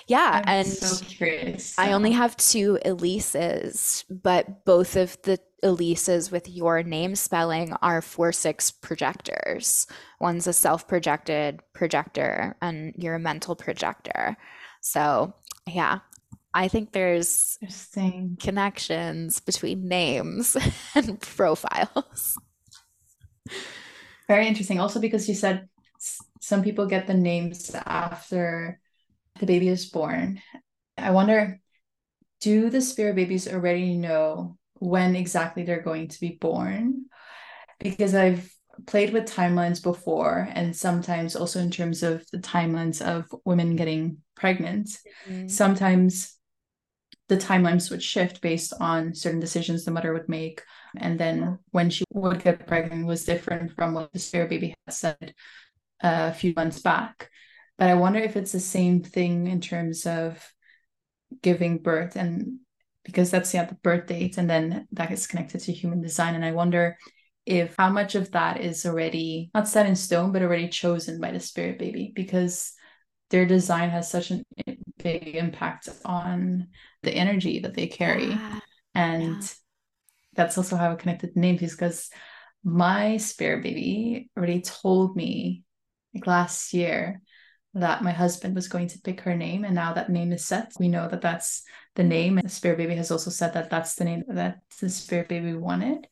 yeah, 0.07 0.41
I'm 0.43 0.59
and 0.59 0.67
so 0.67 1.05
curious. 1.05 1.79
I 1.79 1.93
only 1.93 2.11
have 2.11 2.35
two 2.35 2.77
Elyses, 2.85 4.03
but 4.09 4.65
both 4.65 4.97
of 4.97 5.17
the 5.21 5.39
Elyses 5.65 6.31
with 6.31 6.47
your 6.47 6.83
name 6.83 7.15
spelling 7.15 7.73
are 7.81 8.01
four 8.01 8.31
six 8.31 8.69
projectors. 8.69 9.87
One's 10.19 10.45
a 10.45 10.53
self 10.53 10.87
projected 10.87 11.59
projector, 11.73 12.55
and 12.61 12.93
you're 12.97 13.15
a 13.15 13.19
mental 13.19 13.55
projector. 13.55 14.37
So 14.81 15.33
yeah, 15.67 15.99
I 16.53 16.67
think 16.67 16.91
there's 16.91 17.57
connections 18.39 19.39
between 19.39 19.87
names 19.87 20.55
and 20.95 21.19
profiles. 21.19 22.37
Very 24.27 24.47
interesting. 24.47 24.79
Also, 24.79 24.99
because 24.99 25.27
you 25.27 25.33
said 25.35 25.67
some 26.41 26.63
people 26.63 26.85
get 26.85 27.07
the 27.07 27.15
names 27.15 27.75
after 27.85 28.79
the 29.39 29.47
baby 29.47 29.67
is 29.67 29.87
born. 29.87 30.41
I 30.97 31.09
wonder 31.09 31.59
do 32.39 32.69
the 32.69 32.81
spirit 32.81 33.15
babies 33.15 33.47
already 33.47 33.97
know 33.97 34.57
when 34.79 35.15
exactly 35.15 35.63
they're 35.63 35.81
going 35.81 36.09
to 36.09 36.19
be 36.19 36.37
born? 36.39 37.05
Because 37.79 38.15
I've 38.15 38.49
played 38.87 39.13
with 39.13 39.31
timelines 39.31 39.81
before, 39.81 40.47
and 40.51 40.75
sometimes 40.75 41.35
also 41.35 41.59
in 41.59 41.71
terms 41.71 42.03
of 42.03 42.25
the 42.31 42.39
timelines 42.39 43.01
of 43.01 43.25
women 43.45 43.75
getting 43.75 44.17
pregnant. 44.35 44.89
Mm-hmm. 45.27 45.47
Sometimes 45.47 46.35
the 47.27 47.37
timelines 47.37 47.89
would 47.89 48.03
shift 48.03 48.41
based 48.41 48.73
on 48.79 49.15
certain 49.15 49.39
decisions 49.39 49.83
the 49.83 49.91
mother 49.91 50.13
would 50.13 50.29
make 50.29 50.61
and 50.97 51.19
then 51.19 51.57
when 51.71 51.89
she 51.89 52.03
would 52.13 52.43
get 52.43 52.67
pregnant 52.67 53.07
was 53.07 53.25
different 53.25 53.71
from 53.75 53.93
what 53.93 54.11
the 54.13 54.19
spirit 54.19 54.49
baby 54.49 54.75
had 54.85 54.93
said 54.93 55.33
a 56.01 56.33
few 56.33 56.53
months 56.55 56.79
back 56.79 57.29
but 57.77 57.89
i 57.89 57.93
wonder 57.93 58.19
if 58.19 58.35
it's 58.35 58.51
the 58.51 58.59
same 58.59 59.01
thing 59.01 59.47
in 59.47 59.59
terms 59.59 60.05
of 60.05 60.53
giving 61.41 61.77
birth 61.79 62.15
and 62.15 62.59
because 63.05 63.31
that's 63.31 63.53
yeah 63.53 63.65
the 63.65 63.75
birth 63.75 64.07
date 64.07 64.37
and 64.37 64.49
then 64.49 64.87
that 64.91 65.11
is 65.11 65.27
connected 65.27 65.61
to 65.61 65.71
human 65.71 66.01
design. 66.01 66.35
And 66.35 66.43
i 66.43 66.51
wonder 66.51 66.97
if 67.45 67.75
how 67.77 67.89
much 67.89 68.15
of 68.15 68.31
that 68.31 68.59
is 68.59 68.85
already 68.85 69.51
not 69.53 69.67
set 69.67 69.85
in 69.85 69.95
stone 69.95 70.31
but 70.31 70.41
already 70.41 70.67
chosen 70.67 71.21
by 71.21 71.31
the 71.31 71.39
spirit 71.39 71.77
baby 71.77 72.11
because 72.15 72.73
their 73.29 73.45
design 73.45 73.89
has 73.89 74.09
such 74.09 74.31
a 74.31 74.43
big 74.97 75.35
impact 75.35 75.89
on 76.03 76.67
the 77.03 77.11
energy 77.11 77.59
that 77.59 77.73
they 77.73 77.87
carry. 77.87 78.29
Yeah. 78.29 78.59
and 78.93 79.41
yeah. 79.41 79.47
that's 80.33 80.57
also 80.57 80.75
how 80.75 80.91
I 80.91 80.95
connected 80.95 81.33
the 81.33 81.39
names 81.39 81.61
because 81.61 82.09
my 82.63 83.17
spirit 83.17 83.63
baby 83.63 84.29
already 84.35 84.61
told 84.61 85.15
me 85.15 85.63
like 86.13 86.27
last 86.27 86.73
year 86.73 87.21
that 87.75 88.03
my 88.03 88.11
husband 88.11 88.55
was 88.55 88.67
going 88.67 88.87
to 88.87 89.01
pick 89.01 89.21
her 89.21 89.35
name 89.35 89.65
and 89.65 89.75
now 89.75 89.93
that 89.93 90.09
name 90.09 90.31
is 90.31 90.45
set. 90.45 90.71
We 90.79 90.87
know 90.87 91.07
that 91.07 91.21
that's 91.21 91.63
the 91.95 92.03
name 92.03 92.37
and 92.37 92.45
the 92.45 92.51
spirit 92.51 92.77
baby 92.77 92.95
has 92.95 93.11
also 93.11 93.29
said 93.29 93.53
that 93.53 93.69
that's 93.69 93.95
the 93.95 94.03
name 94.03 94.23
that 94.27 94.59
the 94.79 94.89
spirit 94.89 95.27
baby 95.27 95.53
wanted 95.53 96.07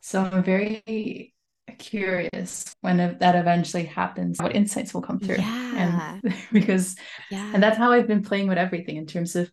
so 0.00 0.22
i'm 0.22 0.42
very 0.42 1.34
curious 1.78 2.74
when 2.80 2.96
that 3.18 3.34
eventually 3.34 3.84
happens 3.84 4.38
what 4.38 4.54
insights 4.54 4.92
will 4.92 5.02
come 5.02 5.18
through 5.18 5.36
yeah. 5.36 6.20
and 6.22 6.34
because 6.52 6.96
yeah. 7.30 7.50
and 7.54 7.62
that's 7.62 7.78
how 7.78 7.92
i've 7.92 8.06
been 8.06 8.22
playing 8.22 8.46
with 8.48 8.58
everything 8.58 8.96
in 8.96 9.06
terms 9.06 9.36
of 9.36 9.50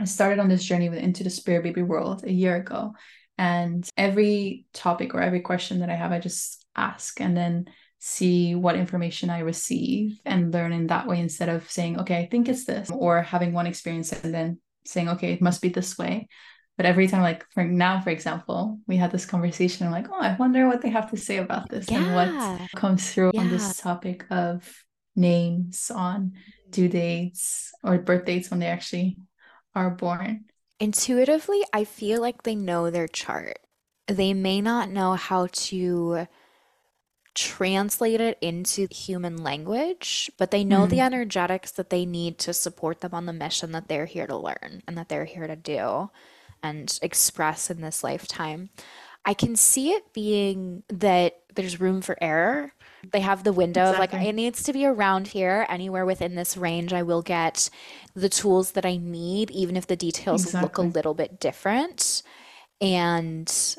I 0.00 0.04
started 0.04 0.38
on 0.38 0.48
this 0.48 0.64
journey 0.64 0.88
with 0.88 0.98
Into 0.98 1.24
the 1.24 1.30
Spirit 1.30 1.62
Baby 1.62 1.82
World 1.82 2.24
a 2.24 2.32
year 2.32 2.56
ago. 2.56 2.94
And 3.36 3.86
every 3.98 4.64
topic 4.72 5.14
or 5.14 5.20
every 5.20 5.40
question 5.40 5.80
that 5.80 5.90
I 5.90 5.94
have, 5.94 6.10
I 6.10 6.18
just 6.18 6.64
ask 6.74 7.20
and 7.20 7.36
then 7.36 7.66
see 7.98 8.54
what 8.54 8.76
information 8.76 9.28
I 9.28 9.40
receive 9.40 10.18
and 10.24 10.54
learn 10.54 10.72
in 10.72 10.86
that 10.86 11.06
way 11.06 11.20
instead 11.20 11.50
of 11.50 11.70
saying, 11.70 12.00
okay, 12.00 12.16
I 12.16 12.26
think 12.26 12.48
it's 12.48 12.64
this, 12.64 12.90
or 12.90 13.20
having 13.20 13.52
one 13.52 13.66
experience 13.66 14.10
and 14.12 14.32
then 14.32 14.58
saying, 14.84 15.08
okay, 15.10 15.32
it 15.32 15.42
must 15.42 15.62
be 15.62 15.68
this 15.68 15.98
way. 15.98 16.28
But 16.76 16.86
every 16.86 17.08
time, 17.08 17.22
like 17.22 17.44
for 17.52 17.64
now, 17.64 18.00
for 18.00 18.10
example, 18.10 18.78
we 18.86 18.96
had 18.96 19.10
this 19.10 19.26
conversation, 19.26 19.86
I'm 19.86 19.92
like, 19.92 20.08
oh, 20.10 20.20
I 20.20 20.36
wonder 20.38 20.66
what 20.66 20.80
they 20.80 20.88
have 20.88 21.10
to 21.10 21.16
say 21.16 21.36
about 21.36 21.68
this 21.68 21.90
yeah. 21.90 21.98
and 21.98 22.14
what 22.14 22.70
comes 22.74 23.12
through 23.12 23.32
yeah. 23.34 23.40
on 23.40 23.50
this 23.50 23.76
topic 23.76 24.24
of 24.30 24.66
names 25.14 25.90
on 25.94 26.32
due 26.70 26.88
dates 26.88 27.72
or 27.84 27.98
birth 27.98 28.24
dates 28.24 28.50
when 28.50 28.60
they 28.60 28.66
actually 28.66 29.18
are 29.74 29.90
born. 29.90 30.46
Intuitively, 30.78 31.62
I 31.72 31.84
feel 31.84 32.20
like 32.22 32.42
they 32.42 32.54
know 32.54 32.90
their 32.90 33.08
chart. 33.08 33.58
They 34.06 34.32
may 34.32 34.62
not 34.62 34.90
know 34.90 35.14
how 35.14 35.48
to 35.52 36.26
translate 37.34 38.20
it 38.20 38.38
into 38.40 38.88
human 38.90 39.36
language, 39.42 40.30
but 40.38 40.50
they 40.50 40.64
know 40.64 40.86
mm. 40.86 40.90
the 40.90 40.96
hmm. 40.96 41.02
energetics 41.02 41.70
that 41.72 41.90
they 41.90 42.04
need 42.04 42.38
to 42.38 42.52
support 42.52 43.00
them 43.00 43.14
on 43.14 43.26
the 43.26 43.32
mission 43.32 43.72
that 43.72 43.88
they're 43.88 44.06
here 44.06 44.26
to 44.26 44.36
learn 44.36 44.82
and 44.86 44.98
that 44.98 45.08
they're 45.08 45.24
here 45.24 45.46
to 45.46 45.56
do 45.56 46.10
and 46.62 46.98
express 47.02 47.70
in 47.70 47.80
this 47.80 48.02
lifetime. 48.04 48.70
I 49.24 49.34
can 49.34 49.54
see 49.54 49.90
it 49.90 50.12
being 50.12 50.82
that 50.88 51.40
there's 51.54 51.80
room 51.80 52.00
for 52.00 52.16
error 52.20 52.72
they 53.12 53.20
have 53.20 53.44
the 53.44 53.52
window 53.52 53.90
exactly. 53.90 54.04
of 54.04 54.12
like, 54.12 54.28
it 54.28 54.34
needs 54.34 54.62
to 54.64 54.72
be 54.72 54.84
around 54.84 55.28
here, 55.28 55.66
anywhere 55.68 56.04
within 56.04 56.34
this 56.34 56.56
range. 56.56 56.92
I 56.92 57.02
will 57.02 57.22
get 57.22 57.70
the 58.14 58.28
tools 58.28 58.72
that 58.72 58.84
I 58.84 58.96
need, 58.96 59.50
even 59.50 59.76
if 59.76 59.86
the 59.86 59.96
details 59.96 60.44
exactly. 60.44 60.62
look 60.62 60.78
a 60.78 60.82
little 60.82 61.14
bit 61.14 61.40
different. 61.40 62.22
And 62.80 63.76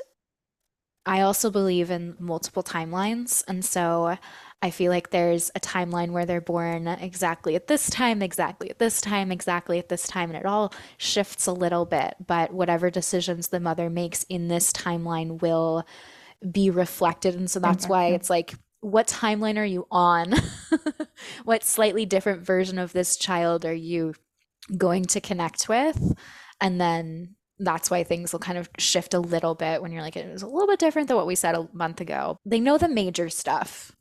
I 1.05 1.21
also 1.21 1.49
believe 1.49 1.89
in 1.89 2.15
multiple 2.19 2.63
timelines. 2.63 3.43
And 3.47 3.65
so 3.65 4.17
I 4.61 4.69
feel 4.69 4.91
like 4.91 5.09
there's 5.09 5.49
a 5.55 5.59
timeline 5.59 6.11
where 6.11 6.25
they're 6.25 6.41
born 6.41 6.87
exactly 6.87 7.55
at 7.55 7.67
this 7.67 7.89
time, 7.89 8.21
exactly 8.21 8.69
at 8.69 8.77
this 8.77 9.01
time, 9.01 9.31
exactly 9.31 9.79
at 9.79 9.89
this 9.89 10.07
time, 10.07 10.29
and 10.29 10.37
it 10.37 10.45
all 10.45 10.73
shifts 10.97 11.47
a 11.47 11.53
little 11.53 11.85
bit. 11.85 12.15
But 12.25 12.53
whatever 12.53 12.91
decisions 12.91 13.47
the 13.47 13.59
mother 13.59 13.89
makes 13.89 14.23
in 14.23 14.47
this 14.47 14.71
timeline 14.71 15.41
will 15.41 15.85
be 16.49 16.69
reflected. 16.69 17.35
And 17.35 17.49
so 17.49 17.59
that's 17.59 17.87
why 17.87 18.07
it's 18.07 18.29
like 18.29 18.53
what 18.81 19.07
timeline 19.07 19.57
are 19.57 19.65
you 19.65 19.87
on? 19.91 20.33
what 21.43 21.63
slightly 21.63 22.05
different 22.05 22.41
version 22.41 22.77
of 22.77 22.93
this 22.93 23.15
child 23.15 23.65
are 23.65 23.73
you 23.73 24.13
going 24.75 25.05
to 25.05 25.21
connect 25.21 25.69
with? 25.69 26.15
And 26.59 26.81
then 26.81 27.35
that's 27.63 27.89
why 27.89 28.03
things 28.03 28.31
will 28.31 28.39
kind 28.39 28.57
of 28.57 28.69
shift 28.77 29.13
a 29.13 29.19
little 29.19 29.55
bit 29.55 29.81
when 29.81 29.91
you're 29.91 30.01
like, 30.01 30.15
it 30.15 30.31
was 30.31 30.41
a 30.41 30.47
little 30.47 30.67
bit 30.67 30.79
different 30.79 31.07
than 31.07 31.17
what 31.17 31.27
we 31.27 31.35
said 31.35 31.55
a 31.55 31.67
month 31.73 32.01
ago. 32.01 32.37
They 32.45 32.59
know 32.59 32.77
the 32.77 32.89
major 32.89 33.29
stuff. 33.29 33.91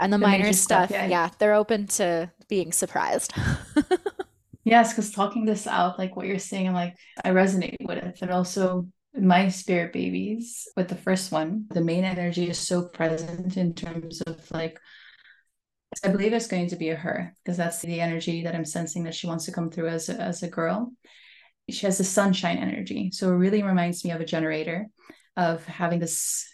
And 0.00 0.12
the, 0.12 0.18
the 0.18 0.26
minor 0.26 0.52
stuff, 0.52 0.88
stuff 0.88 0.90
yeah. 0.90 1.06
yeah, 1.06 1.30
they're 1.38 1.54
open 1.54 1.86
to 1.88 2.30
being 2.48 2.72
surprised. 2.72 3.34
yes, 4.64 4.92
because 4.92 5.12
talking 5.12 5.44
this 5.44 5.66
out, 5.68 5.98
like 5.98 6.16
what 6.16 6.26
you're 6.26 6.40
saying, 6.40 6.66
I'm 6.66 6.74
like, 6.74 6.96
I 7.24 7.30
resonate 7.30 7.76
with 7.80 7.98
it. 7.98 8.18
And 8.20 8.32
also 8.32 8.88
my 9.14 9.48
spirit 9.48 9.92
babies 9.92 10.68
with 10.76 10.88
the 10.88 10.96
first 10.96 11.32
one 11.32 11.66
the 11.70 11.82
main 11.82 12.04
energy 12.04 12.48
is 12.48 12.58
so 12.58 12.88
present 12.88 13.56
in 13.56 13.74
terms 13.74 14.22
of 14.22 14.50
like 14.50 14.78
i 16.02 16.08
believe 16.08 16.32
it's 16.32 16.46
going 16.46 16.66
to 16.66 16.76
be 16.76 16.88
a 16.88 16.96
her 16.96 17.36
because 17.44 17.58
that's 17.58 17.80
the 17.82 18.00
energy 18.00 18.42
that 18.42 18.54
i'm 18.54 18.64
sensing 18.64 19.04
that 19.04 19.14
she 19.14 19.26
wants 19.26 19.44
to 19.44 19.52
come 19.52 19.70
through 19.70 19.88
as 19.88 20.08
a, 20.08 20.14
as 20.14 20.42
a 20.42 20.48
girl 20.48 20.92
she 21.70 21.86
has 21.86 21.98
the 21.98 22.04
sunshine 22.04 22.58
energy. 22.58 23.10
So 23.12 23.28
it 23.28 23.36
really 23.36 23.62
reminds 23.62 24.04
me 24.04 24.10
of 24.10 24.20
a 24.20 24.26
generator 24.26 24.86
of 25.36 25.64
having 25.64 25.98
this 25.98 26.48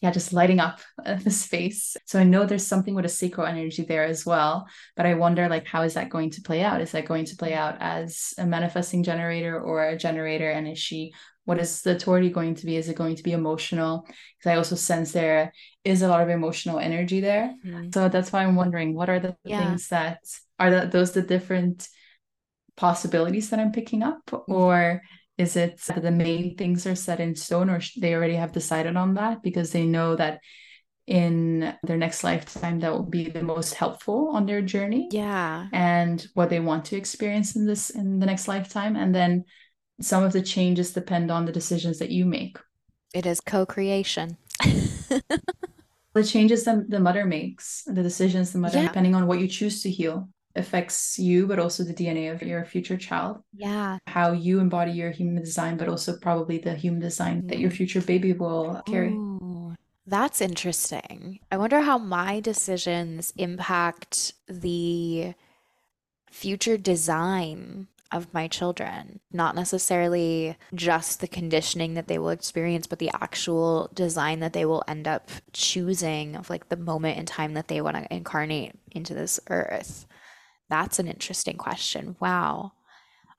yeah 0.00 0.10
just 0.10 0.32
lighting 0.32 0.60
up 0.60 0.80
the 1.24 1.30
space. 1.30 1.96
So 2.06 2.18
i 2.18 2.24
know 2.24 2.44
there's 2.44 2.66
something 2.66 2.94
with 2.94 3.04
a 3.04 3.08
sacral 3.08 3.46
energy 3.46 3.84
there 3.84 4.04
as 4.04 4.24
well 4.26 4.66
but 4.96 5.06
i 5.06 5.14
wonder 5.14 5.48
like 5.48 5.66
how 5.66 5.82
is 5.82 5.94
that 5.94 6.10
going 6.10 6.30
to 6.30 6.42
play 6.42 6.62
out? 6.62 6.80
Is 6.80 6.92
that 6.92 7.06
going 7.06 7.26
to 7.26 7.36
play 7.36 7.54
out 7.54 7.76
as 7.80 8.34
a 8.38 8.46
manifesting 8.46 9.02
generator 9.02 9.60
or 9.60 9.88
a 9.88 9.96
generator? 9.96 10.50
And 10.50 10.68
is 10.68 10.78
she 10.78 11.12
what 11.44 11.58
is 11.58 11.82
the 11.82 11.96
authority 11.96 12.30
going 12.30 12.54
to 12.54 12.66
be? 12.66 12.76
Is 12.76 12.88
it 12.88 12.96
going 12.96 13.16
to 13.16 13.22
be 13.22 13.32
emotional? 13.32 14.06
Because 14.06 14.52
i 14.52 14.56
also 14.56 14.76
sense 14.76 15.12
there 15.12 15.52
is 15.84 16.02
a 16.02 16.08
lot 16.08 16.22
of 16.22 16.28
emotional 16.28 16.78
energy 16.78 17.20
there. 17.20 17.54
Mm-hmm. 17.64 17.90
so 17.92 18.08
that's 18.08 18.32
why 18.32 18.44
i'm 18.44 18.56
wondering 18.56 18.94
what 18.94 19.10
are 19.10 19.20
the 19.20 19.36
yeah. 19.44 19.64
things 19.64 19.88
that 19.88 20.18
are 20.58 20.70
that 20.70 20.92
those 20.92 21.12
the 21.12 21.22
different 21.22 21.88
possibilities 22.76 23.50
that 23.50 23.60
i'm 23.60 23.72
picking 23.72 24.02
up 24.02 24.20
or 24.48 25.02
is 25.38 25.56
it 25.56 25.80
that 25.88 26.02
the 26.02 26.10
main 26.10 26.56
things 26.56 26.86
are 26.86 26.94
set 26.94 27.20
in 27.20 27.34
stone 27.34 27.70
or 27.70 27.80
they 27.98 28.14
already 28.14 28.34
have 28.36 28.52
decided 28.52 28.96
on 28.96 29.14
that 29.14 29.42
because 29.42 29.72
they 29.72 29.86
know 29.86 30.16
that 30.16 30.40
in 31.06 31.74
their 31.82 31.96
next 31.96 32.22
lifetime 32.22 32.80
that 32.80 32.92
will 32.92 33.02
be 33.02 33.28
the 33.28 33.42
most 33.42 33.74
helpful 33.74 34.28
on 34.32 34.46
their 34.46 34.62
journey 34.62 35.08
yeah 35.10 35.66
and 35.72 36.26
what 36.34 36.50
they 36.50 36.60
want 36.60 36.84
to 36.84 36.96
experience 36.96 37.56
in 37.56 37.66
this 37.66 37.90
in 37.90 38.18
the 38.20 38.26
next 38.26 38.48
lifetime 38.48 38.96
and 38.96 39.14
then 39.14 39.44
some 40.00 40.22
of 40.24 40.32
the 40.32 40.42
changes 40.42 40.92
depend 40.92 41.30
on 41.30 41.44
the 41.46 41.52
decisions 41.52 41.98
that 41.98 42.10
you 42.10 42.24
make 42.24 42.58
It 43.12 43.26
is 43.26 43.40
co-creation. 43.40 44.36
the 46.14 46.24
changes 46.24 46.64
that 46.64 46.90
the 46.90 47.00
mother 47.00 47.24
makes, 47.24 47.82
the 47.86 48.02
decisions 48.02 48.52
the 48.52 48.58
mother, 48.58 48.78
Yeah. 48.78 48.88
depending 48.88 49.14
on 49.14 49.26
what 49.26 49.40
you 49.40 49.48
choose 49.48 49.82
to 49.82 49.90
heal, 49.90 50.28
affects 50.56 51.18
you, 51.18 51.46
but 51.46 51.58
also 51.58 51.84
the 51.84 51.94
DNA 51.94 52.32
of 52.32 52.42
your 52.42 52.64
future 52.64 52.96
child. 52.96 53.42
Yeah. 53.54 53.98
How 54.06 54.32
you 54.32 54.60
embody 54.60 54.92
your 54.92 55.10
human 55.10 55.42
design, 55.42 55.76
but 55.76 55.88
also 55.88 56.16
probably 56.16 56.58
the 56.58 56.74
human 56.74 57.00
design 57.00 57.46
that 57.48 57.58
your 57.58 57.70
mm. 57.70 57.76
future 57.76 58.00
baby 58.00 58.32
will 58.32 58.82
carry. 58.86 59.08
Ooh, 59.10 59.76
that's 60.06 60.40
interesting. 60.40 61.40
I 61.52 61.56
wonder 61.56 61.80
how 61.80 61.98
my 61.98 62.40
decisions 62.40 63.32
impact 63.36 64.34
the 64.48 65.34
future 66.30 66.76
design 66.76 67.88
of 68.12 68.32
my 68.34 68.48
children. 68.48 69.20
Not 69.32 69.54
necessarily 69.54 70.56
just 70.74 71.20
the 71.20 71.28
conditioning 71.28 71.94
that 71.94 72.08
they 72.08 72.18
will 72.18 72.30
experience, 72.30 72.86
but 72.86 72.98
the 72.98 73.10
actual 73.20 73.88
design 73.94 74.40
that 74.40 74.52
they 74.52 74.64
will 74.64 74.82
end 74.88 75.06
up 75.06 75.30
choosing 75.52 76.34
of 76.34 76.50
like 76.50 76.68
the 76.68 76.76
moment 76.76 77.18
in 77.18 77.26
time 77.26 77.54
that 77.54 77.68
they 77.68 77.80
want 77.80 77.96
to 77.96 78.14
incarnate 78.14 78.72
into 78.90 79.14
this 79.14 79.38
earth. 79.48 80.06
That's 80.70 80.98
an 80.98 81.08
interesting 81.08 81.56
question. 81.56 82.16
Wow. 82.20 82.72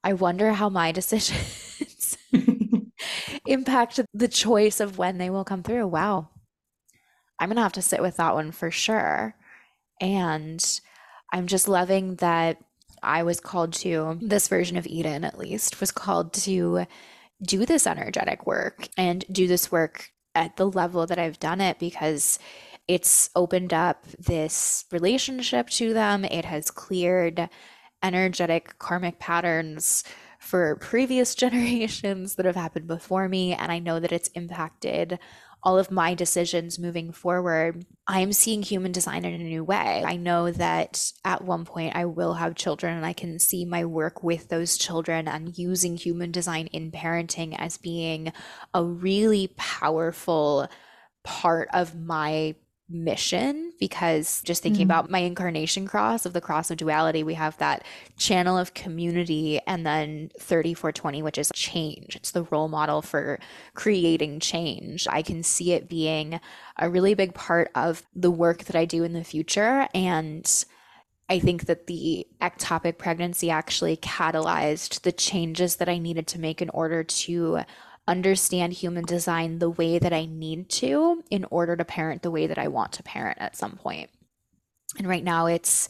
I 0.03 0.13
wonder 0.13 0.53
how 0.53 0.69
my 0.69 0.91
decisions 1.01 2.17
impact 3.47 3.99
the 4.13 4.27
choice 4.27 4.79
of 4.79 4.97
when 4.97 5.17
they 5.17 5.29
will 5.29 5.45
come 5.45 5.63
through. 5.63 5.87
Wow. 5.87 6.29
I'm 7.39 7.49
gonna 7.49 7.63
have 7.63 7.73
to 7.73 7.81
sit 7.81 8.01
with 8.01 8.17
that 8.17 8.35
one 8.35 8.51
for 8.51 8.69
sure. 8.69 9.35
And 9.99 10.63
I'm 11.33 11.47
just 11.47 11.67
loving 11.67 12.15
that 12.15 12.57
I 13.01 13.23
was 13.23 13.39
called 13.39 13.73
to, 13.73 14.19
this 14.21 14.47
version 14.47 14.77
of 14.77 14.85
Eden 14.85 15.23
at 15.23 15.39
least, 15.39 15.79
was 15.79 15.91
called 15.91 16.33
to 16.33 16.85
do 17.41 17.65
this 17.65 17.87
energetic 17.87 18.45
work 18.45 18.87
and 18.97 19.25
do 19.31 19.47
this 19.47 19.71
work 19.71 20.11
at 20.35 20.57
the 20.57 20.69
level 20.69 21.07
that 21.07 21.17
I've 21.17 21.39
done 21.39 21.61
it 21.61 21.79
because 21.79 22.37
it's 22.91 23.29
opened 23.37 23.73
up 23.73 24.05
this 24.19 24.83
relationship 24.91 25.69
to 25.69 25.93
them. 25.93 26.25
It 26.25 26.43
has 26.43 26.69
cleared 26.69 27.49
energetic 28.03 28.77
karmic 28.79 29.17
patterns 29.17 30.03
for 30.39 30.75
previous 30.75 31.33
generations 31.43 32.35
that 32.35 32.45
have 32.45 32.57
happened 32.57 32.87
before 32.87 33.29
me. 33.29 33.53
And 33.53 33.71
I 33.71 33.79
know 33.79 34.01
that 34.01 34.11
it's 34.11 34.27
impacted 34.29 35.19
all 35.63 35.77
of 35.77 35.91
my 35.91 36.15
decisions 36.15 36.79
moving 36.79 37.11
forward, 37.11 37.85
I'm 38.07 38.33
seeing 38.33 38.63
human 38.63 38.91
design 38.91 39.25
in 39.25 39.39
a 39.39 39.43
new 39.43 39.63
way. 39.63 40.03
I 40.03 40.15
know 40.15 40.49
that 40.49 41.11
at 41.23 41.43
one 41.43 41.65
point 41.65 41.95
I 41.95 42.05
will 42.05 42.33
have 42.33 42.55
children 42.55 42.97
and 42.97 43.05
I 43.05 43.13
can 43.13 43.37
see 43.37 43.63
my 43.63 43.85
work 43.85 44.23
with 44.23 44.49
those 44.49 44.75
children 44.75 45.27
and 45.27 45.55
using 45.55 45.97
human 45.97 46.31
design 46.31 46.65
in 46.67 46.91
parenting 46.91 47.55
as 47.59 47.77
being 47.77 48.33
a 48.73 48.83
really 48.83 49.53
powerful 49.55 50.67
part 51.23 51.69
of 51.73 51.95
my 51.95 52.55
mission 52.91 53.73
because 53.79 54.41
just 54.43 54.61
thinking 54.61 54.81
Mm. 54.87 54.89
about 54.89 55.09
my 55.09 55.19
incarnation 55.19 55.87
cross 55.87 56.25
of 56.25 56.33
the 56.33 56.41
cross 56.41 56.69
of 56.69 56.77
duality, 56.77 57.23
we 57.23 57.33
have 57.33 57.57
that 57.57 57.83
channel 58.17 58.57
of 58.57 58.73
community 58.73 59.59
and 59.65 59.85
then 59.85 60.29
3420, 60.39 61.21
which 61.23 61.37
is 61.37 61.51
change. 61.55 62.15
It's 62.15 62.31
the 62.31 62.43
role 62.43 62.67
model 62.67 63.01
for 63.01 63.39
creating 63.73 64.39
change. 64.39 65.07
I 65.09 65.21
can 65.21 65.43
see 65.43 65.73
it 65.73 65.89
being 65.89 66.39
a 66.77 66.89
really 66.89 67.13
big 67.13 67.33
part 67.33 67.71
of 67.75 68.03
the 68.15 68.31
work 68.31 68.65
that 68.65 68.75
I 68.75 68.85
do 68.85 69.03
in 69.03 69.13
the 69.13 69.23
future. 69.23 69.87
And 69.93 70.49
I 71.29 71.39
think 71.39 71.65
that 71.67 71.87
the 71.87 72.27
ectopic 72.41 72.97
pregnancy 72.97 73.49
actually 73.49 73.95
catalyzed 73.95 75.01
the 75.03 75.13
changes 75.13 75.77
that 75.77 75.87
I 75.87 75.97
needed 75.97 76.27
to 76.27 76.39
make 76.39 76.61
in 76.61 76.69
order 76.71 77.03
to 77.05 77.61
understand 78.11 78.73
human 78.73 79.05
design 79.05 79.59
the 79.59 79.69
way 79.69 79.97
that 79.97 80.11
I 80.11 80.25
need 80.25 80.69
to 80.81 81.23
in 81.31 81.45
order 81.49 81.77
to 81.77 81.85
parent 81.85 82.21
the 82.21 82.31
way 82.31 82.45
that 82.47 82.57
I 82.57 82.67
want 82.67 82.91
to 82.93 83.03
parent 83.03 83.37
at 83.39 83.55
some 83.55 83.77
point. 83.77 84.09
And 84.97 85.07
right 85.07 85.23
now 85.23 85.45
it's 85.45 85.87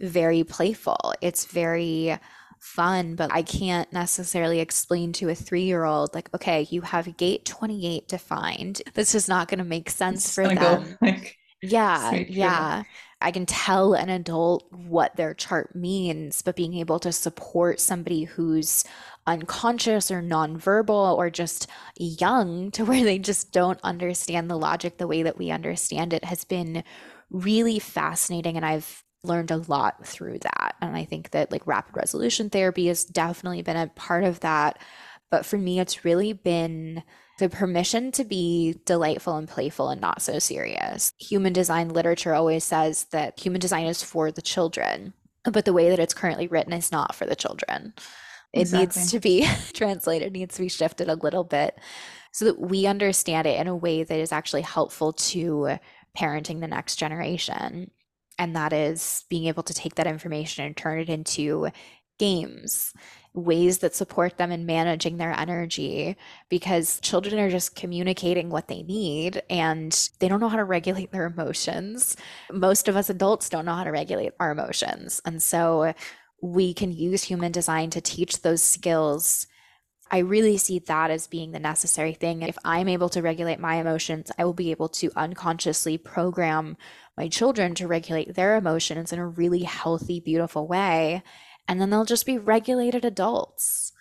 very 0.00 0.44
playful. 0.44 1.14
It's 1.20 1.46
very 1.46 2.16
fun, 2.60 3.16
but 3.16 3.32
I 3.32 3.42
can't 3.42 3.92
necessarily 3.92 4.60
explain 4.60 5.12
to 5.14 5.28
a 5.28 5.34
three 5.34 5.64
year 5.64 5.84
old, 5.84 6.14
like, 6.14 6.32
okay, 6.32 6.66
you 6.70 6.82
have 6.82 7.16
gate 7.16 7.44
28 7.44 8.06
defined. 8.06 8.82
This 8.94 9.14
is 9.14 9.28
not 9.28 9.48
going 9.48 9.58
to 9.58 9.64
make 9.64 9.90
sense 9.90 10.26
It's 10.26 10.34
for 10.34 10.44
gonna 10.44 10.54
go 10.54 10.76
them. 10.76 10.98
like 11.02 11.36
Yeah, 11.60 12.12
yeah. 12.28 12.84
I 13.24 13.30
can 13.30 13.46
tell 13.46 13.94
an 13.94 14.10
adult 14.10 14.70
what 14.70 15.16
their 15.16 15.32
chart 15.32 15.74
means, 15.74 16.42
but 16.42 16.56
being 16.56 16.74
able 16.74 16.98
to 16.98 17.10
support 17.10 17.80
somebody 17.80 18.24
who's 18.24 18.84
unconscious 19.26 20.10
or 20.10 20.20
nonverbal 20.20 21.16
or 21.16 21.30
just 21.30 21.66
young 21.96 22.70
to 22.72 22.84
where 22.84 23.02
they 23.02 23.18
just 23.18 23.50
don't 23.50 23.80
understand 23.82 24.50
the 24.50 24.58
logic 24.58 24.98
the 24.98 25.06
way 25.06 25.22
that 25.22 25.38
we 25.38 25.50
understand 25.50 26.12
it 26.12 26.22
has 26.24 26.44
been 26.44 26.84
really 27.30 27.78
fascinating. 27.78 28.58
And 28.58 28.66
I've 28.66 29.02
learned 29.22 29.50
a 29.50 29.56
lot 29.56 30.06
through 30.06 30.40
that. 30.40 30.74
And 30.82 30.94
I 30.94 31.06
think 31.06 31.30
that 31.30 31.50
like 31.50 31.66
rapid 31.66 31.96
resolution 31.96 32.50
therapy 32.50 32.88
has 32.88 33.06
definitely 33.06 33.62
been 33.62 33.78
a 33.78 33.86
part 33.86 34.24
of 34.24 34.40
that. 34.40 34.78
But 35.30 35.46
for 35.46 35.56
me, 35.56 35.80
it's 35.80 36.04
really 36.04 36.34
been 36.34 37.02
the 37.38 37.48
permission 37.48 38.12
to 38.12 38.24
be 38.24 38.78
delightful 38.84 39.36
and 39.36 39.48
playful 39.48 39.88
and 39.88 40.00
not 40.00 40.22
so 40.22 40.38
serious. 40.38 41.12
Human 41.18 41.52
design 41.52 41.88
literature 41.88 42.34
always 42.34 42.64
says 42.64 43.06
that 43.10 43.38
human 43.38 43.60
design 43.60 43.86
is 43.86 44.02
for 44.02 44.30
the 44.30 44.42
children, 44.42 45.14
but 45.44 45.64
the 45.64 45.72
way 45.72 45.90
that 45.90 45.98
it's 45.98 46.14
currently 46.14 46.46
written 46.46 46.72
is 46.72 46.92
not 46.92 47.14
for 47.14 47.26
the 47.26 47.36
children. 47.36 47.94
It 48.52 48.72
needs 48.72 49.10
to 49.10 49.18
be 49.18 49.48
translated, 49.72 50.32
needs 50.32 50.54
to 50.54 50.62
be 50.62 50.68
shifted 50.68 51.08
a 51.08 51.16
little 51.16 51.42
bit 51.42 51.76
so 52.32 52.44
that 52.44 52.60
we 52.60 52.86
understand 52.86 53.46
it 53.46 53.58
in 53.60 53.66
a 53.66 53.76
way 53.76 54.04
that 54.04 54.18
is 54.18 54.32
actually 54.32 54.62
helpful 54.62 55.12
to 55.12 55.78
parenting 56.16 56.60
the 56.60 56.68
next 56.68 56.96
generation. 56.96 57.90
And 58.38 58.56
that 58.56 58.72
is 58.72 59.24
being 59.28 59.46
able 59.46 59.64
to 59.64 59.74
take 59.74 59.96
that 59.96 60.06
information 60.06 60.64
and 60.64 60.76
turn 60.76 61.00
it 61.00 61.08
into 61.08 61.68
games, 62.18 62.92
ways 63.34 63.78
that 63.78 63.96
support 63.96 64.38
them 64.38 64.52
in 64.52 64.64
managing 64.64 65.16
their 65.16 65.32
energy, 65.38 66.16
because 66.48 67.00
children 67.00 67.38
are 67.40 67.50
just 67.50 67.74
communicating 67.74 68.48
what 68.48 68.68
they 68.68 68.82
need 68.82 69.42
and 69.50 70.08
they 70.20 70.28
don't 70.28 70.40
know 70.40 70.48
how 70.48 70.56
to 70.56 70.64
regulate 70.64 71.10
their 71.10 71.26
emotions. 71.26 72.16
Most 72.52 72.86
of 72.86 72.96
us 72.96 73.10
adults 73.10 73.48
don't 73.48 73.64
know 73.64 73.74
how 73.74 73.84
to 73.84 73.90
regulate 73.90 74.32
our 74.38 74.52
emotions. 74.52 75.20
And 75.24 75.42
so 75.42 75.94
we 76.40 76.72
can 76.74 76.92
use 76.92 77.24
human 77.24 77.50
design 77.50 77.90
to 77.90 78.00
teach 78.00 78.42
those 78.42 78.62
skills. 78.62 79.48
I 80.10 80.18
really 80.18 80.58
see 80.58 80.78
that 80.80 81.10
as 81.10 81.26
being 81.26 81.50
the 81.50 81.58
necessary 81.58 82.12
thing. 82.12 82.42
If 82.42 82.58
I'm 82.64 82.88
able 82.88 83.08
to 83.08 83.22
regulate 83.22 83.58
my 83.58 83.76
emotions, 83.76 84.30
I 84.38 84.44
will 84.44 84.52
be 84.52 84.70
able 84.70 84.90
to 84.90 85.10
unconsciously 85.16 85.98
program 85.98 86.76
my 87.16 87.28
children 87.28 87.74
to 87.76 87.88
regulate 87.88 88.34
their 88.34 88.56
emotions 88.56 89.12
in 89.12 89.18
a 89.18 89.26
really 89.26 89.62
healthy, 89.62 90.20
beautiful 90.20 90.68
way. 90.68 91.22
And 91.68 91.80
then 91.80 91.90
they'll 91.90 92.04
just 92.04 92.26
be 92.26 92.38
regulated 92.38 93.04
adults 93.04 93.92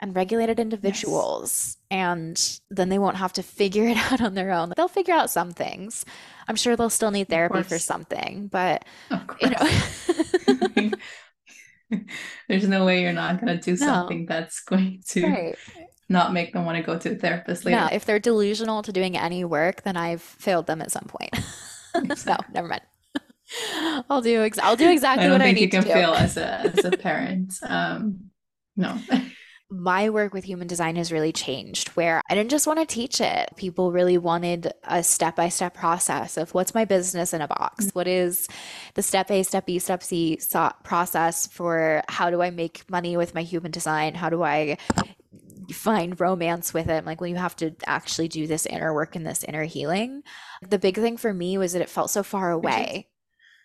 and 0.00 0.16
regulated 0.16 0.58
Yes. 0.82 1.20
individuals. 1.28 1.76
And 1.90 2.60
then 2.70 2.88
they 2.88 2.98
won't 2.98 3.16
have 3.18 3.32
to 3.34 3.42
figure 3.42 3.86
it 3.88 3.96
out 3.96 4.20
on 4.20 4.34
their 4.34 4.50
own. 4.52 4.72
They'll 4.76 4.88
figure 4.88 5.14
out 5.14 5.30
some 5.30 5.52
things. 5.52 6.04
I'm 6.48 6.56
sure 6.56 6.76
they'll 6.76 6.90
still 6.90 7.10
need 7.10 7.28
therapy 7.28 7.62
for 7.62 7.78
something, 7.78 8.48
but 8.48 8.84
you 9.38 9.50
know, 9.50 9.68
There's 12.48 12.68
no 12.68 12.84
way 12.84 13.02
you're 13.02 13.12
not 13.12 13.40
gonna 13.40 13.60
do 13.60 13.76
no, 13.78 13.84
something 13.84 14.26
that's 14.26 14.60
going 14.60 15.02
to 15.08 15.26
right. 15.26 15.58
not 16.08 16.32
make 16.32 16.52
them 16.52 16.64
want 16.66 16.78
to 16.78 16.82
go 16.84 16.98
to 16.98 17.12
a 17.12 17.16
therapist 17.16 17.66
No, 17.66 17.86
later. 17.86 17.90
if 17.92 18.04
they're 18.04 18.18
delusional 18.18 18.82
to 18.82 18.92
doing 18.92 19.16
any 19.16 19.44
work, 19.44 19.82
then 19.82 19.96
I've 19.96 20.22
failed 20.22 20.66
them 20.66 20.80
at 20.82 20.90
some 20.92 21.04
point. 21.06 21.34
No, 22.24 22.36
Exactly. 22.38 22.54
never 22.54 22.68
mind. 22.68 22.82
I'll 24.08 24.22
do 24.22 24.42
ex 24.42 24.58
I'll 24.58 24.76
do 24.76 24.88
I 24.88 24.92
exactly 24.92 25.24
don't 25.24 25.32
what 25.32 25.42
I 25.42 25.48
you 25.48 25.54
need 25.54 25.70
to 25.72 25.82
can 25.82 25.86
do. 25.86 26.12
as 26.12 26.36
a 26.36 26.60
as 26.78 26.84
a 26.84 26.90
parent. 26.92 27.54
Um, 27.62 28.30
no. 28.76 28.98
My 29.72 30.10
work 30.10 30.34
with 30.34 30.42
human 30.42 30.66
design 30.66 30.96
has 30.96 31.12
really 31.12 31.30
changed 31.30 31.90
where 31.90 32.20
I 32.28 32.34
didn't 32.34 32.50
just 32.50 32.66
want 32.66 32.80
to 32.80 32.86
teach 32.86 33.20
it. 33.20 33.50
People 33.56 33.92
really 33.92 34.18
wanted 34.18 34.72
a 34.82 35.04
step-by-step 35.04 35.74
process 35.74 36.36
of 36.36 36.52
what's 36.54 36.74
my 36.74 36.84
business 36.84 37.32
in 37.32 37.40
a 37.40 37.46
box? 37.46 37.90
What 37.92 38.08
is 38.08 38.48
the 38.94 39.02
step 39.02 39.30
A, 39.30 39.44
step 39.44 39.66
B, 39.66 39.78
step 39.78 40.02
C 40.02 40.40
process 40.82 41.46
for 41.46 42.02
how 42.08 42.30
do 42.30 42.42
I 42.42 42.50
make 42.50 42.90
money 42.90 43.16
with 43.16 43.32
my 43.32 43.42
human 43.42 43.70
design? 43.70 44.16
How 44.16 44.28
do 44.28 44.42
I 44.42 44.76
find 45.72 46.18
romance 46.20 46.74
with 46.74 46.88
it. 46.88 47.04
Like, 47.04 47.20
well, 47.20 47.28
you 47.28 47.36
have 47.36 47.56
to 47.56 47.74
actually 47.86 48.28
do 48.28 48.46
this 48.46 48.66
inner 48.66 48.92
work 48.92 49.16
and 49.16 49.26
this 49.26 49.44
inner 49.44 49.64
healing. 49.64 50.22
The 50.68 50.78
big 50.78 50.96
thing 50.96 51.16
for 51.16 51.32
me 51.32 51.58
was 51.58 51.72
that 51.72 51.82
it 51.82 51.88
felt 51.88 52.10
so 52.10 52.22
far 52.22 52.50
away. 52.50 53.08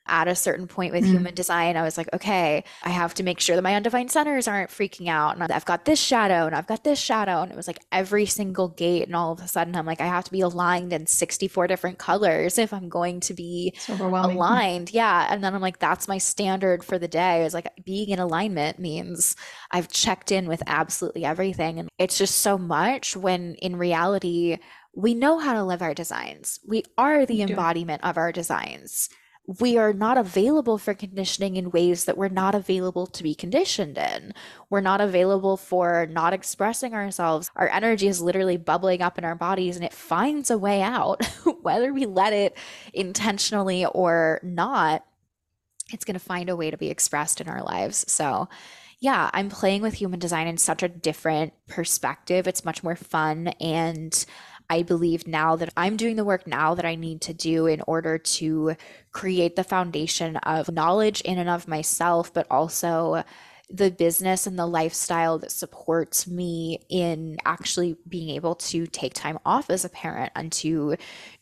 At 0.07 0.27
a 0.27 0.35
certain 0.35 0.67
point 0.67 0.93
with 0.93 1.03
Mm. 1.03 1.11
human 1.11 1.33
design, 1.33 1.75
I 1.77 1.81
was 1.81 1.97
like, 1.97 2.09
okay, 2.13 2.63
I 2.83 2.89
have 2.89 3.15
to 3.15 3.23
make 3.23 3.39
sure 3.39 3.55
that 3.55 3.63
my 3.63 3.73
undefined 3.73 4.11
centers 4.11 4.47
aren't 4.47 4.69
freaking 4.69 5.07
out. 5.07 5.35
And 5.35 5.51
I've 5.51 5.65
got 5.65 5.85
this 5.85 5.99
shadow 5.99 6.45
and 6.45 6.53
I've 6.55 6.67
got 6.67 6.83
this 6.83 6.99
shadow. 6.99 7.41
And 7.41 7.51
it 7.51 7.57
was 7.57 7.65
like 7.65 7.79
every 7.91 8.27
single 8.27 8.67
gate. 8.67 9.07
And 9.07 9.15
all 9.15 9.31
of 9.31 9.41
a 9.41 9.47
sudden, 9.47 9.75
I'm 9.75 9.85
like, 9.87 10.01
I 10.01 10.05
have 10.05 10.23
to 10.25 10.31
be 10.31 10.41
aligned 10.41 10.93
in 10.93 11.07
64 11.07 11.65
different 11.67 11.97
colors 11.97 12.59
if 12.59 12.71
I'm 12.71 12.87
going 12.87 13.19
to 13.21 13.33
be 13.33 13.73
aligned. 13.89 14.93
Yeah. 14.93 15.27
And 15.29 15.43
then 15.43 15.55
I'm 15.55 15.61
like, 15.61 15.79
that's 15.79 16.07
my 16.07 16.19
standard 16.19 16.83
for 16.83 16.99
the 16.99 17.07
day. 17.07 17.43
Is 17.43 17.55
like 17.55 17.67
being 17.83 18.09
in 18.09 18.19
alignment 18.19 18.77
means 18.77 19.35
I've 19.71 19.89
checked 19.89 20.31
in 20.31 20.47
with 20.47 20.61
absolutely 20.67 21.25
everything. 21.25 21.79
And 21.79 21.89
it's 21.97 22.17
just 22.17 22.41
so 22.41 22.57
much 22.59 23.17
when 23.17 23.55
in 23.55 23.75
reality, 23.75 24.57
we 24.93 25.13
know 25.13 25.39
how 25.39 25.53
to 25.53 25.63
live 25.63 25.81
our 25.81 25.93
designs. 25.93 26.59
We 26.65 26.83
are 26.97 27.25
the 27.25 27.37
We 27.37 27.41
embodiment 27.49 28.03
of 28.03 28.17
our 28.17 28.31
designs. 28.31 29.09
We 29.47 29.77
are 29.77 29.93
not 29.93 30.17
available 30.17 30.77
for 30.77 30.93
conditioning 30.93 31.55
in 31.55 31.69
ways 31.69 32.05
that 32.05 32.17
we're 32.17 32.29
not 32.29 32.55
available 32.55 33.05
to 33.07 33.23
be 33.23 33.35
conditioned 33.35 33.97
in. 33.97 34.33
We're 34.69 34.81
not 34.81 35.01
available 35.01 35.55
for 35.55 36.07
not 36.09 36.33
expressing 36.33 36.93
ourselves. 36.93 37.51
Our 37.55 37.69
energy 37.69 38.07
is 38.07 38.21
literally 38.21 38.57
bubbling 38.57 39.01
up 39.01 39.17
in 39.17 39.23
our 39.23 39.35
bodies 39.35 39.75
and 39.75 39.85
it 39.85 39.93
finds 39.93 40.49
a 40.49 40.57
way 40.57 40.81
out, 40.81 41.23
whether 41.61 41.93
we 41.93 42.05
let 42.05 42.33
it 42.33 42.57
intentionally 42.93 43.85
or 43.85 44.39
not. 44.41 45.05
It's 45.93 46.05
going 46.05 46.15
to 46.15 46.19
find 46.19 46.49
a 46.49 46.55
way 46.55 46.71
to 46.71 46.77
be 46.77 46.89
expressed 46.89 47.39
in 47.39 47.47
our 47.47 47.61
lives. 47.61 48.11
So, 48.11 48.49
yeah, 48.99 49.29
I'm 49.33 49.49
playing 49.49 49.83
with 49.83 49.93
human 49.93 50.19
design 50.19 50.47
in 50.47 50.57
such 50.57 50.81
a 50.81 50.89
different 50.89 51.53
perspective. 51.67 52.47
It's 52.47 52.65
much 52.65 52.83
more 52.83 52.95
fun. 52.95 53.49
And 53.59 54.25
I 54.70 54.84
believe 54.84 55.28
now 55.28 55.55
that 55.55 55.74
I'm 55.78 55.97
doing 55.97 56.16
the 56.16 56.26
work 56.26 56.47
now 56.47 56.76
that 56.76 56.86
I 56.86 56.95
need 56.95 57.22
to 57.22 57.34
do 57.34 57.68
in 57.68 57.82
order 57.88 58.18
to 58.18 58.76
create 59.11 59.55
the 59.55 59.63
foundation 59.63 60.38
of 60.38 60.72
knowledge 60.72 61.22
in 61.22 61.38
and 61.38 61.49
of 61.49 61.68
myself, 61.68 62.34
but 62.34 62.47
also 62.49 63.24
the 63.70 63.89
business 63.89 64.45
and 64.45 64.59
the 64.59 64.66
lifestyle 64.66 65.39
that 65.39 65.51
supports 65.51 66.28
me 66.28 66.80
in 66.88 67.38
actually 67.45 67.97
being 68.07 68.30
able 68.30 68.55
to 68.55 68.86
take 68.86 69.13
time 69.13 69.39
off 69.43 69.70
as 69.70 69.84
a 69.84 69.89
parent 69.89 70.32
and 70.36 70.51
to 70.51 70.95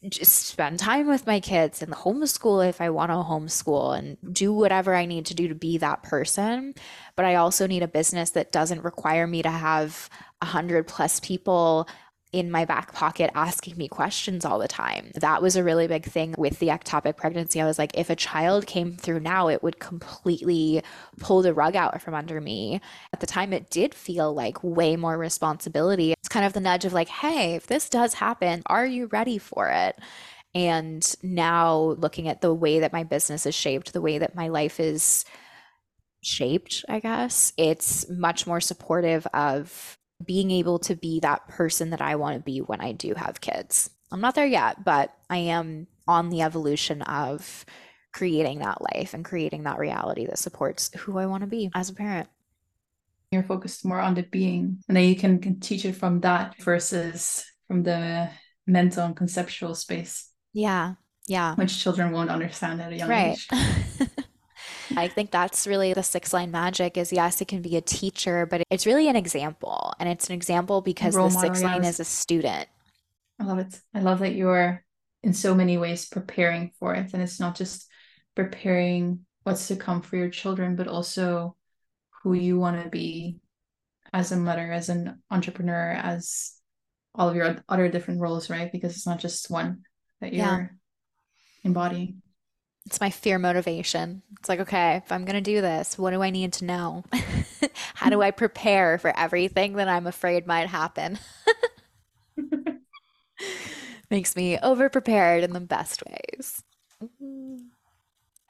just 0.08 0.46
spend 0.48 0.80
time 0.80 1.08
with 1.08 1.28
my 1.28 1.40
kids 1.40 1.82
and 1.82 1.92
homeschool 1.92 2.68
if 2.68 2.80
I 2.80 2.90
want 2.92 3.10
to 3.12 3.16
homeschool 3.16 3.98
and 3.98 4.18
do 4.34 4.54
whatever 4.54 4.96
I 4.96 5.06
need 5.06 5.26
to 5.28 5.36
do 5.36 5.50
to 5.50 5.56
be 5.56 5.78
that 5.80 6.04
person. 6.04 6.76
But 7.18 7.26
I 7.26 7.36
also 7.36 7.68
need 7.68 7.84
a 7.84 7.88
business 7.88 8.30
that 8.32 8.54
doesn't 8.54 8.84
require 8.84 9.28
me 9.28 9.42
to 9.42 9.52
have 9.52 10.10
a 10.42 10.46
hundred 10.46 10.88
plus 10.88 11.20
people 11.20 11.88
in 12.34 12.50
my 12.52 12.66
back 12.66 12.92
pocket 12.94 13.30
asking 13.36 13.78
me 13.78 13.88
questions 13.88 14.44
all 14.44 14.58
the 14.58 14.68
time. 14.68 15.12
That 15.16 15.42
was 15.42 15.56
a 15.56 15.64
really 15.64 15.88
big 15.88 16.06
thing 16.06 16.34
with 16.38 16.60
the 16.60 16.68
ectopic 16.68 17.16
pregnancy. 17.16 17.62
I 17.62 17.66
was 17.66 17.78
like, 17.78 17.92
if 17.94 18.10
a 18.10 18.16
child 18.16 18.66
came 18.66 18.98
through 18.98 19.20
now, 19.20 19.48
it 19.48 19.62
would 19.62 19.80
completely 19.80 20.82
pull 21.20 21.44
the 21.44 21.54
rug 21.54 21.76
out 21.76 22.02
from 22.02 22.16
under 22.16 22.42
me. 22.42 22.82
At 23.14 23.20
the 23.20 23.28
time, 23.28 23.54
it 23.54 23.70
did 23.70 23.94
feel 23.94 24.34
like 24.34 24.64
way 24.64 24.96
more 24.96 25.18
responsibility. 25.18 26.14
It's 26.14 26.28
kind 26.28 26.46
of 26.46 26.54
the 26.54 26.60
nudge 26.60 26.86
of 26.86 26.94
like, 26.94 27.08
hey, 27.08 27.54
if 27.54 27.68
this 27.68 27.88
does 27.88 28.16
happen, 28.16 28.64
are 28.66 28.86
you 28.86 29.06
ready 29.06 29.38
for 29.38 29.70
it? 29.70 30.00
And 30.56 31.04
now 31.22 31.96
looking 31.98 32.28
at 32.28 32.42
the 32.42 32.54
way 32.54 32.80
that 32.80 32.94
my 32.94 33.04
business 33.04 33.46
is 33.46 33.56
shaped, 33.56 33.94
the 33.94 34.02
way 34.02 34.18
that 34.18 34.36
my 34.36 34.48
life 34.48 34.80
is 34.80 35.24
shaped, 36.24 36.84
I 36.90 37.00
guess, 37.00 37.54
it's 37.58 38.10
much 38.10 38.48
more 38.48 38.62
supportive 38.62 39.28
of 39.34 39.98
being 40.26 40.52
able 40.52 40.80
to 40.80 40.96
be 40.96 41.20
that 41.22 41.48
person 41.48 41.90
that 41.92 42.02
I 42.02 42.16
want 42.16 42.36
to 42.38 42.42
be 42.44 42.60
when 42.62 42.82
I 42.82 42.92
do 42.92 43.14
have 43.16 43.42
kids. 43.42 43.90
I'm 44.12 44.22
not 44.22 44.36
there 44.36 44.46
yet, 44.46 44.84
but 44.84 45.14
I 45.30 45.38
am 45.38 45.88
on 46.08 46.30
the 46.30 46.42
evolution 46.42 47.02
of 47.04 47.66
creating 48.12 48.60
that 48.60 48.82
life 48.94 49.14
and 49.14 49.26
creating 49.26 49.64
that 49.64 49.80
reality 49.80 50.26
that 50.28 50.38
supports 50.38 50.92
who 51.00 51.18
I 51.18 51.26
want 51.26 51.42
to 51.42 51.48
be 51.48 51.72
as 51.74 51.90
a 51.90 51.94
parent. 51.96 52.30
You're 53.32 53.44
focused 53.44 53.84
more 53.86 54.00
on 54.00 54.14
the 54.14 54.22
being, 54.24 54.84
and 54.88 54.96
then 54.96 55.06
you 55.06 55.16
can, 55.16 55.40
can 55.40 55.60
teach 55.60 55.86
it 55.86 55.94
from 55.96 56.20
that 56.22 56.56
versus 56.62 57.44
from 57.68 57.82
the 57.82 58.30
mental 58.68 59.06
and 59.06 59.16
conceptual 59.16 59.74
space, 59.74 60.30
Yeah. 60.54 60.94
Yeah. 61.28 61.56
which 61.56 61.80
children 61.82 62.12
won't 62.12 62.30
understand 62.30 62.82
at 62.82 62.94
a 62.94 62.98
young 62.98 63.10
Right. 63.10 63.38
age. 63.38 63.48
I 64.98 65.08
think 65.08 65.32
that's 65.32 65.68
really 65.68 65.94
the 65.94 66.04
six 66.04 66.34
line 66.34 66.52
magic 66.52 66.98
is 66.98 67.12
yes, 67.12 67.42
it 67.42 67.48
can 67.48 67.62
be 67.62 67.78
a 67.78 67.82
teacher, 67.82 68.46
but 68.46 68.64
it's 68.70 68.86
really 68.86 69.08
an 69.08 69.16
example. 69.16 69.94
And 70.00 70.10
it's 70.10 70.28
an 70.28 70.36
example 70.36 70.82
because 70.82 71.16
Role 71.16 71.30
the 71.30 71.36
model, 71.36 71.50
six 71.50 71.64
line 71.64 71.84
yes. 71.84 71.96
is 71.96 72.00
a 72.02 72.06
student. 72.06 72.68
I 73.40 73.46
love 73.46 73.60
it. 73.60 73.80
I 73.94 74.00
love 74.00 74.20
that 74.20 74.36
you're 74.36 74.84
in 75.24 75.34
so 75.34 75.56
many 75.56 75.78
ways 75.78 76.08
preparing 76.08 76.72
for 76.80 76.94
it. 76.94 77.14
And 77.14 77.22
it's 77.22 77.40
not 77.40 77.56
just 77.56 77.88
preparing 78.36 79.26
what's 79.44 79.68
to 79.68 79.76
come 79.76 80.02
for 80.02 80.18
your 80.18 80.30
children, 80.30 80.76
but 80.76 80.88
also 80.88 81.56
who 82.22 82.34
you 82.34 82.60
want 82.60 82.82
to 82.82 82.90
be 82.90 83.40
as 84.12 84.32
a 84.32 84.38
mother, 84.38 84.72
as 84.72 84.90
an 84.90 85.22
entrepreneur, 85.32 85.92
as 85.92 86.54
all 87.16 87.30
of 87.30 87.36
your 87.36 87.58
other 87.68 87.90
different 87.90 88.22
roles, 88.22 88.50
right? 88.50 88.72
Because 88.72 88.96
it's 88.96 89.08
not 89.08 89.20
just 89.20 89.50
one 89.50 89.84
that 90.22 90.34
you're 90.34 90.76
embodying. 91.64 92.22
It's 92.86 93.00
my 93.00 93.10
fear 93.10 93.40
motivation. 93.40 94.22
It's 94.40 94.50
like, 94.50 94.60
okay, 94.60 94.98
if 94.98 95.12
I'm 95.12 95.24
going 95.26 95.36
to 95.36 95.42
do 95.42 95.62
this, 95.62 95.98
what 95.98 96.12
do 96.12 96.22
I 96.22 96.30
need 96.30 96.54
to 96.54 96.66
know? 96.66 97.04
How 97.96 98.10
do 98.10 98.22
I 98.22 98.32
prepare 98.32 98.98
for 98.98 99.18
everything 99.18 99.74
that 99.74 99.88
I'm 99.88 100.06
afraid 100.06 100.46
might 100.46 100.68
happen? 100.68 101.18
Makes 104.10 104.36
me 104.36 104.58
over 104.60 104.90
prepared 104.90 105.44
in 105.44 105.54
the 105.54 105.60
best 105.60 106.04
ways. 106.06 106.64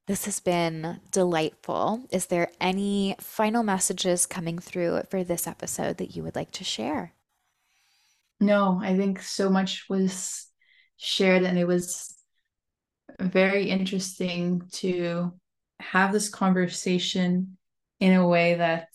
This 0.06 0.24
has 0.24 0.40
been 0.40 1.02
delightful. 1.12 2.06
Is 2.10 2.28
there 2.28 2.50
any 2.62 3.18
final 3.20 3.64
messages 3.64 4.26
coming 4.26 4.58
through 4.58 5.02
for 5.10 5.26
this 5.26 5.46
episode 5.46 5.98
that 5.98 6.16
you 6.16 6.24
would 6.24 6.36
like 6.36 6.52
to 6.52 6.64
share? 6.64 7.14
No, 8.40 8.80
I 8.82 8.98
think 8.98 9.22
so 9.22 9.50
much 9.50 9.86
was 9.90 10.48
shared, 10.98 11.44
and 11.44 11.58
it 11.58 11.66
was 11.66 12.12
very 13.20 13.70
interesting 13.70 14.64
to 14.74 15.34
have 15.80 16.12
this 16.12 16.30
conversation 16.30 17.58
in 17.99 18.14
a 18.14 18.28
way 18.28 18.56
that 18.56 18.88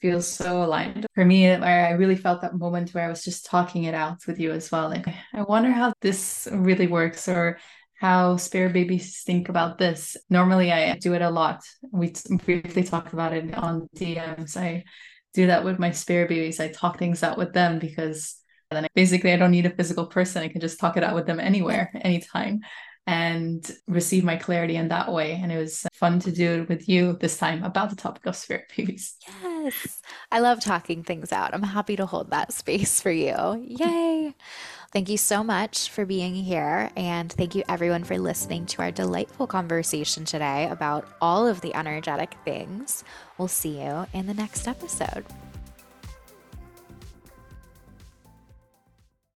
feels 0.00 0.26
so 0.26 0.64
aligned. 0.64 1.06
For 1.14 1.24
me, 1.24 1.48
I 1.48 1.92
really 1.92 2.16
felt 2.16 2.40
that 2.42 2.54
moment 2.54 2.90
where 2.90 3.04
I 3.04 3.08
was 3.08 3.24
just 3.24 3.46
talking 3.46 3.84
it 3.84 3.94
out 3.94 4.26
with 4.26 4.40
you 4.40 4.50
as 4.50 4.70
well. 4.72 4.88
Like, 4.88 5.06
I 5.32 5.42
wonder 5.42 5.70
how 5.70 5.92
this 6.00 6.48
really 6.50 6.88
works 6.88 7.28
or 7.28 7.58
how 8.00 8.36
spirit 8.36 8.72
babies 8.72 9.22
think 9.22 9.48
about 9.48 9.78
this. 9.78 10.16
Normally, 10.28 10.72
I 10.72 10.96
do 10.96 11.14
it 11.14 11.22
a 11.22 11.30
lot. 11.30 11.62
We 11.92 12.12
briefly 12.44 12.82
talked 12.82 13.12
about 13.12 13.32
it 13.32 13.54
on 13.54 13.88
DMs. 13.96 14.56
I 14.56 14.84
do 15.34 15.46
that 15.46 15.64
with 15.64 15.78
my 15.78 15.92
spirit 15.92 16.28
babies. 16.28 16.58
I 16.58 16.68
talk 16.68 16.98
things 16.98 17.22
out 17.22 17.38
with 17.38 17.52
them 17.52 17.78
because 17.78 18.34
then 18.72 18.86
I, 18.86 18.88
basically 18.94 19.32
I 19.32 19.36
don't 19.36 19.52
need 19.52 19.66
a 19.66 19.70
physical 19.70 20.06
person. 20.06 20.42
I 20.42 20.48
can 20.48 20.60
just 20.60 20.80
talk 20.80 20.96
it 20.96 21.04
out 21.04 21.14
with 21.14 21.26
them 21.26 21.38
anywhere, 21.38 21.92
anytime, 22.02 22.60
and 23.06 23.68
receive 23.88 24.22
my 24.24 24.36
clarity 24.36 24.76
in 24.76 24.88
that 24.88 25.12
way. 25.12 25.32
And 25.32 25.50
it 25.50 25.58
was 25.58 25.84
uh, 25.84 25.88
fun 25.92 26.20
to 26.20 26.32
do 26.32 26.62
it 26.62 26.68
with 26.68 26.88
you 26.88 27.14
this 27.14 27.36
time 27.36 27.64
about 27.64 27.90
the 27.90 27.96
topic 27.96 28.26
of 28.26 28.36
spirit 28.36 28.70
babies. 28.76 29.16
Yes, 29.42 30.00
I 30.30 30.38
love 30.38 30.60
talking 30.60 31.02
things 31.02 31.32
out. 31.32 31.54
I'm 31.54 31.62
happy 31.62 31.96
to 31.96 32.06
hold 32.06 32.30
that 32.30 32.52
space 32.52 33.00
for 33.00 33.10
you. 33.10 33.64
Yay. 33.66 34.34
Thank 34.92 35.08
you 35.08 35.16
so 35.16 35.42
much 35.42 35.88
for 35.88 36.04
being 36.04 36.34
here. 36.34 36.90
And 36.96 37.32
thank 37.32 37.54
you, 37.54 37.62
everyone, 37.68 38.04
for 38.04 38.18
listening 38.18 38.66
to 38.66 38.82
our 38.82 38.90
delightful 38.90 39.46
conversation 39.46 40.26
today 40.26 40.68
about 40.68 41.08
all 41.20 41.46
of 41.46 41.62
the 41.62 41.74
energetic 41.74 42.34
things. 42.44 43.02
We'll 43.38 43.48
see 43.48 43.80
you 43.80 44.06
in 44.12 44.26
the 44.26 44.34
next 44.34 44.68
episode. 44.68 45.24